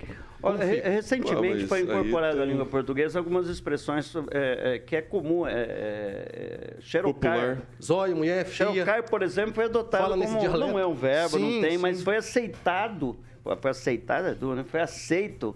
Olha, 0.43 0.65
re- 0.65 0.81
recentemente 0.81 1.63
Ah, 1.63 1.67
foi 1.69 1.79
incorporado 1.79 2.35
à 2.35 2.41
tem- 2.41 2.49
língua 2.51 2.65
portuguesa 2.65 3.17
algumas 3.19 3.47
expressões 3.47 4.13
é, 4.31 4.75
é, 4.75 4.79
que 4.79 4.97
é 4.97 5.01
comum. 5.01 5.47
É, 5.47 5.53
é, 5.53 6.75
é, 6.77 6.81
xerocar. 6.81 7.61
Zóio, 7.81 8.17
mulher, 8.17 8.43
fia. 8.43 8.65
Xerocar, 8.69 9.09
por 9.09 9.21
exemplo, 9.23 9.53
foi 9.53 9.63
adotado 9.63 10.03
Fala 10.03 10.17
nesse 10.17 10.33
como 10.33 10.41
dialeto. 10.41 10.71
não 10.73 10.77
é 10.77 10.85
um 10.85 10.93
verbo, 10.93 11.37
Sim, 11.37 11.53
não 11.55 11.61
tem, 11.61 11.71
sim. 11.71 11.77
mas 11.77 12.03
foi 12.03 12.17
aceitado. 12.17 13.15
Foi 13.61 13.71
aceitado, 13.71 14.51
é 14.51 14.55
né? 14.55 14.65
Foi 14.67 14.81
aceito 14.81 15.55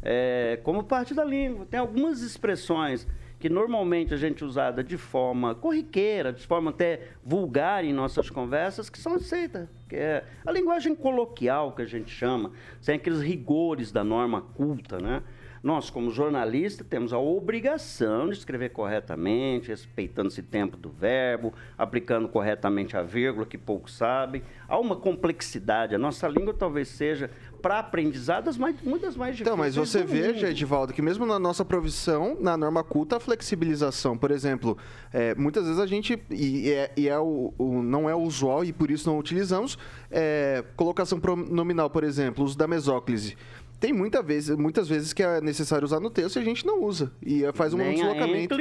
é, 0.00 0.60
como 0.62 0.84
parte 0.84 1.12
da 1.12 1.24
língua. 1.24 1.66
Tem 1.68 1.80
algumas 1.80 2.22
expressões 2.22 3.04
que 3.40 3.48
normalmente 3.48 4.12
a 4.12 4.18
gente 4.18 4.44
usada 4.44 4.84
de 4.84 4.98
forma 4.98 5.54
corriqueira, 5.54 6.30
de 6.30 6.46
forma 6.46 6.70
até 6.70 7.08
vulgar 7.24 7.82
em 7.82 7.92
nossas 7.92 8.28
conversas, 8.28 8.90
que 8.90 8.98
são 8.98 9.14
aceitas. 9.14 9.66
Que 9.88 9.96
é 9.96 10.24
a 10.44 10.52
linguagem 10.52 10.94
coloquial 10.94 11.72
que 11.72 11.80
a 11.80 11.86
gente 11.86 12.10
chama, 12.10 12.52
sem 12.82 12.96
aqueles 12.96 13.22
rigores 13.22 13.90
da 13.90 14.04
norma 14.04 14.42
culta, 14.42 14.98
né? 14.98 15.22
Nós, 15.62 15.90
como 15.90 16.10
jornalistas, 16.10 16.86
temos 16.88 17.12
a 17.12 17.18
obrigação 17.18 18.28
de 18.30 18.38
escrever 18.38 18.70
corretamente, 18.70 19.68
respeitando 19.68 20.28
esse 20.28 20.42
tempo 20.42 20.76
do 20.76 20.88
verbo, 20.88 21.52
aplicando 21.76 22.28
corretamente 22.28 22.96
a 22.96 23.02
vírgula, 23.02 23.44
que 23.44 23.58
poucos 23.58 23.94
sabem. 23.94 24.42
Há 24.66 24.78
uma 24.78 24.96
complexidade. 24.96 25.94
A 25.94 25.98
nossa 25.98 26.26
língua 26.28 26.54
talvez 26.54 26.88
seja, 26.88 27.30
para 27.60 27.78
aprendizado, 27.78 28.44
das 28.44 28.56
mais, 28.56 28.74
uma 28.82 28.98
das 28.98 29.14
mais 29.16 29.36
difíceis. 29.36 29.40
Então, 29.40 29.56
mas 29.56 29.76
você 29.76 30.02
veja, 30.02 30.48
Edivaldo, 30.48 30.94
que 30.94 31.02
mesmo 31.02 31.26
na 31.26 31.38
nossa 31.38 31.62
profissão, 31.62 32.38
na 32.40 32.56
norma 32.56 32.82
culta, 32.82 33.16
a 33.16 33.20
flexibilização, 33.20 34.16
por 34.16 34.30
exemplo, 34.30 34.78
é, 35.12 35.34
muitas 35.34 35.64
vezes 35.64 35.78
a 35.78 35.86
gente, 35.86 36.18
e, 36.30 36.70
é, 36.70 36.90
e 36.96 37.06
é 37.06 37.18
o, 37.18 37.52
o- 37.58 37.82
não 37.82 38.08
é 38.08 38.14
usual 38.14 38.64
e 38.64 38.72
por 38.72 38.90
isso 38.90 39.08
não 39.10 39.18
utilizamos, 39.18 39.76
é, 40.10 40.64
colocação 40.74 41.20
pronominal, 41.20 41.90
por 41.90 42.02
exemplo, 42.02 42.42
uso 42.44 42.56
da 42.56 42.66
mesóclise. 42.66 43.36
Tem 43.80 43.92
muita 43.92 44.22
vez, 44.22 44.50
muitas 44.50 44.86
vezes 44.88 45.12
que 45.14 45.22
é 45.22 45.40
necessário 45.40 45.84
usar 45.84 45.98
no 46.00 46.10
texto 46.10 46.36
e 46.36 46.38
a 46.38 46.44
gente 46.44 46.66
não 46.66 46.82
usa. 46.84 47.10
E 47.24 47.44
é, 47.44 47.52
faz 47.52 47.72
um 47.72 47.78
nem 47.78 47.94
deslocamento. 47.94 48.54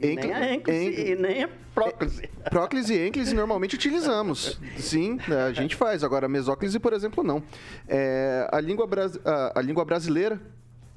Encl- 0.00 0.26
nem 0.26 0.32
a 0.34 0.54
ênclise 0.54 1.10
e 1.10 1.16
nem 1.16 1.44
a 1.44 1.48
próclise. 1.74 2.28
Próclise 2.50 2.94
e 2.94 2.98
ênclise 3.06 3.34
normalmente 3.34 3.74
utilizamos. 3.74 4.60
Sim, 4.78 5.18
a 5.48 5.52
gente 5.52 5.74
faz. 5.74 6.04
Agora, 6.04 6.28
mesóclise, 6.28 6.78
por 6.78 6.92
exemplo, 6.92 7.24
não. 7.24 7.42
É, 7.88 8.46
a, 8.52 8.60
língua 8.60 8.86
bras- 8.86 9.18
a, 9.24 9.58
a 9.58 9.62
língua 9.62 9.84
brasileira. 9.84 10.40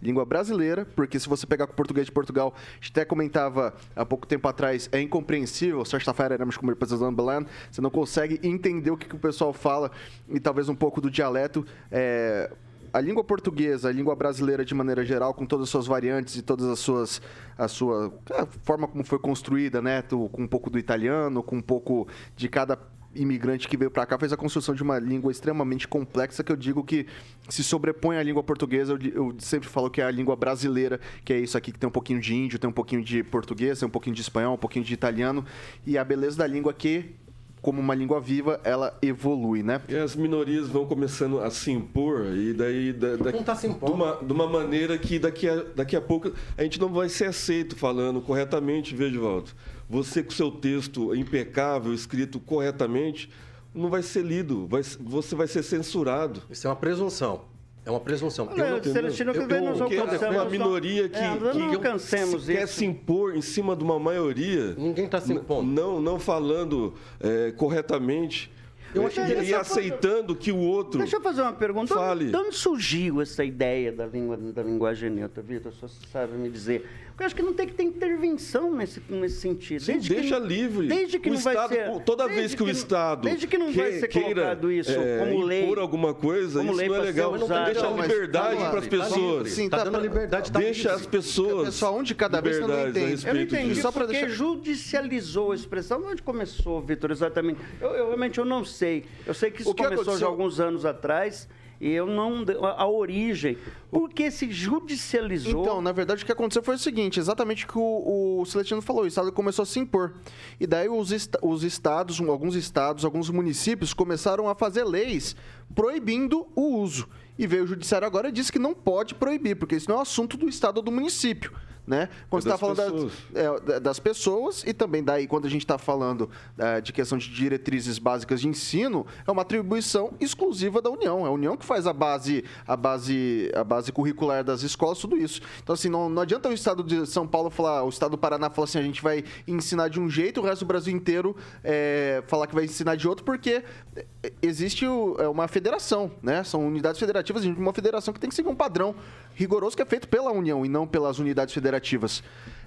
Língua 0.01 0.23
brasileira, 0.25 0.85
porque 0.95 1.19
se 1.19 1.27
você 1.27 1.45
pegar 1.45 1.67
com 1.67 1.73
o 1.73 1.75
português 1.75 2.05
de 2.05 2.11
Portugal, 2.13 2.53
a 2.55 2.75
gente 2.75 2.91
até 2.91 3.03
comentava 3.03 3.73
há 3.93 4.05
pouco 4.05 4.25
tempo 4.25 4.47
atrás, 4.47 4.87
é 4.93 5.01
incompreensível, 5.01 5.83
sexta-feira 5.83 6.35
iremos 6.35 6.55
comer 6.55 6.77
Belan, 7.13 7.45
você 7.69 7.81
não 7.81 7.89
consegue 7.89 8.39
entender 8.41 8.91
o 8.91 8.95
que, 8.95 9.09
que 9.09 9.15
o 9.17 9.19
pessoal 9.19 9.51
fala 9.51 9.91
e 10.29 10.39
talvez 10.39 10.69
um 10.69 10.75
pouco 10.75 11.01
do 11.01 11.11
dialeto. 11.11 11.65
É, 11.91 12.49
a 12.93 12.99
língua 12.99 13.23
portuguesa, 13.23 13.89
a 13.89 13.91
língua 13.91 14.15
brasileira 14.15 14.65
de 14.65 14.73
maneira 14.73 15.03
geral, 15.05 15.33
com 15.33 15.45
todas 15.45 15.63
as 15.63 15.69
suas 15.69 15.87
variantes 15.87 16.35
e 16.35 16.41
todas 16.41 16.67
as 16.67 16.79
suas 16.79 17.21
a 17.57 17.67
sua 17.67 18.13
a 18.31 18.45
forma 18.63 18.87
como 18.87 19.03
foi 19.03 19.19
construída, 19.19 19.81
né, 19.81 20.01
com 20.01 20.43
um 20.43 20.47
pouco 20.47 20.69
do 20.69 20.79
italiano, 20.79 21.43
com 21.43 21.57
um 21.57 21.61
pouco 21.61 22.07
de 22.35 22.47
cada 22.47 22.77
imigrante 23.15 23.67
que 23.67 23.75
veio 23.75 23.89
para 23.89 24.05
cá 24.05 24.17
fez 24.17 24.31
a 24.31 24.37
construção 24.37 24.75
de 24.75 24.83
uma 24.83 24.99
língua 24.99 25.31
extremamente 25.31 25.87
complexa 25.87 26.43
que 26.43 26.51
eu 26.51 26.55
digo 26.55 26.83
que 26.83 27.07
se 27.49 27.63
sobrepõe 27.63 28.17
à 28.17 28.23
língua 28.23 28.43
portuguesa. 28.43 28.93
Eu, 28.93 29.29
eu 29.29 29.35
sempre 29.39 29.67
falo 29.67 29.89
que 29.89 30.01
é 30.01 30.05
a 30.05 30.11
língua 30.11 30.35
brasileira, 30.35 30.99
que 31.25 31.33
é 31.33 31.39
isso 31.39 31.57
aqui 31.57 31.71
que 31.71 31.79
tem 31.79 31.87
um 31.87 31.91
pouquinho 31.91 32.19
de 32.19 32.35
índio, 32.35 32.59
tem 32.59 32.69
um 32.69 32.73
pouquinho 32.73 33.03
de 33.03 33.23
português, 33.23 33.79
tem 33.79 33.87
um 33.87 33.91
pouquinho 33.91 34.15
de 34.15 34.21
espanhol, 34.21 34.53
um 34.53 34.57
pouquinho 34.57 34.85
de 34.85 34.93
italiano 34.93 35.43
e 35.85 35.97
a 35.97 36.03
beleza 36.03 36.37
da 36.37 36.47
língua 36.47 36.73
que 36.73 37.15
como 37.61 37.81
uma 37.81 37.93
língua 37.93 38.19
viva, 38.19 38.59
ela 38.63 38.97
evolui, 39.01 39.63
né? 39.63 39.81
E 39.89 39.95
as 39.95 40.15
minorias 40.15 40.67
vão 40.67 40.85
começando 40.85 41.39
a 41.39 41.49
se 41.49 41.71
impor, 41.71 42.25
e 42.35 42.53
daí. 42.53 42.93
Da, 42.93 43.15
da, 43.15 43.31
Não 43.31 43.43
tá 43.43 43.55
se 43.55 43.67
de, 43.67 43.91
uma, 43.91 44.17
de 44.21 44.31
uma 44.31 44.47
maneira 44.47 44.97
que 44.97 45.19
daqui 45.19 45.47
a, 45.47 45.63
daqui 45.75 45.95
a 45.95 46.01
pouco 46.01 46.31
a 46.57 46.63
gente 46.63 46.79
não 46.79 46.89
vai 46.89 47.09
ser 47.09 47.25
aceito 47.25 47.75
falando 47.75 48.21
corretamente, 48.21 48.95
veja, 48.95 49.19
Walter. 49.19 49.53
Você 49.89 50.21
com 50.21 50.31
seu 50.31 50.51
texto 50.51 51.15
impecável, 51.15 51.93
escrito 51.93 52.39
corretamente, 52.39 53.29
não 53.73 53.89
vai 53.89 54.03
ser 54.03 54.23
lido, 54.23 54.67
vai, 54.67 54.83
você 54.83 55.35
vai 55.35 55.47
ser 55.47 55.63
censurado. 55.63 56.41
Isso 56.49 56.67
é 56.67 56.69
uma 56.69 56.75
presunção. 56.75 57.48
É 57.85 57.89
uma 57.91 57.99
presunção. 57.99 58.47
Olha, 58.51 58.61
Eu 58.61 58.75
não- 58.77 58.83
Celestino, 58.83 59.31
que 59.31 59.39
eu- 59.39 59.47
nós 59.47 59.77
eu- 59.79 59.83
alcançamos- 59.85 60.21
é 60.21 60.29
uma 60.29 60.45
minoria 60.45 61.09
que, 61.09 61.17
É, 61.17 61.37
que 61.37 61.61
alcancemos 61.75 62.45
quer 62.45 62.67
se 62.67 62.85
impor 62.85 63.35
em 63.35 63.41
cima 63.41 63.75
de 63.75 63.83
uma 63.83 63.97
maioria. 63.97 64.75
Ninguém 64.77 65.05
está 65.05 65.19
se 65.19 65.33
impondo. 65.33 65.69
Não, 65.71 66.01
não 66.01 66.19
falando 66.19 66.93
é, 67.19 67.51
corretamente. 67.51 68.51
Eu 68.93 69.03
é, 69.03 69.05
acho 69.05 69.19
e- 69.19 69.23
interessante- 69.23 69.49
e 69.51 69.53
aceitando 69.53 70.35
que 70.35 70.51
o 70.51 70.57
outro. 70.57 70.97
Deixa 70.99 71.17
eu 71.17 71.21
fazer 71.21 71.41
uma 71.43 71.53
pergunta. 71.53 71.87
De 71.87 71.93
onde- 71.93 72.01
Fale. 72.07 72.25
De 72.31 72.35
onde 72.37 72.55
surgiu 72.55 73.21
essa 73.21 73.43
ideia 73.43 73.91
da, 73.91 74.05
língua, 74.07 74.35
da 74.35 74.63
linguagem 74.63 75.09
neutra, 75.11 75.41
Vitor? 75.43 75.71
Se 75.73 75.81
você 75.81 76.07
sabe 76.11 76.33
me 76.33 76.49
dizer. 76.49 76.85
Porque 77.19 77.23
eu 77.23 77.27
acho 77.27 77.35
que 77.35 77.41
não 77.41 77.53
tem 77.53 77.67
que 77.67 77.73
ter 77.73 77.83
intervenção 77.83 78.73
nesse, 78.73 79.01
nesse 79.09 79.41
sentido. 79.41 79.81
Sim, 79.83 79.91
Desde 79.91 80.07
que 80.09 80.15
deixa 80.21 80.39
não- 80.39 80.47
livre. 80.47 80.87
Desde 80.87 81.19
que 81.19 81.29
o 81.29 81.33
não 81.33 81.39
vai 81.41 81.53
Estado, 81.53 81.73
ser. 81.73 82.03
toda 82.05 82.27
vez 82.29 82.55
que, 82.55 82.63
o 82.63 82.65
não- 82.65 82.71
Estado 82.71 83.21
Desde 83.27 83.45
que 83.45 83.57
não 83.57 83.73
vai 83.73 83.91
que- 83.91 83.99
ser 83.99 84.07
queira, 84.07 84.27
colocado 84.41 84.71
isso 84.71 84.91
é, 84.91 85.17
como 85.19 85.41
lei. 85.43 85.63
impor 85.65 85.79
alguma 85.79 86.13
coisa, 86.13 86.59
como 86.59 86.71
isso 86.71 86.85
não 86.87 86.95
é 86.95 86.99
legal. 86.99 87.33
usada. 87.33 87.65
Deixa 87.65 87.85
a 87.87 87.89
Não, 87.91 88.01
liberdade 88.01 88.57
tá 88.57 88.69
para 88.69 88.79
as 88.79 88.85
tá 88.85 88.89
pessoas. 88.89 89.51
Sim, 89.51 89.67
tá, 89.69 89.77
tá 89.79 89.83
dando 89.83 89.93
pra- 89.95 90.01
liberdade, 90.01 90.49
tá 90.49 90.59
Deixa 90.59 90.93
as 90.93 91.05
pessoas. 91.05 91.65
Pessoal, 91.65 91.97
um 91.97 92.03
de 92.03 92.15
cada 92.15 92.39
vez, 92.39 92.57
não 92.61 92.87
entende. 92.87 93.27
Eu 93.27 93.33
não 93.33 93.41
entendi, 93.41 93.67
disso. 93.67 93.81
Só 93.81 93.91
porque 93.91 94.13
deixar- 94.13 94.29
judicializou 94.29 95.51
a 95.51 95.55
expressão. 95.55 96.01
Onde 96.05 96.21
começou, 96.21 96.81
Vitor, 96.81 97.11
exatamente? 97.11 97.59
Eu, 97.81 97.89
eu 97.89 98.05
realmente 98.07 98.39
eu 98.39 98.45
não 98.45 98.63
sei. 98.63 99.03
Eu 99.27 99.33
sei 99.33 99.51
que 99.51 99.59
isso 99.59 99.71
O 99.71 99.75
que 99.75 99.83
começou 99.83 100.17
já 100.17 100.25
há 100.25 100.29
alguns 100.29 100.57
anos 100.61 100.85
atrás 100.85 101.49
eu 101.79 102.05
não... 102.05 102.43
A, 102.63 102.83
a 102.83 102.87
origem. 102.87 103.57
Por 103.91 104.09
que 104.09 104.29
se 104.29 104.51
judicializou? 104.51 105.61
Então, 105.61 105.81
na 105.81 105.91
verdade, 105.91 106.23
o 106.23 106.25
que 106.25 106.31
aconteceu 106.31 106.61
foi 106.61 106.75
o 106.75 106.79
seguinte: 106.79 107.19
exatamente 107.19 107.65
o 107.65 107.67
que 107.67 107.77
o, 107.77 108.39
o 108.41 108.45
Celestino 108.45 108.81
falou. 108.81 109.03
O 109.03 109.07
Estado 109.07 109.31
começou 109.31 109.63
a 109.63 109.65
se 109.65 109.79
impor. 109.79 110.13
E 110.59 110.67
daí 110.67 110.87
os, 110.89 111.11
est- 111.11 111.37
os 111.41 111.63
estados, 111.63 112.19
alguns 112.21 112.55
estados, 112.55 113.05
alguns 113.05 113.29
municípios 113.29 113.93
começaram 113.93 114.47
a 114.47 114.55
fazer 114.55 114.83
leis 114.83 115.35
proibindo 115.73 116.47
o 116.55 116.77
uso. 116.79 117.07
E 117.37 117.47
veio 117.47 117.63
o 117.63 117.67
judiciário 117.67 118.05
agora 118.05 118.29
e 118.29 118.31
disse 118.31 118.51
que 118.51 118.59
não 118.59 118.73
pode 118.73 119.15
proibir, 119.15 119.55
porque 119.55 119.75
isso 119.75 119.89
não 119.89 119.95
é 119.95 119.99
um 119.99 120.03
assunto 120.03 120.35
do 120.35 120.49
estado 120.49 120.77
ou 120.77 120.83
do 120.83 120.91
município. 120.91 121.53
Né? 121.89 122.07
Quando 122.29 122.43
É 122.45 122.49
você 122.51 122.53
está 122.53 122.67
das 122.67 122.77
falando 122.77 122.93
pessoas. 122.93 123.13
das, 123.31 123.43
é, 123.43 123.59
da- 123.65 123.79
das 123.79 123.99
pessoas 123.99 124.63
e 124.63 124.73
também 124.73 125.03
daí 125.03 125.25
quando 125.25 125.47
a 125.47 125.49
gente 125.49 125.63
está 125.63 125.75
falando 125.75 126.29
é, 126.55 126.79
de 126.79 126.93
questão 126.93 127.17
de 127.17 127.27
diretrizes 127.33 127.97
básicas 127.97 128.41
de 128.41 128.47
ensino 128.47 129.07
é 129.27 129.31
uma 129.31 129.41
atribuição 129.41 130.13
exclusiva 130.19 130.83
da 130.83 130.89
União 130.91 131.25
é 131.25 131.29
a 131.29 131.31
União 131.31 131.57
que 131.57 131.65
faz 131.65 131.87
a 131.87 131.91
base 131.91 132.45
a 132.67 132.77
base 132.77 133.51
a 133.55 133.63
base 133.63 133.91
curricular 133.91 134.43
das 134.43 134.61
escolas 134.61 134.99
tudo 134.99 135.17
isso 135.17 135.41
então 135.63 135.73
assim 135.73 135.89
não, 135.89 136.07
não 136.11 136.21
adianta 136.21 136.47
o 136.47 136.53
Estado 136.53 136.83
de 136.83 137.07
São 137.07 137.25
Paulo 137.25 137.49
falar 137.49 137.83
o 137.83 137.89
Estado 137.89 138.11
do 138.11 138.19
Paraná 138.19 138.51
falar 138.51 138.65
assim 138.65 138.77
a 138.77 138.83
gente 138.83 139.01
vai 139.01 139.23
ensinar 139.47 139.87
de 139.87 139.99
um 139.99 140.07
jeito 140.07 140.41
o 140.41 140.43
resto 140.43 140.65
do 140.65 140.67
Brasil 140.67 140.95
inteiro 140.95 141.35
é, 141.63 142.21
falar 142.27 142.45
que 142.45 142.53
vai 142.53 142.65
ensinar 142.65 142.97
de 142.97 143.07
outro 143.07 143.25
porque 143.25 143.63
é, 143.95 144.05
existe 144.43 144.85
o- 144.85 145.15
é 145.17 145.27
uma 145.27 145.47
federação 145.47 146.11
né 146.21 146.43
são 146.43 146.67
unidades 146.67 146.99
federativas 146.99 147.41
a 147.41 147.45
gente 147.47 147.55
tem 147.55 147.63
uma 147.63 147.73
federação 147.73 148.13
que 148.13 148.19
tem 148.19 148.29
que 148.29 148.35
seguir 148.35 148.49
um 148.49 148.55
padrão 148.55 148.93
rigoroso 149.33 149.75
que 149.75 149.81
é 149.81 149.85
feito 149.85 150.07
pela 150.07 150.31
União 150.31 150.63
e 150.63 150.69
não 150.69 150.85
pelas 150.85 151.17
unidades 151.17 151.51
federativas 151.51 151.78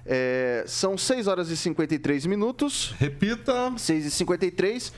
é, 0.05 0.65
são 0.67 0.97
6 0.97 1.27
horas 1.27 1.49
e 1.49 1.55
53 1.55 2.25
minutos. 2.25 2.93
Repita. 2.99 3.73
6 3.77 4.05
e 4.05 4.11
53 4.11 4.93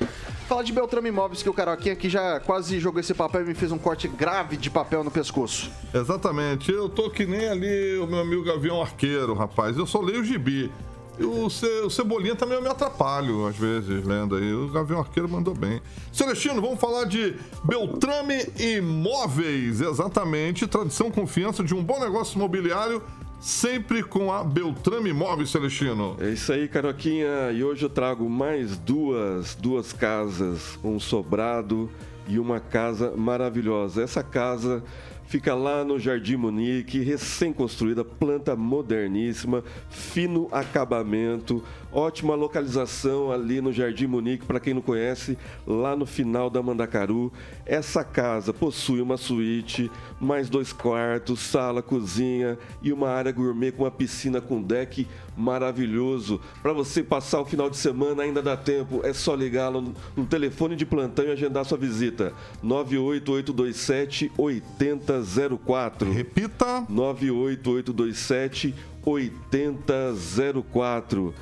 Fala 0.47 0.63
de 0.63 0.72
Beltrame 0.72 1.09
Imóveis, 1.09 1.41
que 1.41 1.49
o 1.49 1.53
Caroquinha 1.53 1.93
aqui 1.93 2.09
já 2.09 2.39
quase 2.39 2.80
jogou 2.80 2.99
esse 2.99 3.13
papel 3.13 3.41
e 3.41 3.45
me 3.45 3.53
fez 3.55 3.72
um 3.72 3.78
corte 3.78 4.07
grave 4.07 4.57
de 4.57 4.70
papel 4.70 5.03
no 5.03 5.11
pescoço. 5.11 5.72
Exatamente. 5.93 6.72
Eu 6.72 6.88
tô 6.88 7.09
que 7.09 7.26
nem 7.26 7.47
ali 7.47 7.97
o 7.97 8.05
meu 8.07 8.20
amigo 8.20 8.43
Gavião 8.43 8.82
Arqueiro, 8.82 9.34
rapaz. 9.34 9.78
Eu 9.78 9.88
só 9.88 9.99
leio 9.99 10.22
o 10.22 10.24
gibi. 10.24 10.72
E 11.18 11.24
o, 11.24 11.49
Ce, 11.49 11.66
o 11.82 11.89
Cebolinha 11.89 12.36
também 12.36 12.57
eu 12.57 12.61
me 12.61 12.68
atrapalho, 12.68 13.47
às 13.47 13.55
vezes, 13.55 14.03
lendo 14.05 14.36
aí. 14.36 14.53
O 14.53 14.68
Gavião 14.70 14.99
Arqueiro 14.99 15.30
mandou 15.30 15.55
bem. 15.55 15.82
Celestino, 16.11 16.61
vamos 16.61 16.80
falar 16.80 17.05
de 17.05 17.36
Beltrame 17.63 18.45
Imóveis. 18.59 19.82
Exatamente. 19.82 20.68
Tradição, 20.68 21.09
confiança 21.09 21.63
de 21.63 21.74
um 21.74 21.84
bom 21.84 21.99
negócio 21.99 22.36
imobiliário, 22.36 23.01
sempre 23.39 24.01
com 24.03 24.31
a 24.31 24.43
Beltrame 24.43 25.09
Imóveis, 25.09 25.49
Celestino. 25.49 26.15
É 26.19 26.29
isso 26.29 26.51
aí, 26.51 26.67
Caroquinha. 26.67 27.51
E 27.51 27.63
hoje 27.63 27.83
eu 27.86 27.89
trago 27.89 28.29
mais 28.29 28.77
duas, 28.77 29.55
duas 29.55 29.93
casas, 29.93 30.79
um 30.83 30.99
sobrado 30.99 31.89
e 32.28 32.39
uma 32.39 32.59
casa 32.59 33.13
maravilhosa. 33.15 34.03
Essa 34.03 34.23
casa 34.23 34.84
Fica 35.28 35.55
lá 35.55 35.84
no 35.84 35.97
Jardim 35.97 36.36
Munique, 36.36 36.99
recém-construída, 36.99 38.05
planta 38.05 38.55
moderníssima, 38.55 39.63
fino 39.89 40.47
acabamento, 40.51 41.63
ótima 41.91 42.36
localização 42.36 43.32
ali 43.32 43.59
no 43.59 43.73
Jardim 43.73 44.05
Munique, 44.05 44.45
para 44.45 44.59
quem 44.59 44.76
não 44.76 44.84
conhece, 44.84 45.36
lá 45.65 45.95
no 45.95 46.05
final 46.05 46.47
da 46.47 46.61
Mandacaru. 46.61 47.34
Essa 47.65 48.03
casa 48.03 48.53
possui 48.53 49.01
uma 49.01 49.17
suíte, 49.17 49.89
mais 50.21 50.47
dois 50.47 50.71
quartos, 50.71 51.39
sala, 51.39 51.82
cozinha 51.82 52.55
e 52.84 52.93
uma 52.93 53.09
área 53.09 53.32
gourmet 53.32 53.71
com 53.71 53.84
uma 53.84 53.91
piscina 53.91 54.39
com 54.39 54.61
deck 54.61 55.07
maravilhoso. 55.36 56.39
Para 56.61 56.73
você 56.73 57.01
passar 57.03 57.41
o 57.41 57.45
final 57.45 57.69
de 57.69 57.77
semana 57.77 58.23
ainda 58.23 58.41
dá 58.41 58.57
tempo, 58.57 59.01
é 59.03 59.13
só 59.13 59.36
ligar 59.36 59.71
no, 59.71 59.93
no 60.15 60.25
telefone 60.25 60.75
de 60.75 60.86
plantão 60.86 61.25
e 61.25 61.31
agendar 61.31 61.65
sua 61.65 61.77
visita. 61.77 62.33
98827 62.63 64.31
8004. 64.38 66.11
Repita. 66.11 66.86
98827 66.89 68.73
8004. 69.03 71.33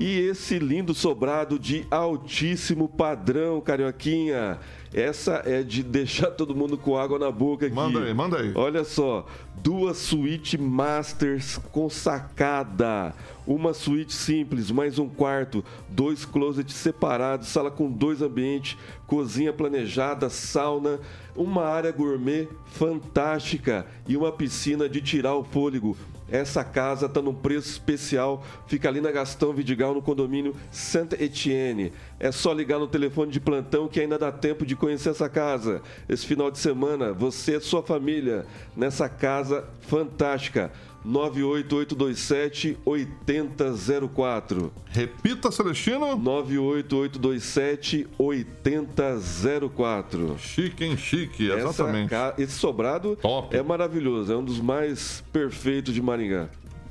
E 0.00 0.20
esse 0.20 0.60
lindo 0.60 0.94
sobrado 0.94 1.58
de 1.58 1.84
altíssimo 1.90 2.88
padrão, 2.88 3.60
Carioquinha. 3.60 4.58
Essa 4.94 5.42
é 5.44 5.62
de 5.62 5.82
deixar 5.82 6.30
todo 6.30 6.54
mundo 6.54 6.78
com 6.78 6.96
água 6.96 7.18
na 7.18 7.32
boca 7.32 7.66
aqui. 7.66 7.74
Manda 7.74 8.04
aí, 8.04 8.14
manda 8.14 8.38
aí. 8.38 8.52
Olha 8.54 8.84
só, 8.84 9.26
duas 9.56 9.98
suíte 9.98 10.56
masters 10.56 11.58
com 11.72 11.90
sacada. 11.90 13.12
Uma 13.48 13.72
suíte 13.72 14.12
simples, 14.12 14.70
mais 14.70 14.98
um 14.98 15.08
quarto, 15.08 15.64
dois 15.88 16.26
closets 16.26 16.74
separados, 16.74 17.48
sala 17.48 17.70
com 17.70 17.90
dois 17.90 18.20
ambientes, 18.20 18.76
cozinha 19.06 19.54
planejada, 19.54 20.28
sauna, 20.28 21.00
uma 21.34 21.64
área 21.64 21.90
gourmet 21.90 22.46
fantástica 22.66 23.86
e 24.06 24.18
uma 24.18 24.30
piscina 24.30 24.86
de 24.86 25.00
tirar 25.00 25.34
o 25.34 25.44
fôlego. 25.44 25.96
Essa 26.30 26.62
casa 26.62 27.06
está 27.06 27.22
num 27.22 27.32
preço 27.32 27.70
especial, 27.70 28.44
fica 28.66 28.86
ali 28.86 29.00
na 29.00 29.10
Gastão 29.10 29.54
Vidigal, 29.54 29.94
no 29.94 30.02
condomínio 30.02 30.54
Santa 30.70 31.16
Etienne. 31.22 31.90
É 32.20 32.30
só 32.30 32.52
ligar 32.52 32.78
no 32.78 32.86
telefone 32.86 33.32
de 33.32 33.40
plantão 33.40 33.88
que 33.88 33.98
ainda 33.98 34.18
dá 34.18 34.30
tempo 34.30 34.66
de 34.66 34.76
conhecer 34.76 35.08
essa 35.08 35.26
casa. 35.26 35.80
Esse 36.06 36.26
final 36.26 36.50
de 36.50 36.58
semana, 36.58 37.14
você 37.14 37.56
e 37.56 37.60
sua 37.60 37.82
família, 37.82 38.44
nessa 38.76 39.08
casa 39.08 39.64
fantástica. 39.80 40.70
98827 41.04 42.78
8004. 42.84 44.72
Repita, 44.90 45.50
Celestino. 45.50 46.16
98827 46.16 48.06
8004. 48.18 50.36
Chique, 50.38 50.84
hein? 50.84 50.96
Chique, 50.96 51.50
Essa 51.50 51.68
exatamente. 51.68 52.10
ca- 52.10 52.34
esse 52.38 52.52
sobrado 52.52 53.16
Top. 53.16 53.54
é 53.56 53.62
maravilhoso, 53.62 54.32
é 54.32 54.36
um 54.36 54.44
dos 54.44 54.60
mais 54.60 55.22
perfeitos 55.32 55.94
de 55.94 56.02
Maringá. 56.02 56.48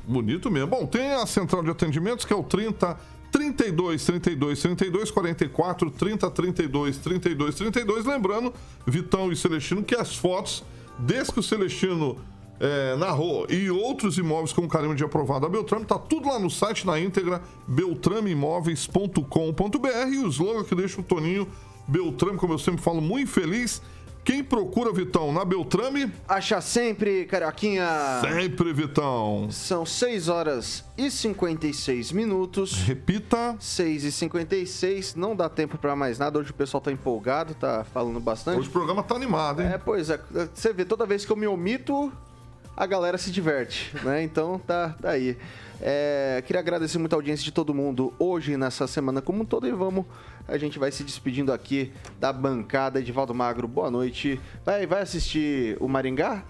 Bonito 0.08 0.50
mesmo. 0.50 0.68
Bom, 0.68 0.86
tem 0.86 1.14
a 1.14 1.26
central 1.26 1.64
de 1.64 1.70
atendimentos 1.70 2.24
que 2.26 2.32
é 2.32 2.36
o 2.36 2.44
30 2.44 2.98
32 3.32 4.06
32 4.06 4.62
32 4.62 5.12
44 5.12 5.92
30 5.92 6.32
32 6.32 6.98
32 6.98 7.56
32. 7.56 8.06
Lembrando, 8.06 8.54
Vitão 8.86 9.32
e 9.32 9.36
Celestino, 9.36 9.84
que 9.84 9.96
as 9.96 10.16
fotos, 10.16 10.64
desde 10.98 11.34
que 11.34 11.40
o 11.40 11.44
Celestino 11.44 12.18
é, 12.60 12.96
narrou 12.96 13.46
e 13.50 13.70
outros 13.70 14.18
imóveis 14.18 14.54
com 14.54 14.68
carimbo 14.68 14.96
de 14.96 15.04
aprovado 15.04 15.42
da 15.42 15.50
Beltrame, 15.50 15.86
tá 15.86 15.98
tudo 15.98 16.30
lá 16.30 16.40
no 16.40 16.50
site 16.50 16.86
na 16.86 17.00
íntegra 17.00 17.42
beltrameimóveis.com.br 17.68 20.12
e 20.12 20.18
o 20.20 20.28
slogan 20.28 20.64
que 20.64 20.76
deixa 20.76 21.00
o 21.00 21.04
Toninho 21.04 21.48
Beltrame, 21.88 22.38
como 22.38 22.54
eu 22.54 22.60
sempre 22.60 22.82
falo, 22.82 23.02
muito 23.02 23.32
feliz. 23.32 23.82
Quem 24.28 24.44
procura, 24.44 24.92
Vitão, 24.92 25.32
na 25.32 25.46
Beltrame? 25.46 26.12
Acha 26.28 26.60
sempre, 26.60 27.24
Carioquinha. 27.24 27.88
Sempre, 28.20 28.74
Vitão. 28.74 29.48
São 29.50 29.86
6 29.86 30.28
horas 30.28 30.84
e 30.98 31.10
56 31.10 32.12
minutos. 32.12 32.74
Repita. 32.74 33.56
6 33.58 34.04
e 34.04 34.12
56 34.12 35.16
não 35.16 35.34
dá 35.34 35.48
tempo 35.48 35.78
pra 35.78 35.96
mais 35.96 36.20
nada. 36.20 36.40
Hoje 36.40 36.52
o 36.52 36.54
pessoal 36.54 36.82
tá 36.82 36.92
empolgado, 36.92 37.56
tá 37.56 37.86
falando 37.86 38.20
bastante. 38.20 38.60
Hoje 38.60 38.68
o 38.68 38.72
programa 38.74 39.02
tá 39.02 39.16
animado, 39.16 39.62
hein? 39.62 39.70
É, 39.70 39.78
pois 39.78 40.10
é. 40.10 40.20
Você 40.54 40.74
vê, 40.74 40.84
toda 40.84 41.06
vez 41.06 41.24
que 41.24 41.32
eu 41.32 41.38
me 41.38 41.48
omito, 41.48 42.12
a 42.78 42.86
galera 42.86 43.18
se 43.18 43.32
diverte, 43.32 43.92
né? 44.04 44.22
Então 44.22 44.60
tá, 44.60 44.96
tá 45.02 45.10
aí. 45.10 45.36
É, 45.82 46.44
queria 46.46 46.60
agradecer 46.60 47.00
muito 47.00 47.14
a 47.14 47.16
audiência 47.16 47.44
de 47.44 47.52
todo 47.52 47.74
mundo 47.74 48.14
hoje, 48.20 48.56
nessa 48.56 48.86
semana 48.86 49.20
como 49.20 49.42
um 49.42 49.46
todo, 49.46 49.68
e 49.68 49.72
vamos. 49.72 50.06
A 50.48 50.58
gente 50.58 50.78
vai 50.78 50.92
se 50.92 51.04
despedindo 51.04 51.52
aqui 51.52 51.92
da 52.20 52.32
bancada. 52.32 53.00
Edivaldo 53.00 53.34
Magro, 53.34 53.68
boa 53.68 53.90
noite. 53.90 54.40
Vai, 54.64 54.86
vai 54.86 55.02
assistir 55.02 55.76
o 55.80 55.88
Maringá? 55.88 56.44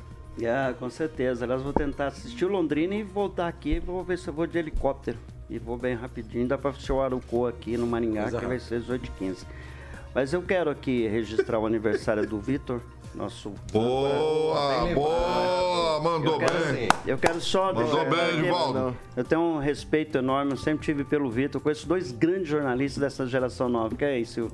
Ah, 0.46 0.74
com 0.78 0.90
certeza. 0.90 1.46
Aliás, 1.46 1.64
vou 1.64 1.74
tentar 1.74 2.08
assistir 2.08 2.46
o 2.46 2.50
Londrina 2.50 2.94
e 2.94 3.02
voltar 3.02 3.48
aqui. 3.48 3.80
Vou 3.80 4.04
ver 4.04 4.20
se 4.20 4.28
eu 4.28 4.34
vou 4.34 4.46
de 4.46 4.58
helicóptero. 4.58 5.18
E 5.50 5.58
vou 5.58 5.78
bem 5.78 5.96
rapidinho. 5.96 6.48
Dá 6.48 6.58
pra 6.58 6.70
assistir 6.70 6.92
o 6.92 7.02
Arucô 7.02 7.48
aqui 7.48 7.76
no 7.76 7.88
Maringá, 7.88 8.24
Coisa 8.24 8.40
que 8.40 8.46
vai 8.46 8.60
ser 8.60 8.82
18h15. 8.82 9.46
Mas 10.14 10.34
eu 10.34 10.42
quero 10.42 10.70
aqui 10.70 11.08
registrar 11.08 11.58
o 11.60 11.66
aniversário 11.66 12.28
do 12.28 12.40
Vitor, 12.40 12.82
nosso. 13.16 13.54
Boa, 13.72 14.94
boa, 14.94 16.00
mandou 16.02 16.34
eu 16.34 16.40
quero, 16.40 16.74
bem. 16.74 16.90
Eu 17.06 17.18
quero 17.18 17.42
só 17.42 17.74
Mandou 17.74 18.06
bem, 18.10 18.40
Edivaldo. 18.40 18.96
Eu 19.16 19.24
tenho 19.24 19.42
um 19.42 19.60
respeito 19.60 20.18
enorme, 20.18 20.52
eu 20.52 20.58
sempre 20.58 20.86
tive 20.86 21.04
pelo 21.04 21.30
Vitor. 21.30 21.62
Conheço 21.62 21.88
dois 21.88 22.12
grandes 22.12 22.48
jornalistas 22.48 23.02
dessa 23.02 23.26
geração 23.26 23.68
nova, 23.70 23.96
que 23.96 24.06
é 24.06 24.20
esse, 24.20 24.42
o 24.42 24.52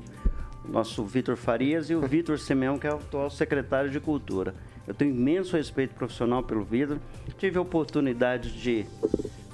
nosso 0.67 1.03
Vitor 1.03 1.35
Farias 1.35 1.89
e 1.89 1.95
o 1.95 2.01
Vitor 2.01 2.39
Simeão, 2.39 2.77
que 2.77 2.87
é 2.87 2.91
o 2.93 2.97
atual 2.97 3.29
secretário 3.29 3.89
de 3.89 3.99
Cultura. 3.99 4.55
Eu 4.87 4.93
tenho 4.93 5.11
imenso 5.11 5.55
respeito 5.55 5.93
profissional 5.95 6.43
pelo 6.43 6.63
Vitor. 6.63 6.97
Tive 7.37 7.57
a 7.57 7.61
oportunidade 7.61 8.51
de 8.51 8.85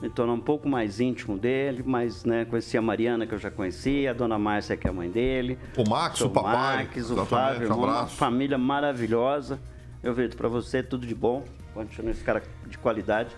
me 0.01 0.09
tornar 0.09 0.33
um 0.33 0.39
pouco 0.39 0.67
mais 0.67 0.99
íntimo 0.99 1.37
dele, 1.37 1.83
mas 1.85 2.23
né, 2.23 2.45
conheci 2.45 2.77
a 2.77 2.81
Mariana, 2.81 3.27
que 3.27 3.33
eu 3.33 3.37
já 3.37 3.51
conhecia, 3.51 4.11
a 4.11 4.13
dona 4.13 4.39
Márcia, 4.39 4.75
que 4.75 4.87
é 4.87 4.89
a 4.89 4.93
mãe 4.93 5.09
dele. 5.09 5.59
O 5.77 5.87
Max, 5.87 6.17
seu 6.17 6.27
o 6.27 6.29
papai. 6.29 6.85
Max, 6.85 7.11
o 7.11 7.25
Flávio, 7.25 7.63
irmão, 7.63 7.79
uma 7.83 8.07
família 8.07 8.57
maravilhosa. 8.57 9.59
Eu 10.01 10.13
vejo 10.13 10.35
para 10.35 10.47
você 10.47 10.81
tudo 10.81 11.05
de 11.05 11.13
bom. 11.13 11.43
Continua 11.73 12.11
esse 12.11 12.23
cara 12.23 12.41
de 12.65 12.77
qualidade. 12.77 13.29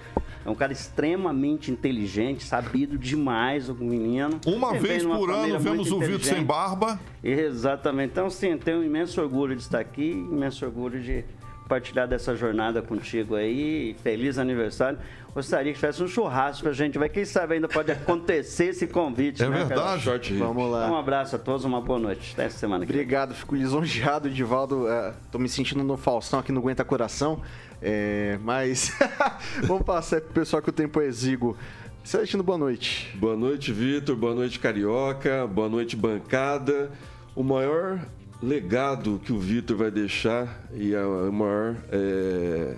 É 0.46 0.50
um 0.50 0.56
cara 0.56 0.72
extremamente 0.72 1.70
inteligente, 1.70 2.44
sabido 2.44 2.98
demais, 2.98 3.68
o 3.68 3.76
menino. 3.76 4.40
Uma 4.46 4.70
Ele 4.70 4.80
vez 4.80 5.04
por 5.04 5.30
ano 5.30 5.60
vemos 5.60 5.92
o 5.92 6.00
Vitor 6.00 6.24
sem 6.24 6.44
barba. 6.44 7.00
Exatamente. 7.24 8.12
Então, 8.12 8.30
sim, 8.30 8.58
tenho 8.58 8.80
um 8.80 8.84
imenso 8.84 9.22
orgulho 9.22 9.56
de 9.56 9.62
estar 9.62 9.80
aqui, 9.80 10.12
imenso 10.12 10.66
orgulho 10.66 11.02
de 11.02 11.26
compartilhar 11.72 12.06
dessa 12.06 12.36
jornada 12.36 12.82
contigo 12.82 13.36
aí. 13.36 13.96
Feliz 14.04 14.38
aniversário. 14.38 15.00
Gostaria 15.34 15.72
que 15.72 15.80
tivesse 15.80 16.04
um 16.04 16.08
churrasco 16.08 16.64
pra 16.64 16.74
gente, 16.74 16.98
vai. 16.98 17.08
Quem 17.08 17.24
sabe 17.24 17.54
ainda 17.56 17.70
pode 17.70 17.90
acontecer 17.90 18.66
esse 18.66 18.86
convite, 18.86 19.42
É 19.42 19.48
né, 19.48 19.64
verdade. 19.64 20.10
Rip. 20.10 20.34
Vamos 20.38 20.70
lá. 20.70 20.92
Um 20.92 20.98
abraço 20.98 21.38
a 21.38 21.40
todos, 21.40 21.64
uma 21.64 21.80
boa 21.80 21.98
noite. 21.98 22.32
Até 22.34 22.46
essa 22.46 22.58
semana 22.58 22.86
que 22.86 22.92
vem. 22.92 23.02
Obrigado, 23.02 23.34
fico 23.34 23.56
lisonjeado, 23.56 24.28
Edivaldo. 24.28 24.90
É, 24.90 25.14
tô 25.32 25.40
me 25.40 25.48
sentindo 25.48 25.82
no 25.82 25.96
Faustão 25.96 26.40
aqui 26.40 26.52
no 26.52 26.60
Aguenta 26.60 26.84
Coração. 26.84 27.42
É, 27.82 28.38
mas 28.44 28.94
vamos 29.64 29.84
passar 29.84 30.20
pro 30.20 30.34
pessoal 30.34 30.62
que 30.62 30.70
o 30.70 30.74
tempo 30.74 31.00
é 31.00 31.06
exíguo. 31.06 31.56
Celestino, 32.04 32.44
boa 32.44 32.58
noite. 32.58 33.16
Boa 33.16 33.38
noite, 33.38 33.72
Vitor. 33.72 34.18
Boa 34.18 34.36
noite, 34.36 34.60
Carioca. 34.60 35.48
Boa 35.48 35.70
noite, 35.70 35.96
bancada. 35.96 36.92
O 37.34 37.44
maior 37.44 38.02
legado 38.42 39.20
que 39.24 39.32
o 39.32 39.40
Vitor 39.40 39.78
vai 39.78 39.92
deixar, 39.92 40.62
e 40.74 40.96
a- 40.96 41.08
o 41.08 41.32
maior, 41.32 41.76
é, 41.92 42.76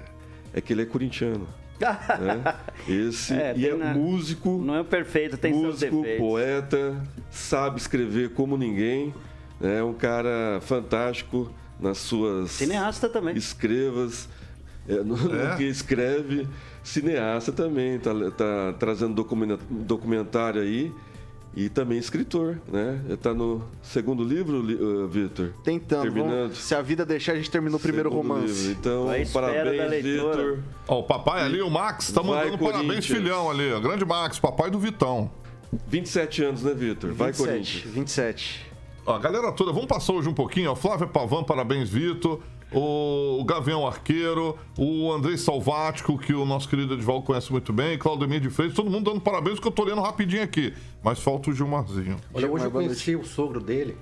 é 0.53 0.61
que 0.61 0.73
ele 0.73 0.81
é 0.81 0.85
corintiano. 0.85 1.47
né? 1.79 2.55
Esse, 2.87 3.33
É, 3.33 3.53
e 3.57 3.67
é 3.67 3.75
na- 3.75 3.93
músico, 3.93 4.61
Não 4.63 4.75
é 4.75 4.83
perfeito, 4.83 5.37
tem 5.37 5.53
músico, 5.53 6.03
poeta, 6.17 6.95
sabe 7.31 7.79
escrever 7.79 8.29
como 8.29 8.57
ninguém. 8.57 9.13
É 9.61 9.81
um 9.83 9.93
cara 9.93 10.59
fantástico 10.61 11.51
nas 11.79 11.97
suas 11.97 12.51
Cineasta 12.51 13.07
também. 13.09 13.35
escrevas, 13.35 14.27
é, 14.87 14.95
no, 14.95 15.15
no 15.17 15.35
É? 15.35 15.55
que 15.57 15.63
escreve, 15.63 16.47
cineasta 16.83 17.51
também, 17.51 17.97
tá, 17.99 18.11
tá 18.37 18.73
trazendo 18.77 19.13
documentário 19.69 20.61
aí 20.61 20.91
e 21.55 21.69
também 21.69 21.97
escritor, 21.99 22.59
né? 22.67 22.99
Tá 23.21 23.33
no 23.33 23.63
segundo 23.81 24.23
livro, 24.23 24.61
li- 24.61 24.75
uh, 24.75 25.07
Vitor? 25.07 25.51
Tentando. 25.63 26.01
Terminando. 26.03 26.29
vamos- 26.49 26.57
se 26.57 26.73
a 26.73 26.81
vida 26.81 27.05
deixar, 27.05 27.33
a 27.33 27.35
gente 27.35 27.51
termina 27.51 27.75
o 27.75 27.79
primeiro 27.79 28.09
Segundo 28.09 28.27
romance. 28.27 28.67
livro. 28.67 28.71
Então, 28.79 29.07
parabéns. 29.31 30.03
Vitor. 30.03 30.59
Ó, 30.87 30.99
o 30.99 31.03
papai 31.03 31.43
ali, 31.43 31.61
o 31.61 31.69
Max, 31.69 32.11
tá 32.11 32.21
Vai, 32.21 32.45
mandando 32.45 32.63
parabéns, 32.63 33.05
filhão 33.05 33.49
ali. 33.51 33.71
ó. 33.71 33.79
Grande 33.79 34.03
Max, 34.05 34.39
papai 34.39 34.71
do 34.71 34.79
Vitão. 34.79 35.29
27 35.87 36.43
anos, 36.43 36.63
né, 36.63 36.73
Vitor? 36.73 37.13
Vai, 37.13 37.31
27, 37.31 37.49
Corinthians. 37.51 37.93
27. 37.95 38.73
Ó, 39.05 39.15
a 39.15 39.19
galera 39.19 39.51
toda, 39.51 39.71
vamos 39.71 39.87
passar 39.87 40.13
hoje 40.13 40.29
um 40.29 40.33
pouquinho. 40.33 40.71
Ó, 40.71 40.75
Flávia 40.75 41.07
Pavan, 41.07 41.43
parabéns, 41.43 41.89
Vitor. 41.89 42.41
O, 42.73 43.43
Gavião 43.43 43.85
Arqueiro, 43.85 44.57
o 44.77 45.11
Andrei 45.11 45.37
Salvático, 45.37 46.17
que 46.17 46.33
o 46.33 46.45
nosso 46.45 46.67
querido 46.67 46.93
Edvaldo 46.93 47.25
conhece 47.25 47.51
muito 47.51 47.71
bem, 47.71 47.97
Claudemir 47.97 48.39
de 48.39 48.49
Freitas, 48.49 48.75
todo 48.75 48.89
mundo 48.89 49.11
dando 49.11 49.21
parabéns, 49.21 49.59
que 49.59 49.67
eu 49.67 49.71
tô 49.71 49.83
lendo 49.83 50.01
rapidinho 50.01 50.43
aqui. 50.43 50.73
Mas 51.03 51.19
falta 51.19 51.49
o 51.49 51.53
Gilmarzinho. 51.53 52.17
Olha, 52.33 52.49
hoje 52.49 52.65
eu 52.65 52.71
conheci 52.71 53.15
o 53.15 53.23
sogro 53.23 53.59
dele 53.59 53.97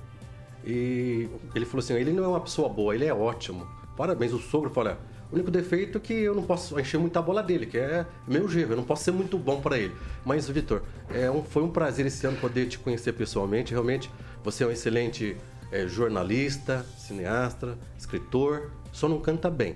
e 0.66 1.28
ele 1.56 1.66
falou 1.66 1.80
assim: 1.80 1.94
ele 1.94 2.14
não 2.14 2.24
é 2.24 2.28
uma 2.28 2.42
pessoa 2.42 2.70
boa, 2.70 2.94
ele 2.94 3.06
é 3.06 3.14
ótimo. 3.14 3.68
Parabéns, 3.98 4.34
o 4.34 4.40
sogro 4.40 4.70
fala: 4.70 5.00
O 5.32 5.36
único 5.36 5.50
defeito 5.50 5.98
é 5.98 6.02
que 6.02 6.14
eu 6.14 6.36
não 6.36 6.44
posso 6.44 6.80
encher 6.80 7.00
muita 7.00 7.22
bola 7.22 7.42
dele, 7.42 7.66
que 7.66 7.78
é 7.78 8.06
meu 8.28 8.48
gerro, 8.48 8.74
eu 8.74 8.78
não 8.78 8.84
posso 8.84 9.04
ser 9.04 9.12
muito 9.12 9.38
bom 9.38 9.60
para 9.60 9.78
ele. 9.78 9.94
Mas, 10.24 10.48
Vitor, 10.48 10.84
é 11.10 11.30
um, 11.30 11.44
foi 11.44 11.64
um 11.64 11.70
prazer 11.70 12.06
esse 12.06 12.26
ano 12.26 12.38
poder 12.38 12.68
te 12.68 12.78
conhecer 12.78 13.14
pessoalmente. 13.14 13.72
Realmente, 13.72 14.10
você 14.44 14.64
é 14.64 14.68
um 14.68 14.72
excelente 14.72 15.36
é, 15.72 15.88
jornalista, 15.88 16.86
cineasta, 16.98 17.78
escritor, 17.98 18.72
só 18.92 19.08
não 19.08 19.20
canta 19.20 19.50
bem. 19.50 19.76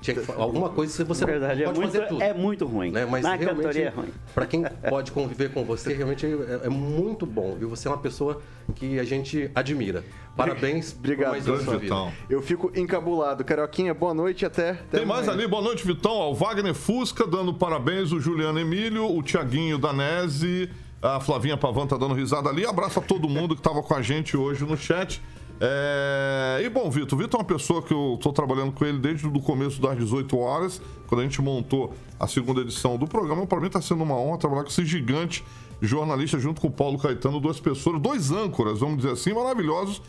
Tinha 0.00 0.16
que, 0.16 0.32
alguma 0.32 0.68
coisa 0.68 0.92
se 0.92 1.04
você 1.04 1.24
Verdade, 1.24 1.62
não 1.62 1.62
é 1.62 1.66
pode 1.66 1.78
muito, 1.78 1.92
fazer 1.92 2.06
tudo. 2.08 2.22
é 2.22 2.34
muito 2.34 2.66
ruim. 2.66 2.90
Né? 2.90 3.06
Mas 3.06 3.22
Na 3.22 3.36
realmente, 3.36 3.56
cantoria 3.66 3.86
é 3.86 3.88
ruim. 3.90 4.08
para 4.34 4.46
quem 4.46 4.64
pode 4.90 5.12
conviver 5.12 5.52
com 5.52 5.64
você, 5.64 5.92
realmente 5.94 6.26
é, 6.26 6.66
é 6.66 6.68
muito 6.68 7.24
bom, 7.24 7.54
viu? 7.54 7.68
Você 7.68 7.86
é 7.86 7.90
uma 7.92 7.98
pessoa 7.98 8.42
que 8.74 8.98
a 8.98 9.04
gente 9.04 9.48
admira. 9.54 10.02
Parabéns 10.36 10.92
Obrigado, 10.98 11.40
por. 11.64 11.78
Vitão. 11.78 12.12
Eu 12.28 12.42
fico 12.42 12.72
encabulado. 12.74 13.44
Carioquinha, 13.44 13.94
boa 13.94 14.12
noite 14.12 14.44
até. 14.44 14.70
até 14.70 14.98
Tem 14.98 15.06
mais 15.06 15.28
amanhã. 15.28 15.42
ali, 15.44 15.48
boa 15.48 15.62
noite, 15.62 15.86
Vitão. 15.86 16.10
Ó, 16.10 16.32
O 16.32 16.34
Wagner 16.34 16.74
Fusca 16.74 17.24
dando 17.24 17.54
parabéns, 17.54 18.10
o 18.10 18.18
Juliano 18.18 18.58
Emílio, 18.58 19.06
o 19.08 19.22
Tiaguinho 19.22 19.78
Danese, 19.78 20.68
a 21.02 21.18
Flavinha 21.18 21.56
Pavan 21.56 21.86
tá 21.86 21.96
dando 21.96 22.14
risada 22.14 22.48
ali. 22.48 22.64
Abraço 22.64 23.00
a 23.00 23.02
todo 23.02 23.28
mundo 23.28 23.56
que 23.56 23.60
tava 23.60 23.82
com 23.82 23.94
a 23.94 24.00
gente 24.00 24.36
hoje 24.36 24.64
no 24.64 24.76
chat. 24.76 25.20
É, 25.60 26.60
E 26.64 26.68
bom, 26.68 26.88
Vitor, 26.90 27.18
o 27.18 27.22
Vitor 27.22 27.40
é 27.40 27.42
uma 27.42 27.46
pessoa 27.46 27.82
que 27.82 27.92
eu 27.92 28.18
tô 28.22 28.32
trabalhando 28.32 28.72
com 28.72 28.84
ele 28.84 28.98
desde 28.98 29.26
o 29.26 29.40
começo 29.40 29.80
das 29.80 29.96
18 29.96 30.38
horas, 30.38 30.80
quando 31.06 31.20
a 31.20 31.24
gente 31.24 31.42
montou 31.42 31.92
a 32.18 32.26
segunda 32.26 32.60
edição 32.60 32.96
do 32.96 33.06
programa. 33.06 33.46
Para 33.46 33.60
mim 33.60 33.68
tá 33.68 33.80
sendo 33.80 34.02
uma 34.02 34.16
honra 34.16 34.38
trabalhar 34.38 34.62
com 34.62 34.70
esse 34.70 34.84
gigante 34.84 35.44
jornalista 35.80 36.38
junto 36.38 36.60
com 36.60 36.68
o 36.68 36.70
Paulo 36.70 36.96
Caetano, 36.96 37.40
duas 37.40 37.58
pessoas, 37.58 38.00
dois 38.00 38.30
âncoras, 38.30 38.78
vamos 38.78 38.98
dizer 38.98 39.10
assim, 39.10 39.32
maravilhosos, 39.32 40.00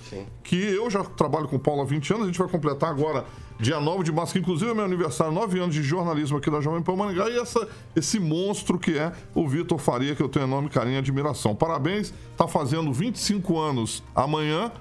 que 0.43 0.55
eu 0.55 0.87
já 0.89 1.03
trabalho 1.03 1.47
com 1.47 1.55
o 1.55 1.59
Paulo 1.59 1.81
há 1.81 1.85
20 1.85 2.13
anos, 2.13 2.23
a 2.25 2.27
gente 2.27 2.37
vai 2.37 2.47
completar 2.47 2.91
agora, 2.91 3.25
dia 3.59 3.79
9 3.79 4.03
de 4.03 4.11
março, 4.11 4.33
que 4.33 4.39
inclusive 4.39 4.71
é 4.71 4.73
meu 4.73 4.85
aniversário, 4.85 5.33
9 5.33 5.59
anos 5.59 5.75
de 5.75 5.83
jornalismo 5.83 6.37
aqui 6.37 6.49
da 6.49 6.59
Jovem 6.61 6.81
Pan 6.81 6.95
Maringá, 6.95 7.29
e 7.29 7.37
essa, 7.39 7.67
esse 7.95 8.19
monstro 8.19 8.77
que 8.79 8.97
é 8.97 9.11
o 9.33 9.47
Vitor 9.47 9.77
Faria, 9.77 10.15
que 10.15 10.21
eu 10.21 10.29
tenho 10.29 10.45
enorme 10.45 10.69
carinho 10.69 10.95
e 10.95 10.97
admiração. 10.99 11.55
Parabéns, 11.55 12.13
tá 12.37 12.47
fazendo 12.47 12.91
25 12.91 13.59
anos 13.59 14.03
amanhã, 14.15 14.71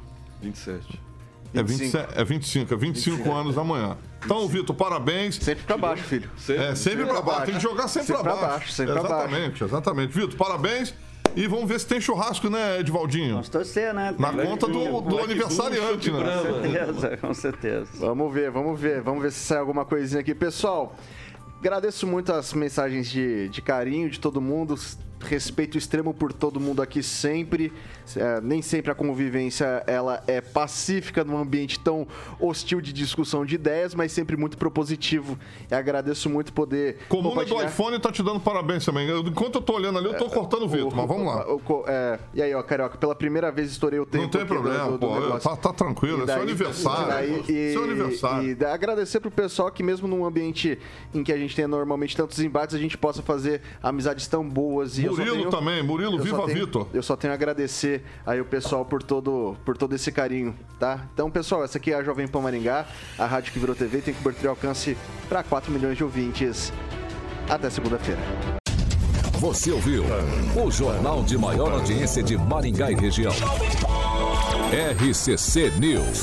27. 0.41 1.01
é 1.55 1.63
27, 1.63 2.09
é 2.17 2.25
25, 2.25 2.75
é 2.75 2.77
25 2.77 3.33
anos 3.33 3.57
amanhã. 3.59 3.97
Então, 4.25 4.47
Vitor, 4.47 4.75
parabéns. 4.77 5.37
Sempre 5.37 5.65
pra 5.65 5.77
baixo, 5.77 6.05
filho. 6.05 6.31
É, 6.49 6.75
sempre 6.75 7.05
pra 7.05 7.21
baixo. 7.21 7.47
Tem 7.47 7.55
que 7.57 7.61
jogar 7.61 7.89
sempre, 7.89 8.07
Sempre 8.09 8.23
pra 8.23 8.33
baixo. 8.37 8.49
baixo, 8.49 8.73
sempre 8.73 8.93
pra 8.93 9.03
baixo. 9.03 9.15
exatamente, 9.27 9.65
exatamente. 9.65 10.13
Vitor, 10.13 10.37
parabéns. 10.37 10.95
E 11.35 11.47
vamos 11.47 11.67
ver 11.67 11.81
se 11.81 11.87
tem 11.87 12.01
churrasco, 12.01 12.51
né, 12.51 12.81
Edivaldinho? 12.81 13.31
Vamos 13.33 13.49
torcer, 13.49 13.95
né? 13.95 14.15
Na 14.19 14.33
Tem- 14.33 14.47
conta 14.47 14.67
do, 14.67 15.01
do 15.01 15.19
aniversariante, 15.19 16.11
né? 16.11 16.19
Com 16.21 16.43
certeza, 16.63 17.17
com 17.17 17.35
certeza. 17.35 17.87
Vamos 17.99 18.33
ver, 18.35 18.51
vamos 18.51 18.79
ver, 18.79 19.01
vamos 19.01 19.23
ver 19.23 19.33
se 19.33 19.39
sai 19.39 19.59
alguma 19.59 19.85
coisinha 19.85 20.21
aqui. 20.21 20.35
Pessoal, 20.35 20.95
agradeço 21.59 22.07
muito 22.07 22.33
as 22.33 22.53
mensagens 22.53 23.09
de, 23.11 23.49
de 23.49 23.63
carinho 23.63 24.11
de 24.11 24.21
todo 24.21 24.43
mundo. 24.43 24.75
Respeito 25.23 25.79
extremo 25.79 26.13
por 26.13 26.33
todo 26.33 26.59
mundo 26.59 26.83
aqui 26.83 27.03
sempre. 27.03 27.73
É, 28.17 28.41
nem 28.41 28.61
sempre 28.61 28.91
a 28.91 28.95
convivência 28.95 29.83
ela 29.87 30.23
é 30.27 30.41
pacífica 30.41 31.23
num 31.25 31.37
ambiente 31.39 31.79
tão 31.79 32.07
hostil 32.41 32.81
de 32.81 32.93
discussão 32.93 33.47
de 33.47 33.55
ideias, 33.55 33.95
mas 33.95 34.11
sempre 34.13 34.37
muito 34.37 34.59
propositivo. 34.59 35.39
E 35.71 35.75
agradeço 35.75 36.29
muito 36.29 36.53
poder 36.53 36.99
Comuna 37.09 37.45
do 37.45 37.63
iPhone 37.63 37.99
tá 37.99 38.11
te 38.11 38.23
dando 38.23 38.41
parabéns 38.41 38.85
também. 38.85 39.09
Eu- 39.09 39.21
enquanto 39.21 39.57
eu 39.57 39.63
tô 39.63 39.75
olhando 39.75 39.99
ali, 39.99 40.09
eu 40.09 40.17
tô 40.17 40.27
cortando 40.29 40.63
o 40.65 40.69
Vitor, 40.69 40.95
mas 40.95 41.07
vamos 41.09 41.27
lá. 41.27 41.47
O- 41.47 41.57
o- 41.67 41.85
é, 41.87 42.19
e 42.35 42.43
aí, 42.43 42.55
ó, 42.55 42.63
Carioca, 42.63 42.99
pela 42.99 43.15
primeira 43.15 43.51
vez 43.53 43.71
estourei 43.71 44.01
o 44.01 44.05
tempo. 44.07 44.25
Não 44.25 44.31
tem 44.31 44.45
problema, 44.45 44.85
do- 44.87 44.99
do 44.99 45.07
pô. 45.07 45.15
negócio. 45.21 45.49
Tá, 45.49 45.57
tá 45.57 45.73
tranquilo, 45.73 46.19
E 46.19 46.23
é 46.23 46.27
seu 46.27 46.35
daí- 46.35 46.43
aniversário. 46.43 47.03
e 47.05 47.09
daí- 47.09 47.45
e- 47.49 47.73
Seu 47.73 47.85
aniversário. 47.85 48.49
E 48.51 48.55
da- 48.55 48.75
agradecer 48.75 49.21
pro 49.21 49.31
pessoal 49.31 49.71
que 49.71 49.83
mesmo 49.83 50.09
num 50.09 50.25
ambiente 50.25 50.79
em 51.15 51.23
que 51.23 51.33
a 51.33 51.37
gente 51.37 51.55
tem 51.55 51.67
normalmente 51.67 52.17
tantos 52.17 52.41
embates, 52.41 52.75
a 52.75 52.79
gente 52.79 52.99
possa 52.99 53.23
fazer 53.23 53.63
amizades 53.83 54.27
tão 54.27 54.47
boas. 54.49 54.99
E 54.99 55.03
Murilo 55.17 55.37
tenho- 55.37 55.51
também, 55.51 55.83
Murilo, 55.83 56.19
viva 56.23 56.45
tenho- 56.47 56.59
Vitor. 56.67 56.87
Eu 56.93 57.03
só 57.03 57.17
tenho 57.17 57.33
a 57.33 57.35
agradecer 57.35 58.03
aí 58.27 58.41
o 58.41 58.45
pessoal 58.45 58.85
por 58.85 59.03
todo, 59.03 59.57
por 59.65 59.77
todo 59.77 59.95
esse 59.95 60.11
carinho, 60.13 60.55
tá? 60.79 61.07
Então, 61.15 61.31
pessoal, 61.31 61.65
essa 61.65 61.79
aqui 61.79 61.93
é 61.93 61.97
a 61.97 62.03
Jovem 62.03 62.27
Pan 62.29 62.41
Maringá, 62.41 62.87
a 63.19 63.27
rádio 63.27 63.53
que 63.53 63.59
virou 63.59 63.75
TV, 63.75 64.01
tem 64.01 64.15
cobertura 64.15 64.47
e 64.47 64.49
alcance 64.51 64.97
para 65.29 65.43
4 65.43 65.71
milhões 65.73 65.97
de 65.97 66.05
ouvintes. 66.05 66.73
Até 67.49 67.69
segunda-feira. 67.71 68.21
Você 69.39 69.73
ouviu 69.73 70.05
o 70.55 70.71
jornal 70.71 71.23
de 71.25 71.37
maior 71.37 71.73
audiência 71.73 72.23
de 72.23 72.37
Maringá 72.39 72.91
e 72.93 72.95
região. 72.95 73.33
RCC 74.73 75.71
News. 75.79 76.23